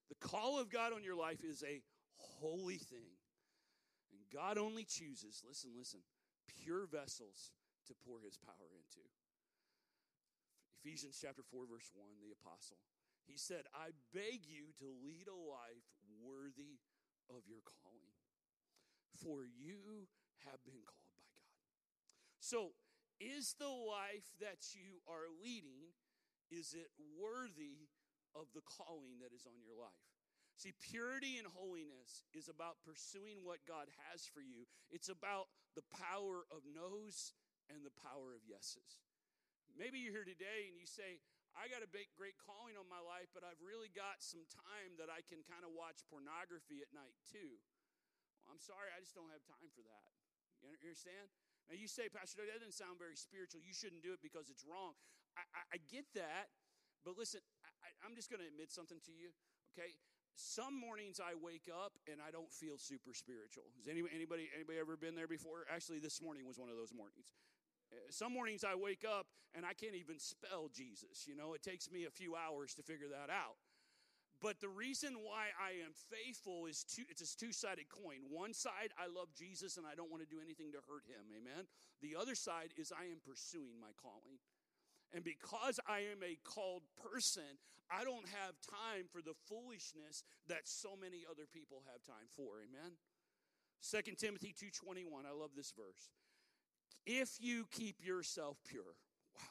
The 0.10 0.28
call 0.28 0.60
of 0.60 0.70
God 0.70 0.94
on 0.94 1.04
your 1.04 1.16
life 1.16 1.44
is 1.44 1.64
a 1.64 1.82
holy 2.16 2.78
thing. 2.78 3.18
And 4.12 4.22
God 4.34 4.58
only 4.58 4.84
chooses, 4.84 5.42
listen, 5.48 5.72
listen, 5.78 6.02
pure 6.60 6.86
vessels 6.86 7.56
to 7.88 7.94
pour 7.94 8.20
his 8.20 8.38
power 8.38 8.70
into. 8.76 9.04
Ephesians 10.82 11.18
chapter 11.22 11.46
4, 11.46 11.70
verse 11.70 11.90
1, 11.94 12.10
the 12.20 12.34
apostle. 12.34 12.82
He 13.30 13.38
said, 13.38 13.70
I 13.72 13.94
beg 14.12 14.50
you 14.50 14.74
to 14.82 14.90
lead 15.06 15.30
a 15.30 15.38
life 15.38 15.88
worthy 16.20 16.82
of 17.30 17.46
your 17.46 17.62
calling, 17.64 18.18
for 19.14 19.46
you 19.46 20.10
have 20.50 20.60
been 20.66 20.82
called 20.82 21.14
by 21.14 21.30
God. 21.30 21.62
So, 22.42 22.74
is 23.22 23.54
the 23.62 23.70
life 23.70 24.34
that 24.42 24.74
you 24.74 25.06
are 25.06 25.30
leading, 25.30 25.94
is 26.50 26.74
it 26.74 26.90
worthy 26.98 27.88
of 28.34 28.50
the 28.58 28.66
calling 28.66 29.22
that 29.22 29.30
is 29.30 29.46
on 29.46 29.62
your 29.62 29.78
life? 29.78 30.11
See, 30.62 30.78
purity 30.78 31.42
and 31.42 31.50
holiness 31.50 32.22
is 32.38 32.46
about 32.46 32.86
pursuing 32.86 33.42
what 33.42 33.66
God 33.66 33.90
has 34.06 34.30
for 34.30 34.46
you. 34.46 34.70
It's 34.94 35.10
about 35.10 35.50
the 35.74 35.82
power 35.90 36.46
of 36.54 36.62
no's 36.70 37.34
and 37.66 37.82
the 37.82 37.90
power 38.06 38.38
of 38.38 38.46
yeses. 38.46 39.02
Maybe 39.74 39.98
you're 39.98 40.14
here 40.14 40.28
today 40.28 40.70
and 40.70 40.78
you 40.78 40.86
say, 40.86 41.18
I 41.58 41.66
got 41.66 41.82
a 41.82 41.90
big, 41.90 42.14
great 42.14 42.38
calling 42.38 42.78
on 42.78 42.86
my 42.86 43.02
life, 43.02 43.34
but 43.34 43.42
I've 43.42 43.58
really 43.58 43.90
got 43.90 44.22
some 44.22 44.46
time 44.54 45.02
that 45.02 45.10
I 45.10 45.26
can 45.26 45.42
kind 45.50 45.66
of 45.66 45.74
watch 45.74 46.06
pornography 46.14 46.86
at 46.86 46.94
night 46.94 47.18
too. 47.26 47.58
Well, 48.46 48.54
I'm 48.54 48.62
sorry, 48.62 48.94
I 48.94 49.02
just 49.02 49.18
don't 49.18 49.34
have 49.34 49.42
time 49.50 49.66
for 49.74 49.82
that. 49.82 50.14
You 50.62 50.70
understand? 50.70 51.34
Now 51.66 51.74
you 51.74 51.90
say, 51.90 52.06
Pastor, 52.06 52.46
that 52.46 52.62
doesn't 52.62 52.78
sound 52.78 53.02
very 53.02 53.18
spiritual. 53.18 53.66
You 53.66 53.74
shouldn't 53.74 54.06
do 54.06 54.14
it 54.14 54.22
because 54.22 54.54
it's 54.54 54.62
wrong. 54.62 54.94
I, 55.34 55.42
I, 55.58 55.62
I 55.74 55.78
get 55.90 56.06
that, 56.14 56.54
but 57.02 57.18
listen, 57.18 57.42
I, 57.66 57.90
I'm 58.06 58.14
just 58.14 58.30
going 58.30 58.46
to 58.46 58.50
admit 58.50 58.70
something 58.70 59.02
to 59.10 59.14
you. 59.18 59.34
Okay, 59.74 59.98
some 60.36 60.80
mornings 60.80 61.20
I 61.20 61.36
wake 61.36 61.70
up 61.70 61.94
and 62.10 62.22
I 62.22 62.32
don't 62.32 62.52
feel 62.52 62.78
super 62.78 63.14
spiritual. 63.14 63.64
Has 63.78 63.88
anybody, 63.88 64.14
anybody, 64.16 64.50
anybody 64.56 64.80
ever 64.80 64.96
been 64.96 65.16
there 65.16 65.28
before? 65.28 65.66
Actually, 65.70 66.00
this 66.00 66.22
morning 66.22 66.48
was 66.48 66.58
one 66.58 66.70
of 66.70 66.76
those 66.76 66.94
mornings. 66.94 67.34
Uh, 67.92 68.00
some 68.10 68.34
mornings 68.34 68.64
I 68.64 68.76
wake 68.76 69.04
up 69.04 69.28
and 69.54 69.66
I 69.66 69.74
can't 69.74 69.96
even 69.96 70.20
spell 70.20 70.70
Jesus. 70.74 71.28
You 71.28 71.36
know, 71.36 71.54
it 71.54 71.62
takes 71.62 71.92
me 71.92 72.06
a 72.06 72.12
few 72.12 72.36
hours 72.36 72.74
to 72.76 72.84
figure 72.84 73.08
that 73.12 73.30
out. 73.30 73.60
But 74.42 74.60
the 74.60 74.70
reason 74.70 75.22
why 75.22 75.54
I 75.54 75.86
am 75.86 75.94
faithful 75.94 76.66
is 76.66 76.84
two, 76.84 77.04
it's 77.10 77.22
a 77.22 77.38
two 77.38 77.54
sided 77.54 77.86
coin. 77.94 78.26
One 78.26 78.54
side, 78.58 78.90
I 78.98 79.06
love 79.06 79.30
Jesus 79.38 79.78
and 79.78 79.86
I 79.86 79.94
don't 79.94 80.10
want 80.10 80.24
to 80.24 80.30
do 80.30 80.42
anything 80.42 80.72
to 80.74 80.82
hurt 80.90 81.06
him. 81.06 81.30
Amen. 81.30 81.70
The 82.02 82.18
other 82.18 82.34
side 82.34 82.74
is 82.76 82.92
I 82.92 83.06
am 83.14 83.22
pursuing 83.22 83.78
my 83.78 83.94
calling. 84.02 84.42
And 85.14 85.24
because 85.24 85.80
I 85.88 86.00
am 86.00 86.24
a 86.24 86.38
called 86.44 86.84
person, 87.12 87.60
I 87.92 88.04
don't 88.06 88.28
have 88.30 88.56
time 88.62 89.08
for 89.12 89.22
the 89.22 89.34
foolishness 89.50 90.24
that 90.48 90.68
so 90.68 90.96
many 90.96 91.26
other 91.30 91.46
people 91.52 91.84
have 91.92 92.02
time 92.04 92.28
for. 92.30 92.62
Amen. 92.62 92.98
2 93.82 94.16
Timothy 94.16 94.54
2:21. 94.54 95.26
I 95.26 95.32
love 95.32 95.52
this 95.56 95.72
verse. 95.72 96.12
If 97.06 97.42
you 97.42 97.66
keep 97.72 98.02
yourself 98.02 98.64
pure, 98.64 98.96
wow, 99.36 99.42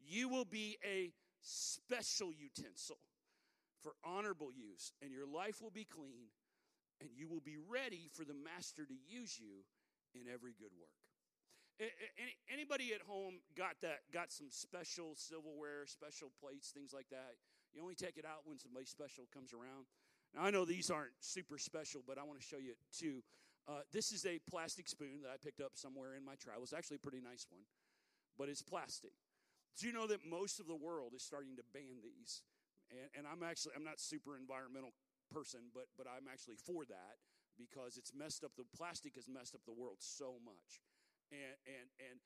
you 0.00 0.28
will 0.28 0.46
be 0.46 0.78
a 0.82 1.12
special 1.40 2.32
utensil 2.32 2.98
for 3.80 3.94
honorable 4.02 4.50
use, 4.50 4.92
and 5.02 5.12
your 5.12 5.26
life 5.26 5.60
will 5.60 5.70
be 5.70 5.84
clean, 5.84 6.32
and 7.00 7.10
you 7.14 7.28
will 7.28 7.42
be 7.42 7.58
ready 7.58 8.08
for 8.08 8.24
the 8.24 8.34
master 8.34 8.86
to 8.86 8.94
use 8.94 9.38
you 9.38 9.64
in 10.14 10.26
every 10.26 10.54
good 10.54 10.72
work. 10.80 11.03
Any, 11.80 12.38
anybody 12.46 12.94
at 12.94 13.02
home 13.02 13.42
got 13.58 13.74
that? 13.82 14.06
Got 14.12 14.30
some 14.30 14.46
special 14.50 15.18
silverware, 15.18 15.86
special 15.86 16.30
plates, 16.38 16.70
things 16.70 16.94
like 16.94 17.10
that. 17.10 17.34
You 17.74 17.82
only 17.82 17.98
take 17.98 18.16
it 18.16 18.24
out 18.24 18.46
when 18.46 18.58
somebody 18.58 18.86
special 18.86 19.26
comes 19.34 19.52
around. 19.52 19.90
Now 20.34 20.46
I 20.46 20.50
know 20.50 20.64
these 20.64 20.90
aren't 20.90 21.14
super 21.18 21.58
special, 21.58 22.02
but 22.06 22.18
I 22.18 22.22
want 22.22 22.38
to 22.38 22.46
show 22.46 22.58
you 22.58 22.74
two. 22.94 23.22
Uh, 23.66 23.82
this 23.90 24.12
is 24.12 24.24
a 24.26 24.38
plastic 24.50 24.88
spoon 24.88 25.22
that 25.22 25.30
I 25.34 25.38
picked 25.42 25.60
up 25.60 25.72
somewhere 25.74 26.14
in 26.14 26.24
my 26.24 26.34
travels. 26.38 26.72
Actually, 26.72 27.02
a 27.02 27.06
pretty 27.06 27.22
nice 27.22 27.46
one, 27.50 27.62
but 28.38 28.48
it's 28.48 28.62
plastic. 28.62 29.14
Do 29.78 29.88
you 29.88 29.92
know 29.92 30.06
that 30.06 30.22
most 30.22 30.60
of 30.60 30.66
the 30.66 30.76
world 30.76 31.14
is 31.16 31.22
starting 31.22 31.56
to 31.56 31.64
ban 31.72 31.98
these? 32.02 32.42
And, 32.90 33.10
and 33.18 33.26
I'm 33.26 33.42
actually 33.42 33.74
I'm 33.74 33.82
not 33.82 33.98
super 33.98 34.36
environmental 34.36 34.94
person, 35.32 35.74
but 35.74 35.90
but 35.98 36.06
I'm 36.06 36.30
actually 36.30 36.56
for 36.62 36.84
that 36.86 37.18
because 37.58 37.96
it's 37.96 38.12
messed 38.14 38.44
up. 38.44 38.52
The 38.54 38.68
plastic 38.76 39.16
has 39.16 39.26
messed 39.26 39.54
up 39.56 39.62
the 39.66 39.74
world 39.74 39.98
so 39.98 40.38
much 40.44 40.82
And, 41.32 41.56
and, 41.66 41.86
and 41.98 42.16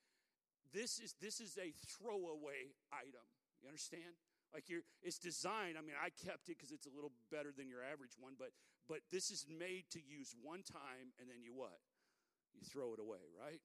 this 0.72 0.98
is, 0.98 1.14
this 1.20 1.40
is 1.40 1.58
a 1.58 1.72
throwaway 1.98 2.74
item. 2.92 3.24
You 3.62 3.68
understand? 3.68 4.18
Like 4.54 4.68
you're, 4.68 4.86
it's 5.02 5.18
designed. 5.18 5.76
I 5.76 5.82
mean, 5.82 5.98
I 5.98 6.08
kept 6.10 6.48
it 6.48 6.56
because 6.56 6.72
it's 6.72 6.86
a 6.86 6.94
little 6.94 7.12
better 7.30 7.52
than 7.52 7.68
your 7.68 7.84
average 7.84 8.16
one, 8.18 8.32
but 8.38 8.50
but 8.88 9.00
this 9.12 9.30
is 9.30 9.44
made 9.46 9.84
to 9.92 10.00
use 10.00 10.34
one 10.42 10.62
time, 10.64 11.12
and 11.20 11.28
then 11.28 11.44
you 11.44 11.52
what? 11.52 11.78
You 12.54 12.62
throw 12.64 12.94
it 12.94 13.00
away, 13.00 13.20
right? 13.38 13.60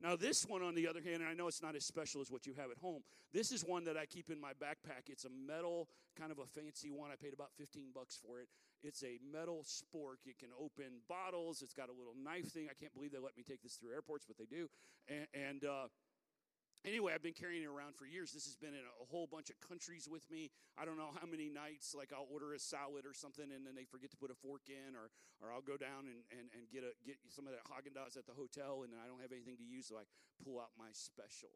Now, 0.00 0.16
this 0.16 0.44
one, 0.46 0.62
on 0.62 0.74
the 0.74 0.88
other 0.88 1.00
hand, 1.00 1.20
and 1.20 1.28
I 1.28 1.34
know 1.34 1.46
it's 1.46 1.62
not 1.62 1.76
as 1.76 1.84
special 1.84 2.20
as 2.20 2.30
what 2.30 2.46
you 2.46 2.54
have 2.56 2.70
at 2.70 2.78
home, 2.78 3.02
this 3.32 3.52
is 3.52 3.64
one 3.64 3.84
that 3.84 3.96
I 3.96 4.04
keep 4.06 4.30
in 4.30 4.40
my 4.40 4.52
backpack. 4.52 5.08
It's 5.08 5.24
a 5.24 5.30
metal, 5.30 5.88
kind 6.18 6.32
of 6.32 6.38
a 6.38 6.46
fancy 6.46 6.90
one. 6.90 7.10
I 7.10 7.16
paid 7.16 7.32
about 7.32 7.50
15 7.56 7.90
bucks 7.94 8.16
for 8.16 8.40
it. 8.40 8.48
It's 8.86 9.02
a 9.02 9.18
metal 9.20 9.66
spork. 9.66 10.22
It 10.26 10.38
can 10.38 10.50
open 10.54 11.02
bottles. 11.08 11.60
It's 11.60 11.74
got 11.74 11.88
a 11.88 11.92
little 11.92 12.14
knife 12.14 12.52
thing. 12.52 12.68
I 12.70 12.74
can't 12.78 12.94
believe 12.94 13.10
they 13.10 13.18
let 13.18 13.36
me 13.36 13.42
take 13.42 13.62
this 13.62 13.74
through 13.74 13.92
airports, 13.92 14.24
but 14.24 14.38
they 14.38 14.46
do. 14.46 14.70
And, 15.08 15.26
and 15.34 15.64
uh, 15.64 15.90
Anyway, 16.86 17.10
I've 17.10 17.22
been 17.22 17.34
carrying 17.34 17.66
it 17.66 17.72
around 17.72 17.98
for 17.98 18.06
years. 18.06 18.30
This 18.30 18.46
has 18.46 18.54
been 18.54 18.70
in 18.70 18.86
a 18.86 19.06
whole 19.10 19.26
bunch 19.26 19.50
of 19.50 19.58
countries 19.58 20.06
with 20.06 20.22
me. 20.30 20.54
I 20.78 20.86
don't 20.86 20.94
know 20.94 21.10
how 21.18 21.26
many 21.26 21.50
nights, 21.50 21.98
like 21.98 22.14
I'll 22.14 22.30
order 22.30 22.54
a 22.54 22.62
salad 22.62 23.02
or 23.02 23.10
something 23.10 23.50
and 23.50 23.66
then 23.66 23.74
they 23.74 23.82
forget 23.82 24.14
to 24.14 24.20
put 24.20 24.30
a 24.30 24.38
fork 24.38 24.70
in, 24.70 24.94
or, 24.94 25.10
or 25.42 25.50
I'll 25.50 25.66
go 25.66 25.74
down 25.74 26.06
and, 26.06 26.22
and, 26.30 26.46
and 26.54 26.70
get, 26.70 26.86
a, 26.86 26.94
get 27.02 27.18
some 27.26 27.50
of 27.50 27.58
that 27.58 27.66
Haagen 27.66 27.90
Dazs 27.90 28.14
at 28.14 28.30
the 28.30 28.38
hotel 28.38 28.86
and 28.86 28.94
I 28.94 29.10
don't 29.10 29.18
have 29.18 29.34
anything 29.34 29.58
to 29.58 29.66
use, 29.66 29.90
so 29.90 29.98
I 29.98 30.06
pull 30.38 30.62
out 30.62 30.78
my 30.78 30.94
special 30.94 31.50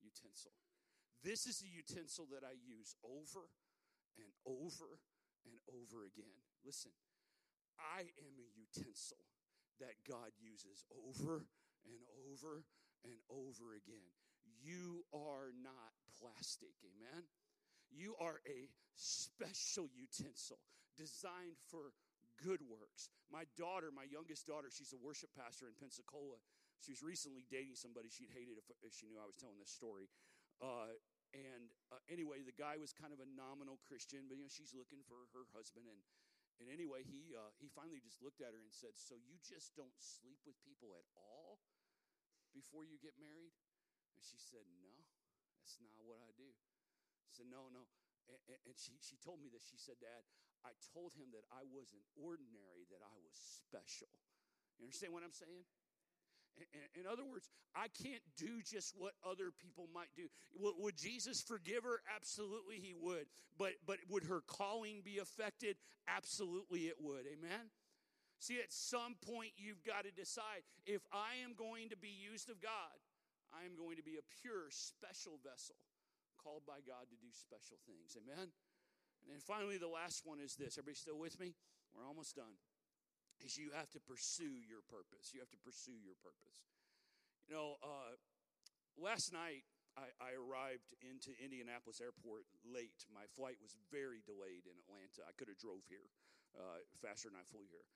utensil. 0.00 0.56
This 1.20 1.44
is 1.44 1.60
the 1.60 1.68
utensil 1.68 2.24
that 2.32 2.40
I 2.40 2.56
use 2.56 2.96
over 3.04 3.52
and 4.16 4.32
over 4.48 4.96
and 5.44 5.60
over 5.68 6.08
again. 6.08 6.40
Listen, 6.64 6.92
I 7.78 8.00
am 8.20 8.34
a 8.36 8.48
utensil 8.52 9.20
that 9.80 9.96
God 10.04 10.36
uses 10.36 10.84
over 10.92 11.48
and 11.88 12.02
over 12.28 12.64
and 13.04 13.16
over 13.32 13.72
again. 13.72 14.12
You 14.60 15.08
are 15.16 15.56
not 15.56 15.96
plastic, 16.20 16.76
amen? 16.84 17.24
You 17.88 18.14
are 18.20 18.44
a 18.44 18.68
special 18.94 19.88
utensil 19.96 20.60
designed 21.00 21.56
for 21.72 21.96
good 22.44 22.60
works. 22.68 23.08
My 23.32 23.48
daughter, 23.56 23.88
my 23.88 24.04
youngest 24.04 24.44
daughter, 24.44 24.68
she's 24.68 24.92
a 24.92 25.00
worship 25.00 25.32
pastor 25.32 25.64
in 25.64 25.74
Pensacola. 25.80 26.36
She 26.80 26.92
was 26.92 27.04
recently 27.04 27.44
dating 27.48 27.76
somebody 27.76 28.08
she'd 28.08 28.32
hated 28.32 28.56
if, 28.56 28.68
if 28.80 28.92
she 28.92 29.08
knew 29.08 29.20
I 29.20 29.28
was 29.28 29.36
telling 29.36 29.60
this 29.60 29.72
story. 29.72 30.08
Uh, 30.60 30.96
and 31.32 31.72
uh, 31.92 32.00
anyway, 32.08 32.44
the 32.44 32.56
guy 32.56 32.80
was 32.80 32.92
kind 32.92 33.12
of 33.12 33.20
a 33.20 33.28
nominal 33.28 33.78
Christian, 33.84 34.26
but 34.28 34.40
you 34.40 34.44
know 34.44 34.52
she's 34.52 34.72
looking 34.72 35.04
for 35.04 35.28
her 35.36 35.48
husband. 35.52 35.86
And 35.86 36.00
and 36.60 36.68
anyway, 36.68 37.02
he 37.02 37.34
uh, 37.34 37.50
he 37.56 37.72
finally 37.72 37.98
just 37.98 38.20
looked 38.20 38.44
at 38.44 38.52
her 38.52 38.60
and 38.60 38.70
said, 38.70 38.94
"So 39.00 39.16
you 39.16 39.40
just 39.40 39.72
don't 39.74 39.96
sleep 39.98 40.38
with 40.44 40.60
people 40.60 40.92
at 40.94 41.08
all 41.16 41.58
before 42.52 42.84
you 42.84 43.00
get 43.00 43.16
married?" 43.16 43.56
And 44.20 44.28
she 44.28 44.36
said, 44.36 44.68
No, 44.84 44.92
that's 45.56 45.80
not 45.80 45.96
what 46.04 46.20
I 46.20 46.28
do. 46.36 46.52
I 47.24 47.30
said, 47.32 47.48
No, 47.48 47.72
no. 47.72 47.88
And, 48.28 48.60
and 48.68 48.76
she, 48.76 49.00
she 49.00 49.16
told 49.16 49.40
me 49.40 49.48
this. 49.48 49.64
She 49.64 49.80
said, 49.80 49.96
Dad, 49.96 50.22
I 50.60 50.76
told 50.92 51.16
him 51.16 51.32
that 51.32 51.48
I 51.48 51.64
wasn't 51.72 52.04
ordinary, 52.20 52.84
that 52.92 53.00
I 53.00 53.16
was 53.24 53.32
special. 53.32 54.12
You 54.76 54.84
understand 54.84 55.16
what 55.16 55.24
I'm 55.24 55.32
saying? 55.32 55.64
In 56.98 57.06
other 57.06 57.24
words, 57.24 57.48
I 57.74 57.86
can't 58.02 58.22
do 58.36 58.60
just 58.62 58.94
what 58.98 59.12
other 59.24 59.50
people 59.50 59.88
might 59.94 60.12
do. 60.16 60.28
Would 60.58 60.96
Jesus 60.96 61.40
forgive 61.40 61.84
her? 61.84 62.00
Absolutely, 62.14 62.76
he 62.76 62.94
would. 62.94 63.26
But, 63.58 63.74
but 63.86 63.98
would 64.08 64.24
her 64.24 64.42
calling 64.46 65.02
be 65.04 65.18
affected? 65.18 65.76
Absolutely, 66.08 66.88
it 66.88 66.96
would. 67.00 67.24
Amen? 67.26 67.70
See, 68.40 68.58
at 68.58 68.72
some 68.72 69.16
point, 69.20 69.52
you've 69.56 69.84
got 69.84 70.04
to 70.04 70.10
decide 70.10 70.64
if 70.86 71.02
I 71.12 71.44
am 71.44 71.52
going 71.52 71.90
to 71.90 71.96
be 71.96 72.12
used 72.12 72.48
of 72.48 72.60
God, 72.60 72.96
I 73.52 73.64
am 73.64 73.76
going 73.76 73.96
to 73.96 74.02
be 74.02 74.16
a 74.16 74.24
pure, 74.40 74.70
special 74.70 75.36
vessel 75.44 75.76
called 76.40 76.64
by 76.66 76.80
God 76.80 77.04
to 77.12 77.16
do 77.20 77.28
special 77.32 77.76
things. 77.84 78.16
Amen? 78.16 78.48
And 79.20 79.28
then 79.28 79.40
finally, 79.44 79.76
the 79.76 79.92
last 79.92 80.24
one 80.24 80.40
is 80.40 80.56
this. 80.56 80.78
Everybody 80.80 80.96
still 80.96 81.18
with 81.18 81.38
me? 81.38 81.52
We're 81.92 82.06
almost 82.06 82.36
done. 82.36 82.56
Is 83.40 83.56
you 83.56 83.72
have 83.72 83.88
to 83.96 84.00
pursue 84.00 84.60
your 84.68 84.84
purpose. 84.86 85.32
You 85.32 85.40
have 85.40 85.50
to 85.50 85.60
pursue 85.64 85.96
your 85.96 86.16
purpose. 86.20 86.60
You 87.48 87.56
know, 87.56 87.80
uh, 87.80 88.14
last 89.00 89.32
night 89.32 89.64
I, 89.98 90.12
I, 90.22 90.38
arrived 90.38 90.94
into 91.02 91.34
Indianapolis 91.40 91.98
Airport 91.98 92.46
late. 92.62 93.02
My 93.10 93.26
flight 93.34 93.58
was 93.58 93.74
very 93.90 94.22
delayed 94.22 94.68
in 94.68 94.76
Atlanta. 94.86 95.26
I 95.26 95.34
could 95.34 95.50
have 95.50 95.58
drove 95.58 95.82
here 95.90 96.06
uh, 96.54 96.84
faster 97.02 97.26
than 97.32 97.40
I 97.40 97.44
flew 97.48 97.66
here. 97.66 97.88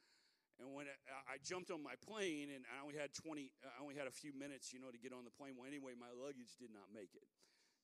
And 0.62 0.70
when 0.70 0.86
I 1.26 1.42
jumped 1.42 1.74
on 1.74 1.82
my 1.82 1.98
plane, 1.98 2.46
and 2.54 2.62
I 2.70 2.78
only 2.78 2.94
had 2.94 3.10
20, 3.10 3.50
I 3.66 3.82
only 3.82 3.98
had 3.98 4.06
a 4.06 4.14
few 4.14 4.30
minutes, 4.30 4.70
you 4.70 4.78
know, 4.78 4.94
to 4.94 5.00
get 5.02 5.10
on 5.10 5.26
the 5.26 5.34
plane. 5.34 5.58
Well, 5.58 5.66
anyway, 5.66 5.98
my 5.98 6.14
luggage 6.14 6.54
did 6.62 6.70
not 6.70 6.94
make 6.94 7.10
it. 7.18 7.26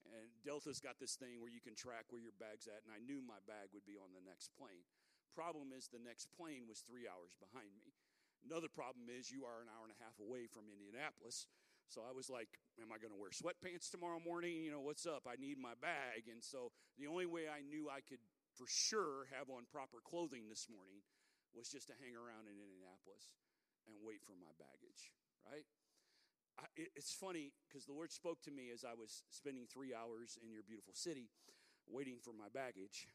And 0.06 0.30
Delta's 0.46 0.78
got 0.78 0.98
this 1.02 1.18
thing 1.18 1.42
where 1.42 1.50
you 1.50 1.58
can 1.58 1.74
track 1.74 2.14
where 2.14 2.22
your 2.22 2.34
bag's 2.38 2.70
at, 2.70 2.86
and 2.86 2.94
I 2.94 3.02
knew 3.02 3.18
my 3.26 3.42
bag 3.46 3.74
would 3.74 3.86
be 3.86 3.98
on 3.98 4.14
the 4.14 4.22
next 4.22 4.54
plane. 4.54 4.86
Problem 5.34 5.70
is, 5.76 5.88
the 5.88 6.02
next 6.02 6.28
plane 6.34 6.66
was 6.66 6.82
three 6.82 7.06
hours 7.06 7.38
behind 7.38 7.70
me. 7.78 7.94
Another 8.44 8.68
problem 8.72 9.06
is, 9.12 9.30
you 9.30 9.44
are 9.44 9.62
an 9.62 9.70
hour 9.70 9.84
and 9.86 9.94
a 9.94 10.02
half 10.02 10.16
away 10.18 10.48
from 10.50 10.66
Indianapolis. 10.66 11.46
So 11.90 12.06
I 12.06 12.14
was 12.14 12.30
like, 12.30 12.48
Am 12.80 12.88
I 12.88 12.96
going 12.96 13.12
to 13.12 13.20
wear 13.20 13.28
sweatpants 13.28 13.92
tomorrow 13.92 14.16
morning? 14.16 14.64
You 14.64 14.72
know, 14.72 14.80
what's 14.80 15.04
up? 15.04 15.28
I 15.28 15.36
need 15.36 15.60
my 15.60 15.76
bag. 15.84 16.32
And 16.32 16.40
so 16.40 16.72
the 16.96 17.12
only 17.12 17.28
way 17.28 17.44
I 17.44 17.60
knew 17.60 17.92
I 17.92 18.00
could 18.00 18.24
for 18.56 18.64
sure 18.64 19.28
have 19.36 19.52
on 19.52 19.68
proper 19.68 20.00
clothing 20.00 20.48
this 20.48 20.64
morning 20.72 21.04
was 21.52 21.68
just 21.68 21.92
to 21.92 21.94
hang 22.00 22.16
around 22.16 22.48
in 22.48 22.56
Indianapolis 22.56 23.36
and 23.84 24.00
wait 24.00 24.24
for 24.24 24.32
my 24.40 24.48
baggage, 24.56 25.12
right? 25.44 25.68
I, 26.56 26.64
it, 26.72 26.88
it's 26.96 27.12
funny 27.12 27.52
because 27.68 27.84
the 27.84 27.92
Lord 27.92 28.16
spoke 28.16 28.40
to 28.48 28.52
me 28.54 28.72
as 28.72 28.80
I 28.80 28.96
was 28.96 29.28
spending 29.28 29.68
three 29.68 29.92
hours 29.92 30.40
in 30.40 30.48
your 30.48 30.64
beautiful 30.64 30.96
city 30.96 31.28
waiting 31.84 32.16
for 32.16 32.32
my 32.32 32.48
baggage 32.48 33.12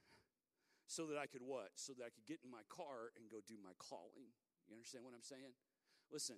so 0.87 1.05
that 1.09 1.17
I 1.17 1.25
could 1.25 1.41
what? 1.41 1.73
So 1.75 1.93
that 1.97 2.05
I 2.05 2.11
could 2.13 2.25
get 2.25 2.39
in 2.45 2.51
my 2.51 2.63
car 2.69 3.13
and 3.17 3.29
go 3.29 3.41
do 3.45 3.57
my 3.61 3.73
calling. 3.77 4.29
You 4.69 4.73
understand 4.73 5.05
what 5.05 5.13
I'm 5.13 5.25
saying? 5.25 5.53
Listen, 6.13 6.37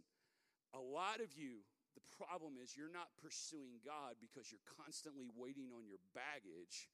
a 0.76 0.80
lot 0.80 1.20
of 1.20 1.36
you, 1.36 1.64
the 1.96 2.04
problem 2.16 2.56
is 2.60 2.76
you're 2.76 2.92
not 2.92 3.12
pursuing 3.20 3.84
God 3.84 4.20
because 4.20 4.52
you're 4.52 4.64
constantly 4.80 5.28
waiting 5.36 5.72
on 5.76 5.88
your 5.88 6.00
baggage 6.16 6.92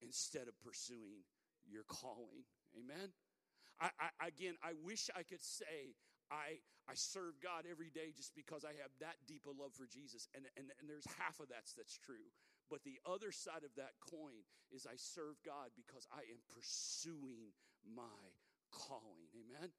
instead 0.00 0.48
of 0.48 0.56
pursuing 0.60 1.24
your 1.68 1.84
calling. 1.84 2.44
Amen? 2.76 3.12
I, 3.80 3.90
I, 4.00 4.28
again, 4.28 4.56
I 4.62 4.72
wish 4.84 5.08
I 5.14 5.22
could 5.22 5.42
say 5.42 5.96
I, 6.30 6.60
I 6.88 6.94
serve 6.94 7.40
God 7.40 7.64
every 7.68 7.90
day 7.90 8.12
just 8.16 8.34
because 8.34 8.64
I 8.64 8.74
have 8.80 8.92
that 9.00 9.16
deep 9.26 9.46
a 9.46 9.54
love 9.54 9.72
for 9.72 9.86
Jesus. 9.86 10.28
And, 10.34 10.44
and, 10.56 10.72
and 10.80 10.88
there's 10.88 11.06
half 11.18 11.40
of 11.40 11.48
that 11.48 11.68
that's 11.76 11.96
true. 11.98 12.28
But 12.68 12.84
the 12.84 13.00
other 13.08 13.32
side 13.32 13.64
of 13.64 13.72
that 13.80 13.96
coin 14.00 14.44
is 14.68 14.84
I 14.84 15.00
serve 15.00 15.40
God 15.44 15.72
because 15.72 16.04
I 16.12 16.28
am 16.28 16.40
pursuing 16.52 17.56
my 17.82 18.20
calling. 18.68 19.32
Amen? 19.32 19.72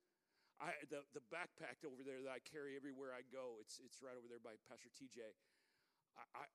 I, 0.60 0.76
the, 0.92 1.08
the 1.16 1.24
backpack 1.32 1.88
over 1.88 2.04
there 2.04 2.20
that 2.26 2.34
I 2.34 2.42
carry 2.44 2.76
everywhere 2.76 3.16
I 3.16 3.24
go, 3.32 3.62
it's, 3.64 3.80
it's 3.80 4.04
right 4.04 4.18
over 4.18 4.28
there 4.28 4.44
by 4.44 4.60
Pastor 4.68 4.92
TJ. 4.92 5.24
I, 6.20 6.44
I, 6.44 6.46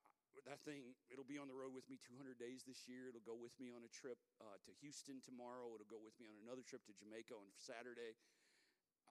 that 0.45 0.61
thing, 0.67 0.93
it'll 1.09 1.25
be 1.25 1.41
on 1.41 1.49
the 1.49 1.57
road 1.57 1.73
with 1.73 1.89
me 1.89 1.97
200 1.97 2.37
days 2.37 2.67
this 2.69 2.85
year. 2.85 3.09
It'll 3.09 3.25
go 3.25 3.39
with 3.39 3.55
me 3.57 3.73
on 3.73 3.87
a 3.87 3.93
trip 3.95 4.21
uh, 4.43 4.61
to 4.67 4.71
Houston 4.85 5.25
tomorrow. 5.25 5.73
It'll 5.73 5.89
go 5.89 6.03
with 6.03 6.19
me 6.21 6.29
on 6.29 6.37
another 6.43 6.67
trip 6.67 6.85
to 6.91 6.93
Jamaica 6.93 7.33
on 7.33 7.49
Saturday. 7.57 8.19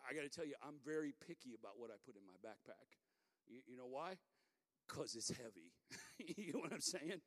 I 0.04 0.12
got 0.12 0.28
to 0.28 0.34
tell 0.34 0.46
you, 0.46 0.60
I'm 0.62 0.78
very 0.84 1.16
picky 1.26 1.56
about 1.56 1.80
what 1.80 1.90
I 1.90 1.98
put 2.04 2.20
in 2.20 2.26
my 2.28 2.38
backpack. 2.44 3.00
You, 3.48 3.64
you 3.66 3.76
know 3.80 3.88
why? 3.88 4.20
Because 4.88 5.16
it's 5.16 5.30
heavy. 5.30 5.72
you 6.38 6.54
know 6.54 6.60
what 6.60 6.74
I'm 6.74 6.82
saying? 6.82 7.22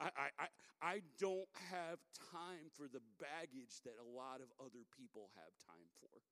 I, 0.00 0.30
I, 0.38 0.46
I 0.78 0.96
don't 1.18 1.50
have 1.74 1.98
time 2.30 2.70
for 2.70 2.86
the 2.86 3.02
baggage 3.18 3.82
that 3.82 3.98
a 3.98 4.06
lot 4.06 4.38
of 4.38 4.46
other 4.62 4.86
people 4.94 5.30
have 5.34 5.50
time 5.66 5.90
for. 5.98 6.22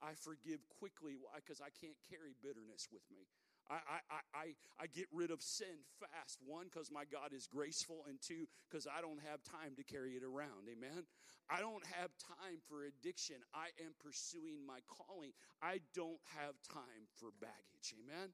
I 0.00 0.16
forgive 0.16 0.64
quickly. 0.68 1.16
Why? 1.20 1.40
Because 1.40 1.60
I 1.60 1.68
can't 1.68 1.96
carry 2.08 2.32
bitterness 2.40 2.88
with 2.92 3.04
me. 3.12 3.28
I, 3.68 3.80
I, 4.12 4.20
I, 4.36 4.46
I 4.76 4.86
get 4.92 5.08
rid 5.12 5.30
of 5.30 5.40
sin 5.40 5.88
fast. 5.96 6.40
One, 6.44 6.68
because 6.68 6.92
my 6.92 7.04
God 7.08 7.32
is 7.32 7.46
graceful, 7.48 8.04
and 8.08 8.20
two, 8.20 8.44
because 8.68 8.84
I 8.84 9.00
don't 9.00 9.20
have 9.24 9.40
time 9.40 9.72
to 9.76 9.84
carry 9.84 10.20
it 10.20 10.24
around. 10.24 10.68
Amen. 10.68 11.08
I 11.48 11.60
don't 11.60 11.84
have 11.96 12.12
time 12.20 12.60
for 12.68 12.84
addiction. 12.84 13.36
I 13.52 13.72
am 13.80 13.96
pursuing 14.00 14.64
my 14.66 14.80
calling. 14.84 15.32
I 15.62 15.80
don't 15.96 16.20
have 16.36 16.56
time 16.68 17.08
for 17.16 17.32
baggage. 17.40 17.96
Amen. 17.96 18.32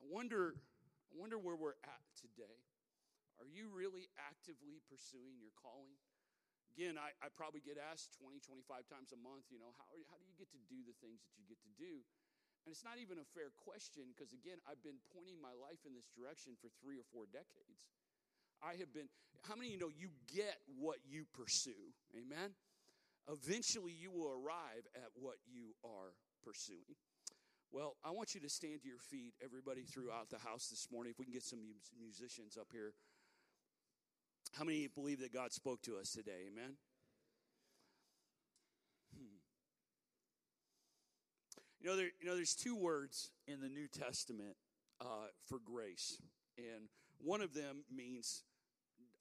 I 0.00 0.04
wonder, 0.08 0.56
I 1.12 1.14
wonder 1.20 1.36
where 1.36 1.54
we're 1.54 1.76
at 1.84 2.04
today. 2.16 2.64
Are 3.36 3.48
you 3.48 3.68
really 3.68 4.08
actively 4.16 4.80
pursuing 4.88 5.36
your 5.36 5.52
calling? 5.60 5.92
Again, 6.72 6.96
I, 6.96 7.12
I 7.20 7.28
probably 7.28 7.60
get 7.60 7.76
asked 7.76 8.16
20, 8.16 8.40
25 8.40 8.88
times 8.88 9.12
a 9.12 9.20
month, 9.20 9.52
you 9.52 9.60
know, 9.60 9.76
how, 9.76 9.84
how 10.08 10.16
do 10.16 10.24
you 10.24 10.36
get 10.40 10.48
to 10.56 10.60
do 10.72 10.80
the 10.88 10.96
things 11.04 11.20
that 11.20 11.32
you 11.36 11.44
get 11.44 11.60
to 11.60 11.72
do? 11.76 12.00
And 12.64 12.72
it's 12.72 12.84
not 12.84 12.96
even 13.00 13.20
a 13.20 13.28
fair 13.36 13.52
question 13.60 14.12
because, 14.12 14.32
again, 14.32 14.60
I've 14.64 14.80
been 14.80 15.00
pointing 15.12 15.40
my 15.40 15.52
life 15.56 15.84
in 15.84 15.92
this 15.92 16.08
direction 16.12 16.56
for 16.60 16.72
three 16.80 16.96
or 16.96 17.04
four 17.08 17.28
decades. 17.28 17.88
I 18.60 18.76
have 18.80 18.92
been, 18.92 19.08
how 19.44 19.56
many 19.56 19.72
of 19.72 19.74
you 19.76 19.80
know 19.80 19.92
you 19.92 20.12
get 20.28 20.60
what 20.76 21.00
you 21.04 21.24
pursue? 21.32 21.92
Amen? 22.12 22.52
Eventually, 23.28 23.92
you 23.92 24.12
will 24.12 24.32
arrive 24.32 24.84
at 24.96 25.12
what 25.16 25.40
you 25.48 25.72
are 25.84 26.12
pursuing. 26.44 26.96
Well, 27.72 27.96
I 28.04 28.10
want 28.10 28.34
you 28.34 28.40
to 28.40 28.48
stand 28.48 28.82
to 28.82 28.88
your 28.88 28.98
feet, 28.98 29.34
everybody 29.44 29.82
throughout 29.82 30.28
the 30.28 30.38
house 30.38 30.68
this 30.68 30.88
morning. 30.90 31.12
If 31.12 31.18
we 31.20 31.24
can 31.24 31.32
get 31.34 31.44
some 31.44 31.60
musicians 32.00 32.56
up 32.58 32.66
here. 32.72 32.94
How 34.58 34.64
many 34.64 34.88
believe 34.88 35.20
that 35.20 35.32
God 35.32 35.52
spoke 35.52 35.80
to 35.82 35.96
us 35.96 36.10
today? 36.10 36.48
Amen? 36.50 36.74
Hmm. 39.16 39.38
You 41.80 41.90
know, 41.90 41.96
there, 41.96 42.10
you 42.20 42.28
know, 42.28 42.34
there's 42.34 42.56
two 42.56 42.74
words 42.74 43.30
in 43.46 43.60
the 43.60 43.68
New 43.68 43.86
Testament 43.86 44.56
uh, 45.00 45.28
for 45.46 45.60
grace, 45.64 46.20
and 46.58 46.88
one 47.18 47.40
of 47.40 47.54
them 47.54 47.84
means 47.94 48.42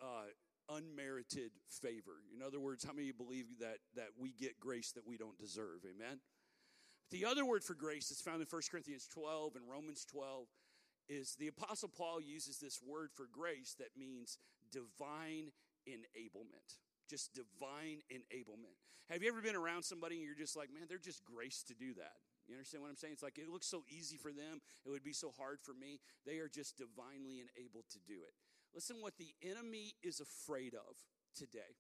uh, 0.01 0.75
unmerited 0.75 1.51
favor. 1.69 2.23
In 2.35 2.41
other 2.41 2.59
words, 2.59 2.83
how 2.83 2.93
many 2.93 3.11
believe 3.11 3.45
that 3.59 3.77
that 3.95 4.09
we 4.17 4.31
get 4.31 4.59
grace 4.59 4.91
that 4.93 5.05
we 5.05 5.17
don't 5.17 5.37
deserve? 5.37 5.81
Amen. 5.85 6.19
The 7.11 7.25
other 7.25 7.45
word 7.45 7.63
for 7.63 7.73
grace 7.73 8.09
that's 8.09 8.21
found 8.21 8.41
in 8.41 8.47
1 8.49 8.61
Corinthians 8.69 9.07
12 9.11 9.55
and 9.55 9.65
Romans 9.67 10.05
12 10.05 10.47
is 11.09 11.35
the 11.39 11.47
Apostle 11.47 11.89
Paul 11.89 12.21
uses 12.21 12.59
this 12.59 12.79
word 12.85 13.09
for 13.15 13.27
grace 13.31 13.75
that 13.79 13.97
means 13.97 14.37
divine 14.71 15.51
enablement. 15.89 16.77
Just 17.09 17.33
divine 17.33 18.01
enablement. 18.13 18.77
Have 19.09 19.23
you 19.23 19.29
ever 19.29 19.41
been 19.41 19.55
around 19.55 19.81
somebody 19.81 20.17
and 20.17 20.25
you're 20.25 20.37
just 20.37 20.55
like, 20.55 20.69
man, 20.71 20.85
they're 20.87 20.99
just 20.99 21.25
grace 21.25 21.63
to 21.67 21.73
do 21.73 21.95
that? 21.95 22.21
You 22.47 22.53
understand 22.53 22.83
what 22.83 22.89
I'm 22.89 22.95
saying? 22.95 23.13
It's 23.13 23.23
like 23.23 23.39
it 23.39 23.49
looks 23.49 23.65
so 23.65 23.83
easy 23.89 24.17
for 24.17 24.31
them, 24.31 24.61
it 24.85 24.89
would 24.89 25.03
be 25.03 25.13
so 25.13 25.33
hard 25.37 25.59
for 25.61 25.73
me. 25.73 25.99
They 26.25 26.37
are 26.37 26.47
just 26.47 26.77
divinely 26.77 27.41
enabled 27.41 27.85
to 27.91 27.99
do 28.07 28.21
it. 28.21 28.33
Listen, 28.73 28.97
what 29.01 29.17
the 29.17 29.33
enemy 29.41 29.93
is 30.03 30.19
afraid 30.19 30.75
of 30.75 30.95
today, 31.35 31.77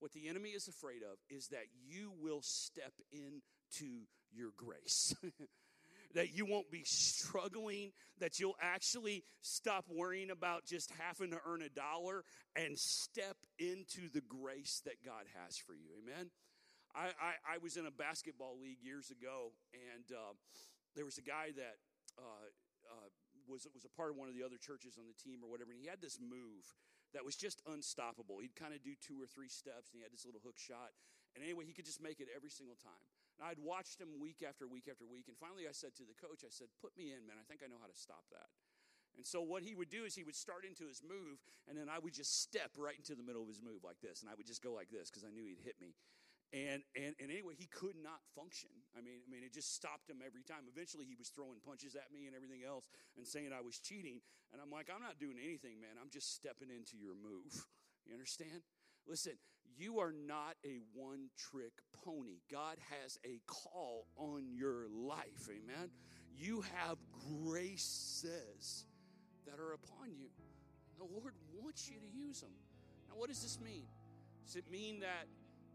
what 0.00 0.12
the 0.12 0.28
enemy 0.28 0.50
is 0.50 0.66
afraid 0.66 1.02
of 1.02 1.18
is 1.30 1.48
that 1.48 1.66
you 1.86 2.12
will 2.20 2.42
step 2.42 2.94
into 3.12 4.06
your 4.34 4.50
grace. 4.56 5.14
that 6.14 6.32
you 6.32 6.46
won't 6.46 6.70
be 6.70 6.82
struggling, 6.84 7.90
that 8.20 8.38
you'll 8.38 8.56
actually 8.60 9.24
stop 9.42 9.84
worrying 9.90 10.30
about 10.30 10.64
just 10.64 10.92
having 10.98 11.30
to 11.32 11.40
earn 11.46 11.60
a 11.62 11.68
dollar 11.68 12.24
and 12.54 12.78
step 12.78 13.36
into 13.58 14.08
the 14.12 14.22
grace 14.22 14.80
that 14.84 15.04
God 15.04 15.26
has 15.42 15.58
for 15.58 15.74
you. 15.74 15.90
Amen? 16.02 16.30
I, 16.94 17.10
I, 17.18 17.54
I 17.54 17.58
was 17.58 17.76
in 17.76 17.86
a 17.86 17.90
basketball 17.90 18.54
league 18.62 18.78
years 18.80 19.10
ago, 19.10 19.50
and 19.74 20.06
uh, 20.14 20.38
there 20.94 21.04
was 21.04 21.18
a 21.18 21.26
guy 21.26 21.50
that 21.56 21.76
uh, 22.14 22.46
uh, 22.86 23.10
was, 23.50 23.66
was 23.74 23.84
a 23.84 23.90
part 23.98 24.14
of 24.14 24.16
one 24.16 24.30
of 24.30 24.34
the 24.38 24.46
other 24.46 24.58
churches 24.62 24.94
on 24.94 25.10
the 25.10 25.18
team 25.18 25.42
or 25.42 25.50
whatever, 25.50 25.74
and 25.74 25.80
he 25.82 25.90
had 25.90 25.98
this 26.00 26.22
move 26.22 26.62
that 27.12 27.26
was 27.26 27.34
just 27.34 27.62
unstoppable. 27.66 28.38
He'd 28.38 28.54
kind 28.54 28.74
of 28.74 28.82
do 28.82 28.94
two 29.02 29.18
or 29.18 29.26
three 29.26 29.50
steps, 29.50 29.90
and 29.90 29.98
he 29.98 30.02
had 30.06 30.14
this 30.14 30.26
little 30.26 30.42
hook 30.42 30.58
shot. 30.58 30.94
And 31.34 31.42
anyway, 31.42 31.66
he 31.66 31.74
could 31.74 31.86
just 31.86 32.02
make 32.02 32.22
it 32.22 32.30
every 32.30 32.50
single 32.50 32.78
time. 32.78 33.10
And 33.38 33.42
I'd 33.42 33.58
watched 33.58 33.98
him 33.98 34.14
week 34.22 34.46
after 34.46 34.66
week 34.66 34.86
after 34.86 35.06
week. 35.06 35.26
And 35.26 35.36
finally, 35.36 35.66
I 35.66 35.74
said 35.74 35.94
to 35.98 36.06
the 36.06 36.14
coach, 36.14 36.46
I 36.46 36.52
said, 36.54 36.70
Put 36.78 36.94
me 36.94 37.10
in, 37.10 37.26
man. 37.26 37.38
I 37.38 37.44
think 37.46 37.62
I 37.64 37.70
know 37.70 37.82
how 37.82 37.90
to 37.90 37.98
stop 37.98 38.26
that. 38.30 38.50
And 39.16 39.26
so 39.26 39.42
what 39.42 39.62
he 39.62 39.74
would 39.74 39.90
do 39.90 40.02
is 40.02 40.14
he 40.14 40.26
would 40.26 40.34
start 40.34 40.66
into 40.66 40.90
his 40.90 40.98
move, 40.98 41.38
and 41.70 41.78
then 41.78 41.86
I 41.86 42.02
would 42.02 42.14
just 42.14 42.42
step 42.42 42.74
right 42.74 42.98
into 42.98 43.14
the 43.14 43.22
middle 43.22 43.42
of 43.42 43.48
his 43.48 43.62
move 43.62 43.86
like 43.86 44.02
this. 44.02 44.22
And 44.22 44.30
I 44.30 44.34
would 44.34 44.46
just 44.46 44.62
go 44.62 44.74
like 44.74 44.90
this 44.90 45.06
because 45.06 45.22
I 45.22 45.30
knew 45.30 45.46
he'd 45.46 45.62
hit 45.62 45.78
me. 45.78 45.94
And, 46.54 46.86
and, 46.94 47.18
and 47.18 47.34
anyway, 47.34 47.58
he 47.58 47.66
could 47.66 47.98
not 47.98 48.22
function. 48.30 48.70
I 48.94 49.02
mean, 49.02 49.26
I 49.26 49.28
mean, 49.30 49.42
it 49.42 49.50
just 49.50 49.74
stopped 49.74 50.06
him 50.06 50.22
every 50.22 50.46
time. 50.46 50.70
Eventually, 50.70 51.02
he 51.02 51.18
was 51.18 51.30
throwing 51.30 51.58
punches 51.58 51.98
at 51.98 52.14
me 52.14 52.30
and 52.30 52.34
everything 52.34 52.62
else 52.62 52.86
and 53.18 53.26
saying 53.26 53.50
I 53.50 53.58
was 53.58 53.82
cheating. 53.82 54.22
And 54.54 54.62
I'm 54.62 54.70
like, 54.70 54.86
I'm 54.86 55.02
not 55.02 55.18
doing 55.18 55.34
anything, 55.34 55.82
man. 55.82 55.98
I'm 55.98 56.14
just 56.14 56.30
stepping 56.34 56.70
into 56.70 56.94
your 56.94 57.18
move. 57.18 57.50
You 58.04 58.12
understand? 58.12 58.60
Listen, 59.08 59.40
you 59.76 59.98
are 60.00 60.12
not 60.26 60.56
a 60.64 60.78
one 60.94 61.28
trick 61.36 61.72
pony. 62.04 62.38
God 62.50 62.76
has 62.90 63.18
a 63.24 63.40
call 63.46 64.06
on 64.16 64.46
your 64.52 64.86
life. 64.90 65.48
Amen. 65.48 65.90
You 66.36 66.62
have 66.76 66.98
graces 67.42 68.86
that 69.46 69.60
are 69.60 69.72
upon 69.72 70.14
you. 70.16 70.28
The 70.98 71.04
Lord 71.04 71.34
wants 71.60 71.88
you 71.88 71.96
to 71.98 72.26
use 72.26 72.40
them. 72.40 72.52
Now, 73.08 73.16
what 73.16 73.28
does 73.28 73.42
this 73.42 73.58
mean? 73.60 73.84
Does 74.44 74.56
it 74.56 74.70
mean 74.70 75.00
that 75.00 75.26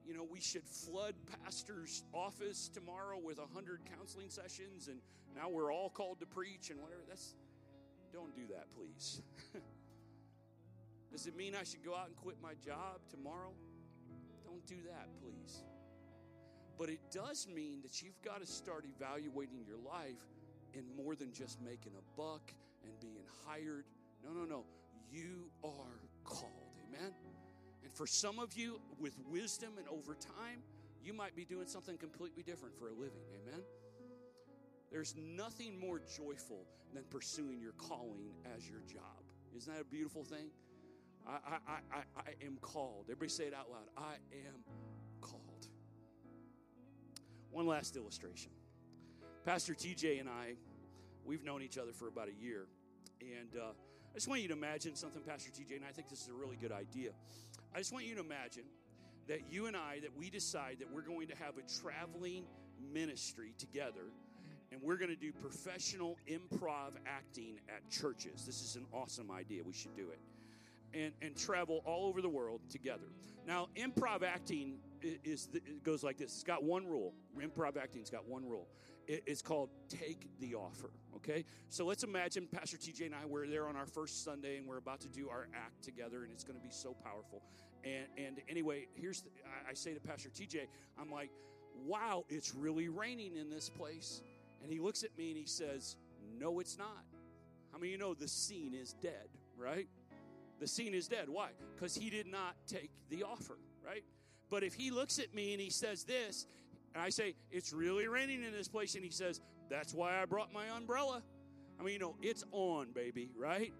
you 0.10 0.16
know, 0.16 0.26
we 0.28 0.40
should 0.40 0.64
flood 0.64 1.14
pastor's 1.44 2.04
office 2.14 2.68
tomorrow 2.74 3.20
with 3.24 3.38
a 3.38 3.46
hundred 3.54 3.82
counseling 3.96 4.30
sessions, 4.32 4.88
and 4.88 5.00
now 5.36 5.50
we're 5.50 5.72
all 5.72 5.92
called 5.92 6.20
to 6.22 6.26
preach 6.26 6.72
and 6.72 6.82
whatever. 6.82 7.02
That's 7.08 7.36
don't 8.12 8.36
do 8.36 8.48
that, 8.48 8.66
please. 8.76 9.22
Does 11.12 11.28
it 11.28 11.36
mean 11.36 11.54
I 11.54 11.64
should 11.64 11.84
go 11.84 11.96
out 11.96 12.08
and 12.08 12.16
quit 12.16 12.38
my 12.42 12.54
job 12.66 13.02
tomorrow? 13.12 13.52
Don't 14.50 14.66
do 14.66 14.84
that, 14.88 15.08
please. 15.22 15.62
But 16.78 16.90
it 16.90 17.00
does 17.12 17.48
mean 17.54 17.82
that 17.84 18.02
you've 18.02 18.20
got 18.24 18.40
to 18.40 18.48
start 18.48 18.86
evaluating 18.98 19.64
your 19.68 19.78
life 19.78 20.26
in 20.74 20.84
more 20.98 21.16
than 21.16 21.32
just 21.34 21.62
making 21.62 21.92
a 21.98 22.20
buck 22.20 22.52
and 22.84 22.92
being 23.00 23.26
hired. 23.46 23.86
No, 24.24 24.32
no, 24.32 24.46
no. 24.46 24.64
You 25.12 25.52
are 25.64 26.00
called. 26.24 26.52
Amen. 26.88 27.12
And 27.84 27.92
for 27.94 28.08
some 28.08 28.40
of 28.40 28.54
you, 28.54 28.80
with 29.00 29.14
wisdom 29.30 29.74
and 29.78 29.88
over 29.88 30.16
time, 30.16 30.64
you 31.04 31.14
might 31.14 31.36
be 31.36 31.46
doing 31.46 31.68
something 31.68 31.98
completely 31.98 32.44
different 32.44 32.76
for 32.78 32.88
a 32.90 32.94
living. 32.94 33.24
Amen? 33.46 33.62
There's 34.92 35.16
nothing 35.16 35.80
more 35.80 36.00
joyful 36.00 36.66
than 36.94 37.04
pursuing 37.10 37.60
your 37.62 37.74
calling 37.74 38.32
as 38.56 38.68
your 38.68 38.80
job. 38.82 39.24
Isn't 39.56 39.74
that 39.74 39.82
a 39.82 39.86
beautiful 39.86 40.24
thing? 40.24 40.50
I, 41.28 41.32
I, 41.32 41.74
I, 41.92 42.02
I 42.18 42.46
am 42.46 42.58
called. 42.62 43.06
Everybody 43.06 43.30
say 43.30 43.46
it 43.46 43.54
out 43.54 43.70
loud. 43.70 43.88
I 43.98 44.16
am 44.34 44.56
called. 45.22 45.68
One 47.52 47.68
last 47.68 47.96
illustration. 47.96 48.52
Pastor 49.46 49.74
TJ 49.74 50.20
and 50.20 50.30
I, 50.30 50.56
we've 51.26 51.44
known 51.44 51.62
each 51.62 51.78
other 51.78 51.92
for 51.92 52.08
about 52.08 52.28
a 52.28 52.44
year. 52.44 52.68
And 53.22 53.56
uh, 53.56 53.70
I 54.12 54.16
just 54.16 54.28
want 54.28 54.42
you 54.42 54.48
to 54.48 54.54
imagine 54.54 54.96
something, 54.96 55.22
Pastor 55.22 55.52
TJ, 55.52 55.78
and 55.78 55.86
I 55.86 55.92
think 55.92 56.10
this 56.10 56.22
is 56.22 56.30
a 56.30 56.34
really 56.34 56.58
good 56.60 56.72
idea. 56.72 57.12
I 57.74 57.78
just 57.78 57.94
want 57.94 58.06
you 58.06 58.16
to 58.16 58.22
imagine 58.22 58.64
that 59.28 59.42
you 59.52 59.68
and 59.68 59.78
I, 59.78 60.00
that 60.02 60.18
we 60.18 60.30
decide 60.30 60.78
that 60.80 60.92
we're 60.94 61.02
going 61.02 61.28
to 61.28 61.36
have 61.36 61.56
a 61.58 61.82
traveling 61.82 62.46
ministry 62.94 63.54
together 63.58 64.12
and 64.72 64.82
we're 64.82 64.98
going 64.98 65.10
to 65.10 65.16
do 65.16 65.32
professional 65.32 66.18
improv 66.30 66.92
acting 67.06 67.60
at 67.70 67.88
churches. 67.90 68.46
This 68.46 68.62
is 68.62 68.76
an 68.76 68.86
awesome 68.94 69.32
idea. 69.32 69.64
We 69.64 69.74
should 69.74 69.96
do 69.96 70.10
it. 70.10 70.20
And, 70.94 71.14
and 71.22 71.38
travel 71.38 71.82
all 71.86 72.08
over 72.08 72.22
the 72.22 72.30
world 72.30 72.62
together. 72.70 73.06
Now, 73.46 73.68
improv 73.76 74.24
acting 74.24 74.80
is, 75.02 75.50
it 75.54 75.84
goes 75.84 76.04
like 76.04 76.18
this. 76.18 76.34
It's 76.34 76.44
got 76.44 76.64
one 76.64 76.88
rule. 76.88 77.14
Improv 77.40 77.78
acting's 77.78 78.10
got 78.10 78.28
one 78.28 78.44
rule. 78.48 78.68
It's 79.08 79.42
called 79.42 79.70
take 79.88 80.28
the 80.40 80.56
offer. 80.56 80.92
Okay, 81.16 81.44
so 81.70 81.86
let's 81.86 82.04
imagine 82.04 82.48
Pastor 82.48 82.78
TJ 82.78 83.08
and 83.08 83.16
I 83.16 83.26
we're 83.26 83.48
there 83.48 83.68
on 83.68 83.76
our 83.76 83.88
first 83.88 84.24
Sunday 84.24 84.58
and 84.58 84.68
we're 84.68 84.78
about 84.78 85.02
to 85.02 85.10
do 85.10 85.30
our 85.30 85.48
act 85.56 85.84
together, 85.84 86.24
and 86.24 86.32
it's 86.32 86.44
going 86.44 86.58
to 86.58 86.64
be 86.64 86.72
so 86.72 86.96
powerful. 87.04 87.42
And 87.84 88.06
and 88.18 88.40
anyway, 88.48 88.88
here's 88.94 89.22
the, 89.22 89.30
I 89.68 89.74
say 89.74 89.96
to 89.96 90.00
Pastor 90.00 90.30
TJ, 90.30 90.68
I'm 91.00 91.12
like, 91.12 91.32
wow, 91.86 92.26
it's 92.30 92.54
really 92.54 92.90
raining 92.90 93.36
in 93.36 93.50
this 93.50 93.70
place. 93.70 94.22
And 94.62 94.72
he 94.72 94.80
looks 94.80 95.04
at 95.04 95.18
me 95.18 95.30
and 95.30 95.38
he 95.38 95.46
says, 95.46 95.96
No, 96.38 96.60
it's 96.60 96.78
not. 96.78 97.06
How 97.72 97.78
many 97.78 97.92
you 97.92 97.98
know 97.98 98.14
the 98.14 98.28
scene 98.28 98.74
is 98.74 98.94
dead, 98.94 99.30
right? 99.58 99.88
The 100.60 100.68
scene 100.68 100.94
is 100.94 101.08
dead. 101.08 101.30
Why? 101.30 101.50
Because 101.76 101.96
he 101.96 102.10
did 102.10 102.28
not 102.28 102.56
take 102.68 102.92
the 103.10 103.24
offer, 103.24 103.58
right? 103.86 104.04
But 104.50 104.64
if 104.64 104.74
he 104.74 104.92
looks 104.92 105.20
at 105.20 105.34
me 105.34 105.54
and 105.54 105.62
he 105.62 105.70
says 105.70 106.04
this, 106.04 106.46
and 106.94 107.04
I 107.04 107.10
say, 107.10 107.36
It's 107.52 107.72
really 107.72 108.08
raining 108.08 108.44
in 108.44 108.52
this 108.52 108.68
place. 108.68 108.96
And 108.96 109.04
he 109.04 109.12
says, 109.12 109.42
That's 109.70 109.94
why 109.94 110.22
I 110.22 110.26
brought 110.26 110.52
my 110.52 110.68
umbrella. 110.70 111.24
I 111.80 111.84
mean, 111.84 111.94
you 111.94 112.00
know, 112.00 112.16
it's 112.22 112.44
on, 112.52 112.92
baby, 112.94 113.30
right? 113.38 113.74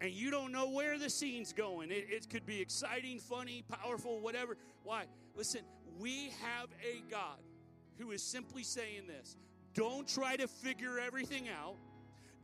And 0.00 0.12
you 0.12 0.30
don't 0.30 0.52
know 0.52 0.70
where 0.70 0.98
the 0.98 1.10
scene's 1.10 1.52
going. 1.52 1.90
It, 1.90 2.06
it 2.08 2.30
could 2.30 2.46
be 2.46 2.60
exciting, 2.60 3.18
funny, 3.18 3.64
powerful, 3.68 4.20
whatever. 4.20 4.56
Why? 4.84 5.04
Listen, 5.34 5.62
we 5.98 6.30
have 6.42 6.68
a 6.84 7.02
God 7.10 7.38
who 7.98 8.12
is 8.12 8.22
simply 8.22 8.62
saying 8.62 9.06
this 9.06 9.36
don't 9.74 10.06
try 10.06 10.36
to 10.36 10.46
figure 10.46 10.98
everything 10.98 11.48
out, 11.48 11.76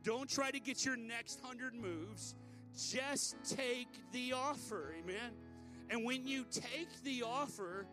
don't 0.03 0.29
try 0.29 0.51
to 0.51 0.59
get 0.59 0.85
your 0.85 0.97
next 0.97 1.39
hundred 1.41 1.73
moves. 1.73 2.35
Just 2.75 3.37
take 3.55 3.87
the 4.11 4.33
offer, 4.33 4.93
amen? 4.99 5.31
And 5.89 6.03
when 6.03 6.27
you 6.27 6.45
take 6.51 6.89
the 7.03 7.23
offer, 7.23 7.85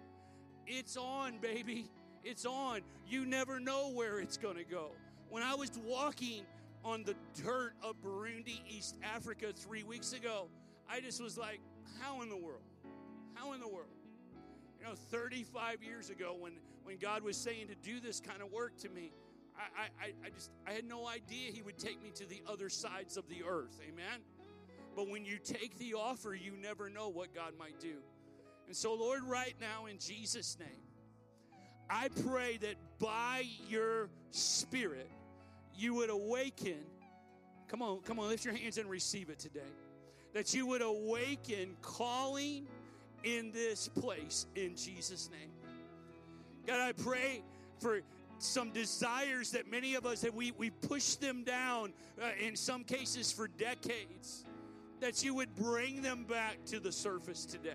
it's 0.66 0.96
on, 0.96 1.38
baby. 1.38 1.88
It's 2.24 2.46
on. 2.46 2.80
You 3.06 3.26
never 3.26 3.60
know 3.60 3.90
where 3.90 4.18
it's 4.18 4.36
going 4.36 4.56
to 4.56 4.64
go. 4.64 4.92
When 5.28 5.42
I 5.42 5.54
was 5.54 5.70
walking 5.84 6.44
on 6.84 7.04
the 7.04 7.14
dirt 7.42 7.74
of 7.82 8.00
Burundi, 8.02 8.60
East 8.68 8.96
Africa, 9.02 9.52
three 9.54 9.82
weeks 9.82 10.12
ago, 10.12 10.48
I 10.88 11.00
just 11.00 11.22
was 11.22 11.38
like, 11.38 11.60
how 12.00 12.22
in 12.22 12.28
the 12.28 12.36
world? 12.36 12.62
How 13.34 13.52
in 13.52 13.60
the 13.60 13.68
world? 13.68 13.88
You 14.80 14.86
know, 14.86 14.94
35 15.10 15.82
years 15.82 16.10
ago, 16.10 16.36
when, 16.38 16.54
when 16.82 16.98
God 16.98 17.22
was 17.22 17.36
saying 17.36 17.68
to 17.68 17.74
do 17.76 18.00
this 18.00 18.20
kind 18.20 18.42
of 18.42 18.50
work 18.50 18.76
to 18.78 18.88
me, 18.88 19.12
I, 19.56 19.82
I, 20.04 20.06
I 20.26 20.30
just 20.30 20.50
I 20.66 20.72
had 20.72 20.86
no 20.86 21.06
idea 21.06 21.52
He 21.52 21.62
would 21.62 21.78
take 21.78 22.02
me 22.02 22.10
to 22.14 22.26
the 22.26 22.42
other 22.48 22.68
sides 22.68 23.16
of 23.16 23.28
the 23.28 23.42
earth. 23.46 23.78
Amen. 23.86 24.20
But 24.94 25.08
when 25.08 25.24
you 25.24 25.38
take 25.38 25.78
the 25.78 25.94
offer, 25.94 26.34
you 26.34 26.52
never 26.60 26.90
know 26.90 27.08
what 27.08 27.34
God 27.34 27.52
might 27.58 27.80
do. 27.80 27.96
And 28.66 28.76
so, 28.76 28.94
Lord, 28.94 29.24
right 29.24 29.54
now, 29.60 29.86
in 29.86 29.98
Jesus' 29.98 30.56
name, 30.58 30.68
I 31.88 32.08
pray 32.26 32.58
that 32.58 32.76
by 32.98 33.44
your 33.68 34.08
Spirit, 34.30 35.10
you 35.76 35.94
would 35.94 36.10
awaken. 36.10 36.78
Come 37.68 37.82
on, 37.82 38.00
come 38.00 38.18
on, 38.18 38.28
lift 38.28 38.44
your 38.44 38.54
hands 38.54 38.78
and 38.78 38.88
receive 38.88 39.30
it 39.30 39.38
today. 39.38 39.60
That 40.32 40.54
you 40.54 40.66
would 40.66 40.82
awaken 40.82 41.76
calling 41.82 42.66
in 43.24 43.52
this 43.52 43.88
place 43.88 44.46
in 44.54 44.76
Jesus' 44.76 45.28
name. 45.30 45.50
God, 46.66 46.80
I 46.80 46.92
pray 46.92 47.42
for 47.80 48.00
some 48.38 48.70
desires 48.70 49.50
that 49.52 49.70
many 49.70 49.94
of 49.94 50.06
us 50.06 50.22
have 50.22 50.34
we 50.34 50.52
we 50.52 50.70
pushed 50.70 51.20
them 51.20 51.44
down 51.44 51.92
uh, 52.20 52.30
in 52.40 52.56
some 52.56 52.82
cases 52.82 53.30
for 53.30 53.46
decades 53.46 54.44
that 55.02 55.24
you 55.24 55.34
would 55.34 55.52
bring 55.56 56.00
them 56.00 56.22
back 56.22 56.64
to 56.64 56.78
the 56.78 56.92
surface 56.92 57.44
today. 57.44 57.74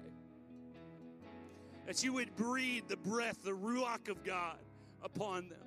That 1.86 2.02
you 2.02 2.14
would 2.14 2.34
breathe 2.38 2.86
the 2.88 2.96
breath 2.96 3.44
the 3.44 3.52
ruach 3.52 4.08
of 4.08 4.24
god 4.24 4.60
upon 5.04 5.50
them. 5.50 5.60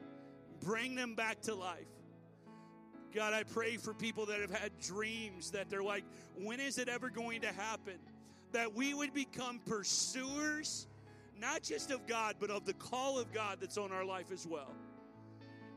Bring 0.64 0.94
them 0.94 1.14
back 1.14 1.42
to 1.42 1.54
life. 1.54 1.84
God 3.14 3.34
i 3.34 3.42
pray 3.42 3.76
for 3.76 3.92
people 3.92 4.24
that 4.26 4.40
have 4.40 4.50
had 4.50 4.70
dreams 4.80 5.50
that 5.50 5.68
they're 5.68 5.82
like 5.82 6.04
when 6.34 6.61
is 6.61 6.78
it 6.78 6.88
ever 6.88 7.11
going 7.11 7.42
to 7.42 7.52
happen? 7.52 7.98
That 8.52 8.74
we 8.74 8.94
would 8.94 9.12
become 9.12 9.61
pursuers 9.66 10.86
not 11.38 11.62
just 11.62 11.90
of 11.90 12.06
god 12.06 12.36
but 12.40 12.48
of 12.48 12.64
the 12.64 12.74
call 12.74 13.18
of 13.18 13.34
god 13.34 13.58
that's 13.61 13.76
on 13.76 13.92
our 13.92 14.04
life 14.04 14.32
as 14.32 14.46
well. 14.46 14.72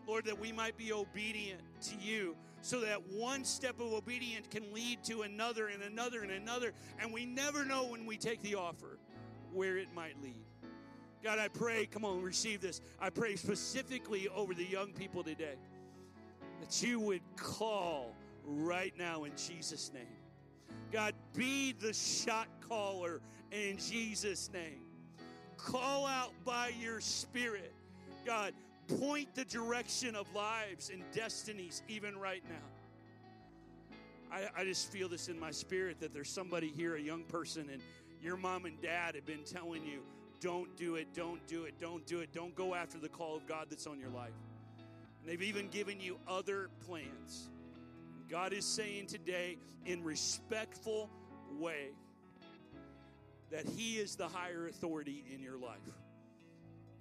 Lord, 0.07 0.25
that 0.25 0.39
we 0.39 0.53
might 0.53 0.77
be 0.77 0.93
obedient 0.93 1.61
to 1.81 1.95
you 1.97 2.38
so 2.64 2.80
that 2.80 3.05
one 3.11 3.43
step 3.43 3.82
of 3.82 3.91
obedience 3.91 4.47
can 4.49 4.74
lead 4.74 5.03
to 5.03 5.24
another 5.24 5.68
and 5.68 5.84
another 5.84 6.24
and 6.24 6.32
another. 6.32 6.72
And 6.97 7.14
we 7.14 7.26
never 7.26 7.66
know 7.66 7.84
when 7.86 8.05
we 8.05 8.16
take 8.16 8.41
the 8.41 8.55
offer 8.55 8.97
where 9.51 9.78
it 9.78 9.89
might 9.93 10.16
lead. 10.24 10.45
God, 11.22 11.39
I 11.39 11.49
pray, 11.49 11.86
come 11.86 12.05
on, 12.05 12.22
receive 12.22 12.61
this. 12.61 12.80
I 13.01 13.09
pray 13.09 13.36
specifically 13.36 14.30
over 14.30 14.53
the 14.53 14.64
young 14.64 14.93
people 14.93 15.24
today 15.24 15.55
that 16.61 16.82
you 16.82 17.01
would 17.01 17.22
call 17.36 18.16
right 18.45 18.93
now 18.97 19.26
in 19.26 19.34
Jesus' 19.36 19.91
name. 19.93 20.07
God, 20.89 21.14
be 21.34 21.74
the 21.74 21.91
shot 21.91 22.47
caller 22.70 23.20
in 23.51 23.78
Jesus' 23.78 24.49
name. 24.53 24.80
Call 25.57 26.05
out 26.05 26.32
by 26.45 26.72
your 26.80 27.01
spirit. 27.01 27.74
God, 28.26 28.53
point 28.88 29.34
the 29.36 29.45
direction 29.45 30.15
of 30.15 30.34
lives 30.34 30.89
and 30.89 31.03
destinies 31.13 31.84
even 31.88 32.17
right 32.17 32.43
now. 32.47 33.97
I, 34.31 34.61
I, 34.61 34.63
just 34.63 34.91
feel 34.91 35.07
this 35.07 35.27
in 35.27 35.39
my 35.39 35.51
spirit 35.51 35.99
that 35.99 36.11
there's 36.11 36.29
somebody 36.29 36.67
here, 36.67 36.95
a 36.95 36.99
young 36.99 37.23
person, 37.23 37.69
and 37.71 37.81
your 38.21 38.36
mom 38.36 38.65
and 38.65 38.81
dad 38.81 39.15
have 39.15 39.25
been 39.25 39.43
telling 39.43 39.86
you, 39.86 39.99
don't 40.41 40.75
do 40.75 40.95
it, 40.95 41.13
don't 41.13 41.45
do 41.47 41.65
it, 41.65 41.79
don't 41.79 42.05
do 42.07 42.19
it, 42.19 42.34
don't 42.34 42.55
go 42.55 42.73
after 42.73 42.97
the 42.97 43.09
call 43.09 43.36
of 43.36 43.45
God 43.47 43.67
that's 43.69 43.86
on 43.86 43.99
your 43.99 44.09
life. 44.09 44.34
And 45.21 45.29
they've 45.29 45.41
even 45.41 45.69
given 45.69 45.99
you 45.99 46.17
other 46.27 46.69
plans. 46.86 47.49
God 48.29 48.53
is 48.53 48.65
saying 48.65 49.07
today, 49.07 49.57
in 49.86 50.03
respectful 50.03 51.09
way, 51.59 51.89
that 53.51 53.65
He 53.65 53.97
is 53.97 54.15
the 54.15 54.27
higher 54.27 54.67
authority 54.67 55.23
in 55.31 55.41
your 55.41 55.57
life 55.57 55.77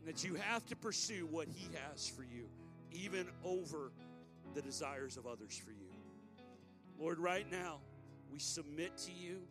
and 0.03 0.13
that 0.13 0.25
you 0.25 0.35
have 0.35 0.67
to 0.67 0.77
pursue 0.77 1.29
what 1.31 1.47
He 1.49 1.69
has 1.89 2.09
for 2.09 2.25
you, 2.25 2.49
even 2.91 3.27
over 3.45 3.93
the 4.55 4.61
desires 4.61 5.17
of 5.17 5.27
others 5.27 5.57
for 5.57 5.71
you. 5.71 5.87
Lord, 6.99 7.19
right 7.19 7.49
now, 7.51 7.79
we 8.33 8.39
submit 8.39 8.97
to 8.99 9.13
you 9.13 9.43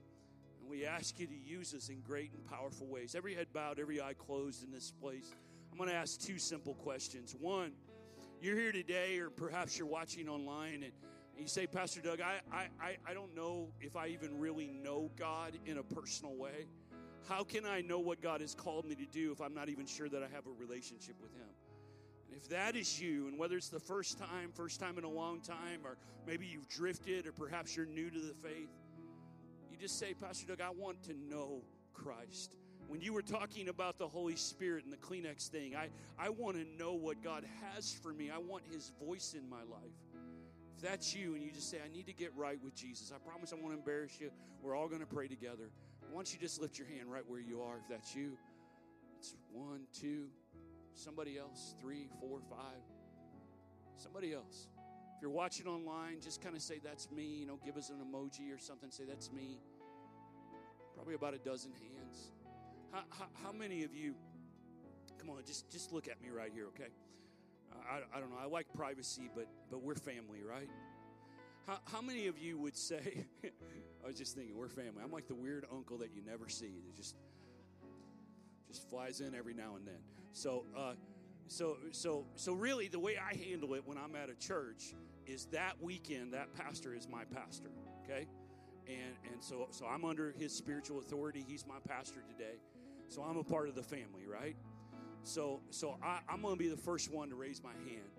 and 0.60 0.70
we 0.70 0.86
ask 0.86 1.20
you 1.20 1.28
to 1.28 1.36
use 1.36 1.74
us 1.74 1.90
in 1.90 2.02
great 2.02 2.34
and 2.34 2.46
powerful 2.46 2.88
ways. 2.88 3.16
Every 3.16 3.34
head 3.34 3.48
bowed, 3.54 3.80
every 3.80 4.02
eye 4.02 4.14
closed 4.14 4.64
in 4.64 4.72
this 4.72 4.92
place. 4.92 5.32
I'm 5.72 5.78
going 5.78 5.90
to 5.90 5.96
ask 5.96 6.20
two 6.20 6.38
simple 6.38 6.74
questions. 6.76 7.34
One, 7.40 7.72
you're 8.42 8.58
here 8.58 8.72
today, 8.72 9.20
or 9.20 9.30
perhaps 9.30 9.78
you're 9.78 9.88
watching 9.88 10.28
online, 10.28 10.84
and 10.84 10.92
you 11.38 11.48
say, 11.48 11.66
Pastor 11.66 12.02
Doug, 12.02 12.20
I, 12.22 12.42
I, 12.52 12.98
I 13.08 13.14
don't 13.14 13.36
know 13.36 13.70
if 13.80 13.96
I 13.96 14.08
even 14.08 14.38
really 14.40 14.68
know 14.68 15.12
God 15.18 15.58
in 15.66 15.78
a 15.78 15.84
personal 15.84 16.36
way. 16.36 16.68
How 17.30 17.44
can 17.44 17.66
I 17.66 17.82
know 17.82 18.00
what 18.00 18.22
God 18.22 18.42
has 18.42 18.56
called 18.56 18.86
me 18.86 18.96
to 18.96 19.06
do 19.06 19.32
if 19.32 19.42
I'm 19.42 19.54
not 19.54 19.70
even 19.70 19.86
sure 19.86 20.10
that 20.10 20.24
I 20.24 20.28
have 20.34 20.48
a 20.48 20.52
relationship 20.60 21.16
with 21.22 21.34
Him? 21.34 21.48
And 22.28 22.36
if 22.36 22.50
that 22.50 22.76
is 22.76 23.00
you, 23.02 23.28
and 23.28 23.38
whether 23.38 23.58
it's 23.58 23.70
the 23.70 23.80
first 23.80 24.18
time, 24.18 24.52
first 24.54 24.80
time 24.80 24.98
in 24.98 25.04
a 25.04 25.10
long 25.10 25.42
time, 25.42 25.82
or 25.84 25.98
maybe 26.26 26.46
you've 26.46 26.68
drifted, 26.68 27.28
or 27.28 27.32
perhaps 27.32 27.76
you're 27.76 27.86
new 27.86 28.10
to 28.10 28.20
the 28.20 28.34
faith, 28.34 28.70
you 29.70 29.78
just 29.78 30.00
say, 30.00 30.14
Pastor 30.14 30.48
Doug, 30.48 30.62
I 30.62 30.70
want 30.70 31.04
to 31.04 31.14
know 31.14 31.62
Christ. 31.94 32.56
When 32.88 33.02
you 33.02 33.14
were 33.14 33.22
talking 33.22 33.70
about 33.70 33.98
the 33.98 34.08
Holy 34.08 34.36
Spirit 34.36 34.84
and 34.84 34.92
the 34.92 34.98
Kleenex 34.98 35.48
thing, 35.48 35.76
I, 35.76 35.90
I 36.20 36.30
want 36.30 36.58
to 36.58 36.66
know 36.78 36.94
what 36.94 37.24
God 37.24 37.46
has 37.62 37.94
for 37.94 38.14
me. 38.14 38.30
I 38.30 38.38
want 38.38 38.64
His 38.72 38.92
voice 39.02 39.36
in 39.38 39.50
my 39.50 39.62
life. 39.70 39.96
If 40.76 40.82
that's 40.82 41.16
you 41.16 41.36
and 41.36 41.44
you 41.44 41.52
just 41.52 41.70
say, 41.70 41.78
I 41.86 41.94
need 41.94 42.08
to 42.08 42.14
get 42.14 42.34
right 42.36 42.58
with 42.64 42.76
Jesus, 42.76 43.14
I 43.16 43.20
promise 43.20 43.54
I 43.54 43.62
won't 43.62 43.76
embarrass 43.76 44.20
you. 44.20 44.32
We're 44.62 44.76
all 44.76 44.88
going 44.88 45.02
to 45.02 45.08
pray 45.08 45.28
together. 45.28 45.70
Why 46.12 46.18
don't 46.18 46.34
you 46.34 46.40
just 46.40 46.60
lift 46.60 46.78
your 46.78 46.88
hand 46.88 47.10
right 47.10 47.24
where 47.26 47.40
you 47.40 47.62
are 47.62 47.78
if 47.78 47.88
that's 47.88 48.14
you? 48.14 48.38
It's 49.18 49.34
one, 49.54 49.84
two, 49.98 50.26
somebody 50.94 51.38
else, 51.38 51.74
three, 51.80 52.10
four, 52.20 52.40
five, 52.50 52.82
somebody 53.96 54.34
else. 54.34 54.68
If 55.16 55.22
you're 55.22 55.32
watching 55.32 55.68
online, 55.68 56.20
just 56.20 56.42
kind 56.42 56.54
of 56.54 56.62
say, 56.62 56.80
That's 56.84 57.10
me. 57.12 57.24
You 57.24 57.46
know, 57.46 57.60
give 57.64 57.78
us 57.78 57.90
an 57.90 57.98
emoji 57.98 58.54
or 58.54 58.60
something. 58.60 58.92
Say, 58.92 59.06
That's 59.08 59.32
me. 59.32 59.58
Probably 60.96 61.14
about 61.14 61.34
a 61.34 61.38
dozen 61.38 61.72
hands. 61.72 62.32
How, 62.92 63.04
how, 63.10 63.26
how 63.46 63.52
many 63.54 63.84
of 63.86 63.96
you, 63.96 64.14
come 65.18 65.30
on, 65.30 65.38
just, 65.46 65.72
just 65.72 65.94
look 65.94 66.10
at 66.10 66.22
me 66.22 66.30
right 66.30 66.52
here, 66.54 66.66
okay? 66.68 66.92
I, 67.90 68.18
I 68.18 68.20
don't 68.20 68.30
know. 68.32 68.38
I 68.42 68.48
like 68.48 68.68
privacy, 68.76 69.30
but, 69.34 69.48
but 69.70 69.82
we're 69.82 69.96
family, 69.96 70.44
right? 70.44 70.70
How, 71.68 71.80
how 71.86 72.02
many 72.02 72.28
of 72.28 72.38
you 72.38 72.58
would 72.58 72.76
say, 72.76 73.26
I 74.04 74.08
was 74.08 74.18
just 74.18 74.36
thinking, 74.36 74.58
we're 74.58 74.68
family. 74.68 75.02
I'm 75.04 75.12
like 75.12 75.28
the 75.28 75.36
weird 75.36 75.66
uncle 75.72 75.98
that 76.00 76.14
you 76.14 76.22
never 76.26 76.50
see. 76.50 76.82
That 76.86 76.96
just 76.96 77.16
just 78.68 78.90
flies 78.90 79.20
in 79.20 79.36
every 79.36 79.54
now 79.54 79.76
and 79.76 79.86
then. 79.86 80.00
So, 80.32 80.66
uh, 80.78 80.94
so, 81.48 81.78
so, 81.92 82.26
so 82.36 82.54
really, 82.54 82.88
the 82.88 83.00
way 83.00 83.18
I 83.18 83.36
handle 83.36 83.74
it 83.74 83.84
when 83.86 83.98
I'm 83.98 84.16
at 84.16 84.30
a 84.30 84.36
church 84.36 84.94
is 85.26 85.46
that 85.48 85.82
weekend 85.82 86.34
that 86.34 86.54
pastor 86.56 86.96
is 86.96 87.08
my 87.10 87.26
pastor. 87.26 87.70
Okay, 88.04 88.28
and 88.88 89.16
and 89.32 89.44
so 89.44 89.68
so 89.72 89.86
I'm 89.86 90.06
under 90.06 90.32
his 90.32 90.54
spiritual 90.54 91.00
authority. 91.00 91.44
He's 91.46 91.66
my 91.68 91.80
pastor 91.88 92.24
today. 92.28 92.56
So 93.10 93.22
I'm 93.22 93.38
a 93.38 93.44
part 93.44 93.68
of 93.68 93.76
the 93.76 93.84
family, 93.84 94.26
right? 94.26 94.56
So 95.24 95.62
so 95.70 95.98
I, 96.02 96.20
I'm 96.30 96.42
going 96.42 96.56
to 96.56 96.60
be 96.60 96.70
the 96.70 96.78
first 96.78 97.12
one 97.12 97.30
to 97.30 97.36
raise 97.36 97.62
my 97.62 97.74
hand. 97.74 98.10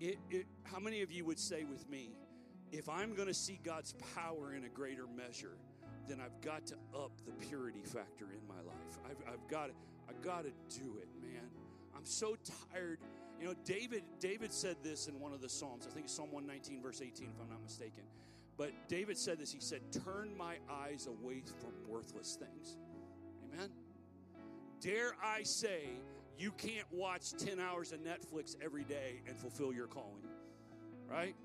It, 0.00 0.18
it, 0.30 0.46
how 0.64 0.80
many 0.80 1.02
of 1.02 1.12
you 1.12 1.24
would 1.24 1.38
say 1.38 1.64
with 1.64 1.88
me, 1.88 2.10
if 2.72 2.88
I'm 2.88 3.14
going 3.14 3.28
to 3.28 3.34
see 3.34 3.60
God's 3.62 3.94
power 4.14 4.54
in 4.54 4.64
a 4.64 4.68
greater 4.68 5.06
measure, 5.06 5.56
then 6.08 6.18
I've 6.20 6.40
got 6.40 6.66
to 6.66 6.74
up 6.94 7.12
the 7.26 7.32
purity 7.46 7.82
factor 7.84 8.26
in 8.32 8.46
my 8.48 8.56
life. 8.56 8.98
I've, 9.08 9.34
I've 9.34 9.48
got 9.48 9.66
to, 9.66 9.72
I've 10.08 10.20
got 10.22 10.44
to 10.44 10.50
do 10.80 10.98
it, 11.00 11.08
man. 11.20 11.44
I'm 11.94 12.06
so 12.06 12.36
tired. 12.72 12.98
You 13.38 13.46
know, 13.46 13.54
David, 13.64 14.02
David 14.18 14.52
said 14.52 14.76
this 14.82 15.06
in 15.06 15.20
one 15.20 15.32
of 15.32 15.40
the 15.40 15.48
Psalms. 15.48 15.86
I 15.86 15.94
think 15.94 16.08
Psalm 16.08 16.32
119, 16.32 16.82
verse 16.82 17.02
18, 17.02 17.28
if 17.28 17.40
I'm 17.40 17.50
not 17.50 17.62
mistaken. 17.62 18.04
But 18.56 18.72
David 18.88 19.18
said 19.18 19.38
this. 19.38 19.52
He 19.52 19.60
said, 19.60 19.80
Turn 20.04 20.36
my 20.36 20.56
eyes 20.70 21.06
away 21.06 21.42
from 21.60 21.72
worthless 21.86 22.36
things. 22.38 22.76
Amen. 23.52 23.70
Dare 24.80 25.12
I 25.22 25.42
say, 25.42 25.90
you 26.38 26.52
can't 26.52 26.86
watch 26.90 27.32
10 27.32 27.60
hours 27.60 27.92
of 27.92 28.00
Netflix 28.00 28.56
every 28.62 28.84
day 28.84 29.22
and 29.28 29.38
fulfill 29.38 29.72
your 29.72 29.86
calling, 29.86 30.26
right? 31.08 31.36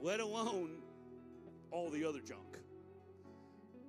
Let 0.00 0.20
alone 0.20 0.78
all 1.70 1.90
the 1.90 2.04
other 2.04 2.20
junk. 2.20 2.58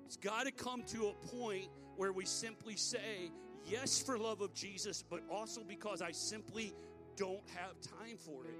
It's 0.06 0.18
got 0.18 0.46
to 0.46 0.52
come 0.52 0.84
to 0.88 1.08
a 1.08 1.14
point 1.28 1.70
where 1.96 2.12
we 2.12 2.26
simply 2.26 2.76
say, 2.76 3.32
yes, 3.66 4.02
for 4.02 4.18
love 4.18 4.42
of 4.42 4.54
Jesus, 4.54 5.04
but 5.10 5.22
also 5.30 5.62
because 5.64 6.02
I 6.02 6.12
simply 6.12 6.74
don't 7.16 7.48
have 7.56 7.80
time 7.82 8.18
for 8.18 8.46
it. 8.46 8.56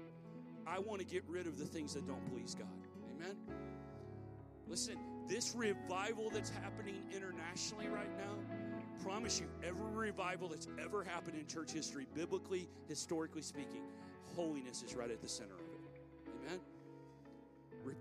I 0.66 0.78
want 0.78 1.00
to 1.00 1.06
get 1.06 1.24
rid 1.28 1.46
of 1.46 1.58
the 1.58 1.64
things 1.64 1.94
that 1.94 2.06
don't 2.06 2.24
please 2.32 2.54
God. 2.54 2.68
Amen? 3.16 3.36
Listen, 4.68 4.96
this 5.28 5.54
revival 5.54 6.30
that's 6.30 6.50
happening 6.50 7.02
internationally 7.14 7.88
right 7.88 8.16
now, 8.16 8.34
promise 9.02 9.40
you, 9.40 9.46
every 9.66 9.90
revival 9.92 10.48
that's 10.48 10.68
ever 10.82 11.02
happened 11.02 11.36
in 11.38 11.46
church 11.46 11.72
history, 11.72 12.06
biblically, 12.14 12.68
historically 12.88 13.42
speaking, 13.42 13.82
holiness 14.34 14.82
is 14.82 14.94
right 14.94 15.10
at 15.10 15.20
the 15.20 15.28
center? 15.28 15.56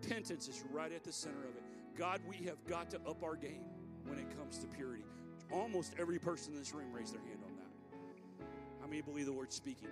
Repentance 0.04 0.48
is 0.48 0.64
right 0.72 0.92
at 0.92 1.04
the 1.04 1.12
center 1.12 1.40
of 1.40 1.56
it. 1.56 1.64
God, 1.98 2.22
we 2.28 2.46
have 2.46 2.64
got 2.66 2.90
to 2.92 2.98
up 3.08 3.24
our 3.24 3.36
game 3.36 3.66
when 4.06 4.18
it 4.18 4.36
comes 4.36 4.58
to 4.60 4.68
purity. 4.68 5.04
Almost 5.52 5.94
every 6.00 6.18
person 6.18 6.54
in 6.54 6.60
this 6.60 6.74
room 6.74 6.92
raised 6.92 7.14
their 7.14 7.22
hand 7.22 7.40
on 7.44 7.56
that. 7.58 8.42
How 8.82 8.88
many 8.88 9.02
believe 9.02 9.26
the 9.26 9.34
word 9.34 9.52
speaking? 9.54 9.90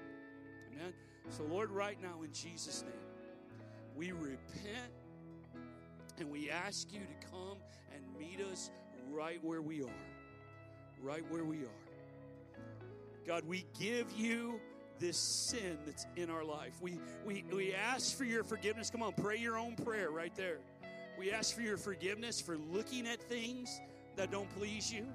Amen. 0.72 0.94
So, 1.30 1.44
Lord, 1.44 1.70
right 1.70 2.02
now 2.02 2.24
in 2.24 2.34
Jesus' 2.34 2.84
name, 2.84 2.92
we 3.96 4.12
repent 4.12 4.92
and 6.18 6.32
we 6.32 6.50
ask 6.50 6.92
you 6.92 7.02
to 7.02 7.28
come 7.28 7.58
and 7.94 8.04
meet 8.18 8.40
us 8.42 8.72
right 9.12 9.44
where 9.44 9.62
we 9.62 9.84
are. 9.84 10.06
Right 11.02 11.24
where 11.30 11.46
we 11.46 11.58
are. 11.58 11.84
God, 13.28 13.44
we 13.46 13.66
give 13.80 14.12
you 14.18 14.60
this 15.00 15.18
sin 15.18 15.78
that's 15.86 16.06
in 16.16 16.30
our 16.30 16.44
life. 16.44 16.74
We, 16.82 17.00
we, 17.26 17.44
we 17.52 17.74
ask 17.74 18.18
for 18.18 18.26
your 18.26 18.44
forgiveness. 18.44 18.90
Come 18.90 19.02
on, 19.02 19.14
pray 19.14 19.38
your 19.38 19.58
own 19.58 19.76
prayer 19.76 20.12
right 20.12 20.36
there. 20.36 20.58
We 21.18 21.32
ask 21.32 21.56
for 21.56 21.62
your 21.62 21.78
forgiveness 21.78 22.40
for 22.40 22.58
looking 22.58 23.08
at 23.08 23.22
things 23.22 23.82
that 24.16 24.32
don't 24.32 24.50
please 24.58 24.92
you, 24.92 25.06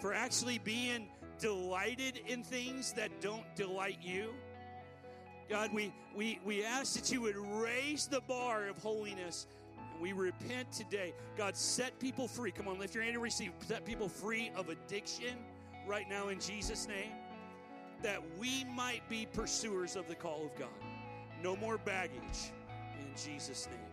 for 0.00 0.12
actually 0.12 0.58
being 0.58 1.08
delighted 1.38 2.20
in 2.26 2.42
things 2.42 2.92
that 2.94 3.10
don't 3.20 3.44
delight 3.56 3.98
you. 4.02 4.34
God, 5.48 5.72
we, 5.72 5.92
we, 6.14 6.38
we 6.44 6.64
ask 6.64 6.94
that 6.94 7.10
you 7.10 7.22
would 7.22 7.36
raise 7.36 8.06
the 8.06 8.20
bar 8.20 8.68
of 8.68 8.78
holiness. 8.78 9.46
And 9.92 10.00
we 10.00 10.12
repent 10.12 10.70
today. 10.72 11.12
God, 11.36 11.56
set 11.56 11.98
people 11.98 12.28
free. 12.28 12.52
Come 12.52 12.68
on, 12.68 12.78
lift 12.78 12.94
your 12.94 13.02
hand 13.02 13.14
and 13.14 13.22
receive. 13.22 13.52
Set 13.66 13.84
people 13.84 14.08
free 14.08 14.52
of 14.54 14.68
addiction 14.68 15.36
right 15.86 16.08
now 16.08 16.28
in 16.28 16.38
Jesus' 16.38 16.86
name. 16.86 17.10
That 18.02 18.20
we 18.38 18.64
might 18.64 19.06
be 19.08 19.26
pursuers 19.32 19.96
of 19.96 20.08
the 20.08 20.14
call 20.14 20.44
of 20.44 20.58
God. 20.58 20.68
No 21.42 21.56
more 21.56 21.78
baggage 21.78 22.52
in 22.98 23.06
Jesus' 23.16 23.66
name. 23.66 23.89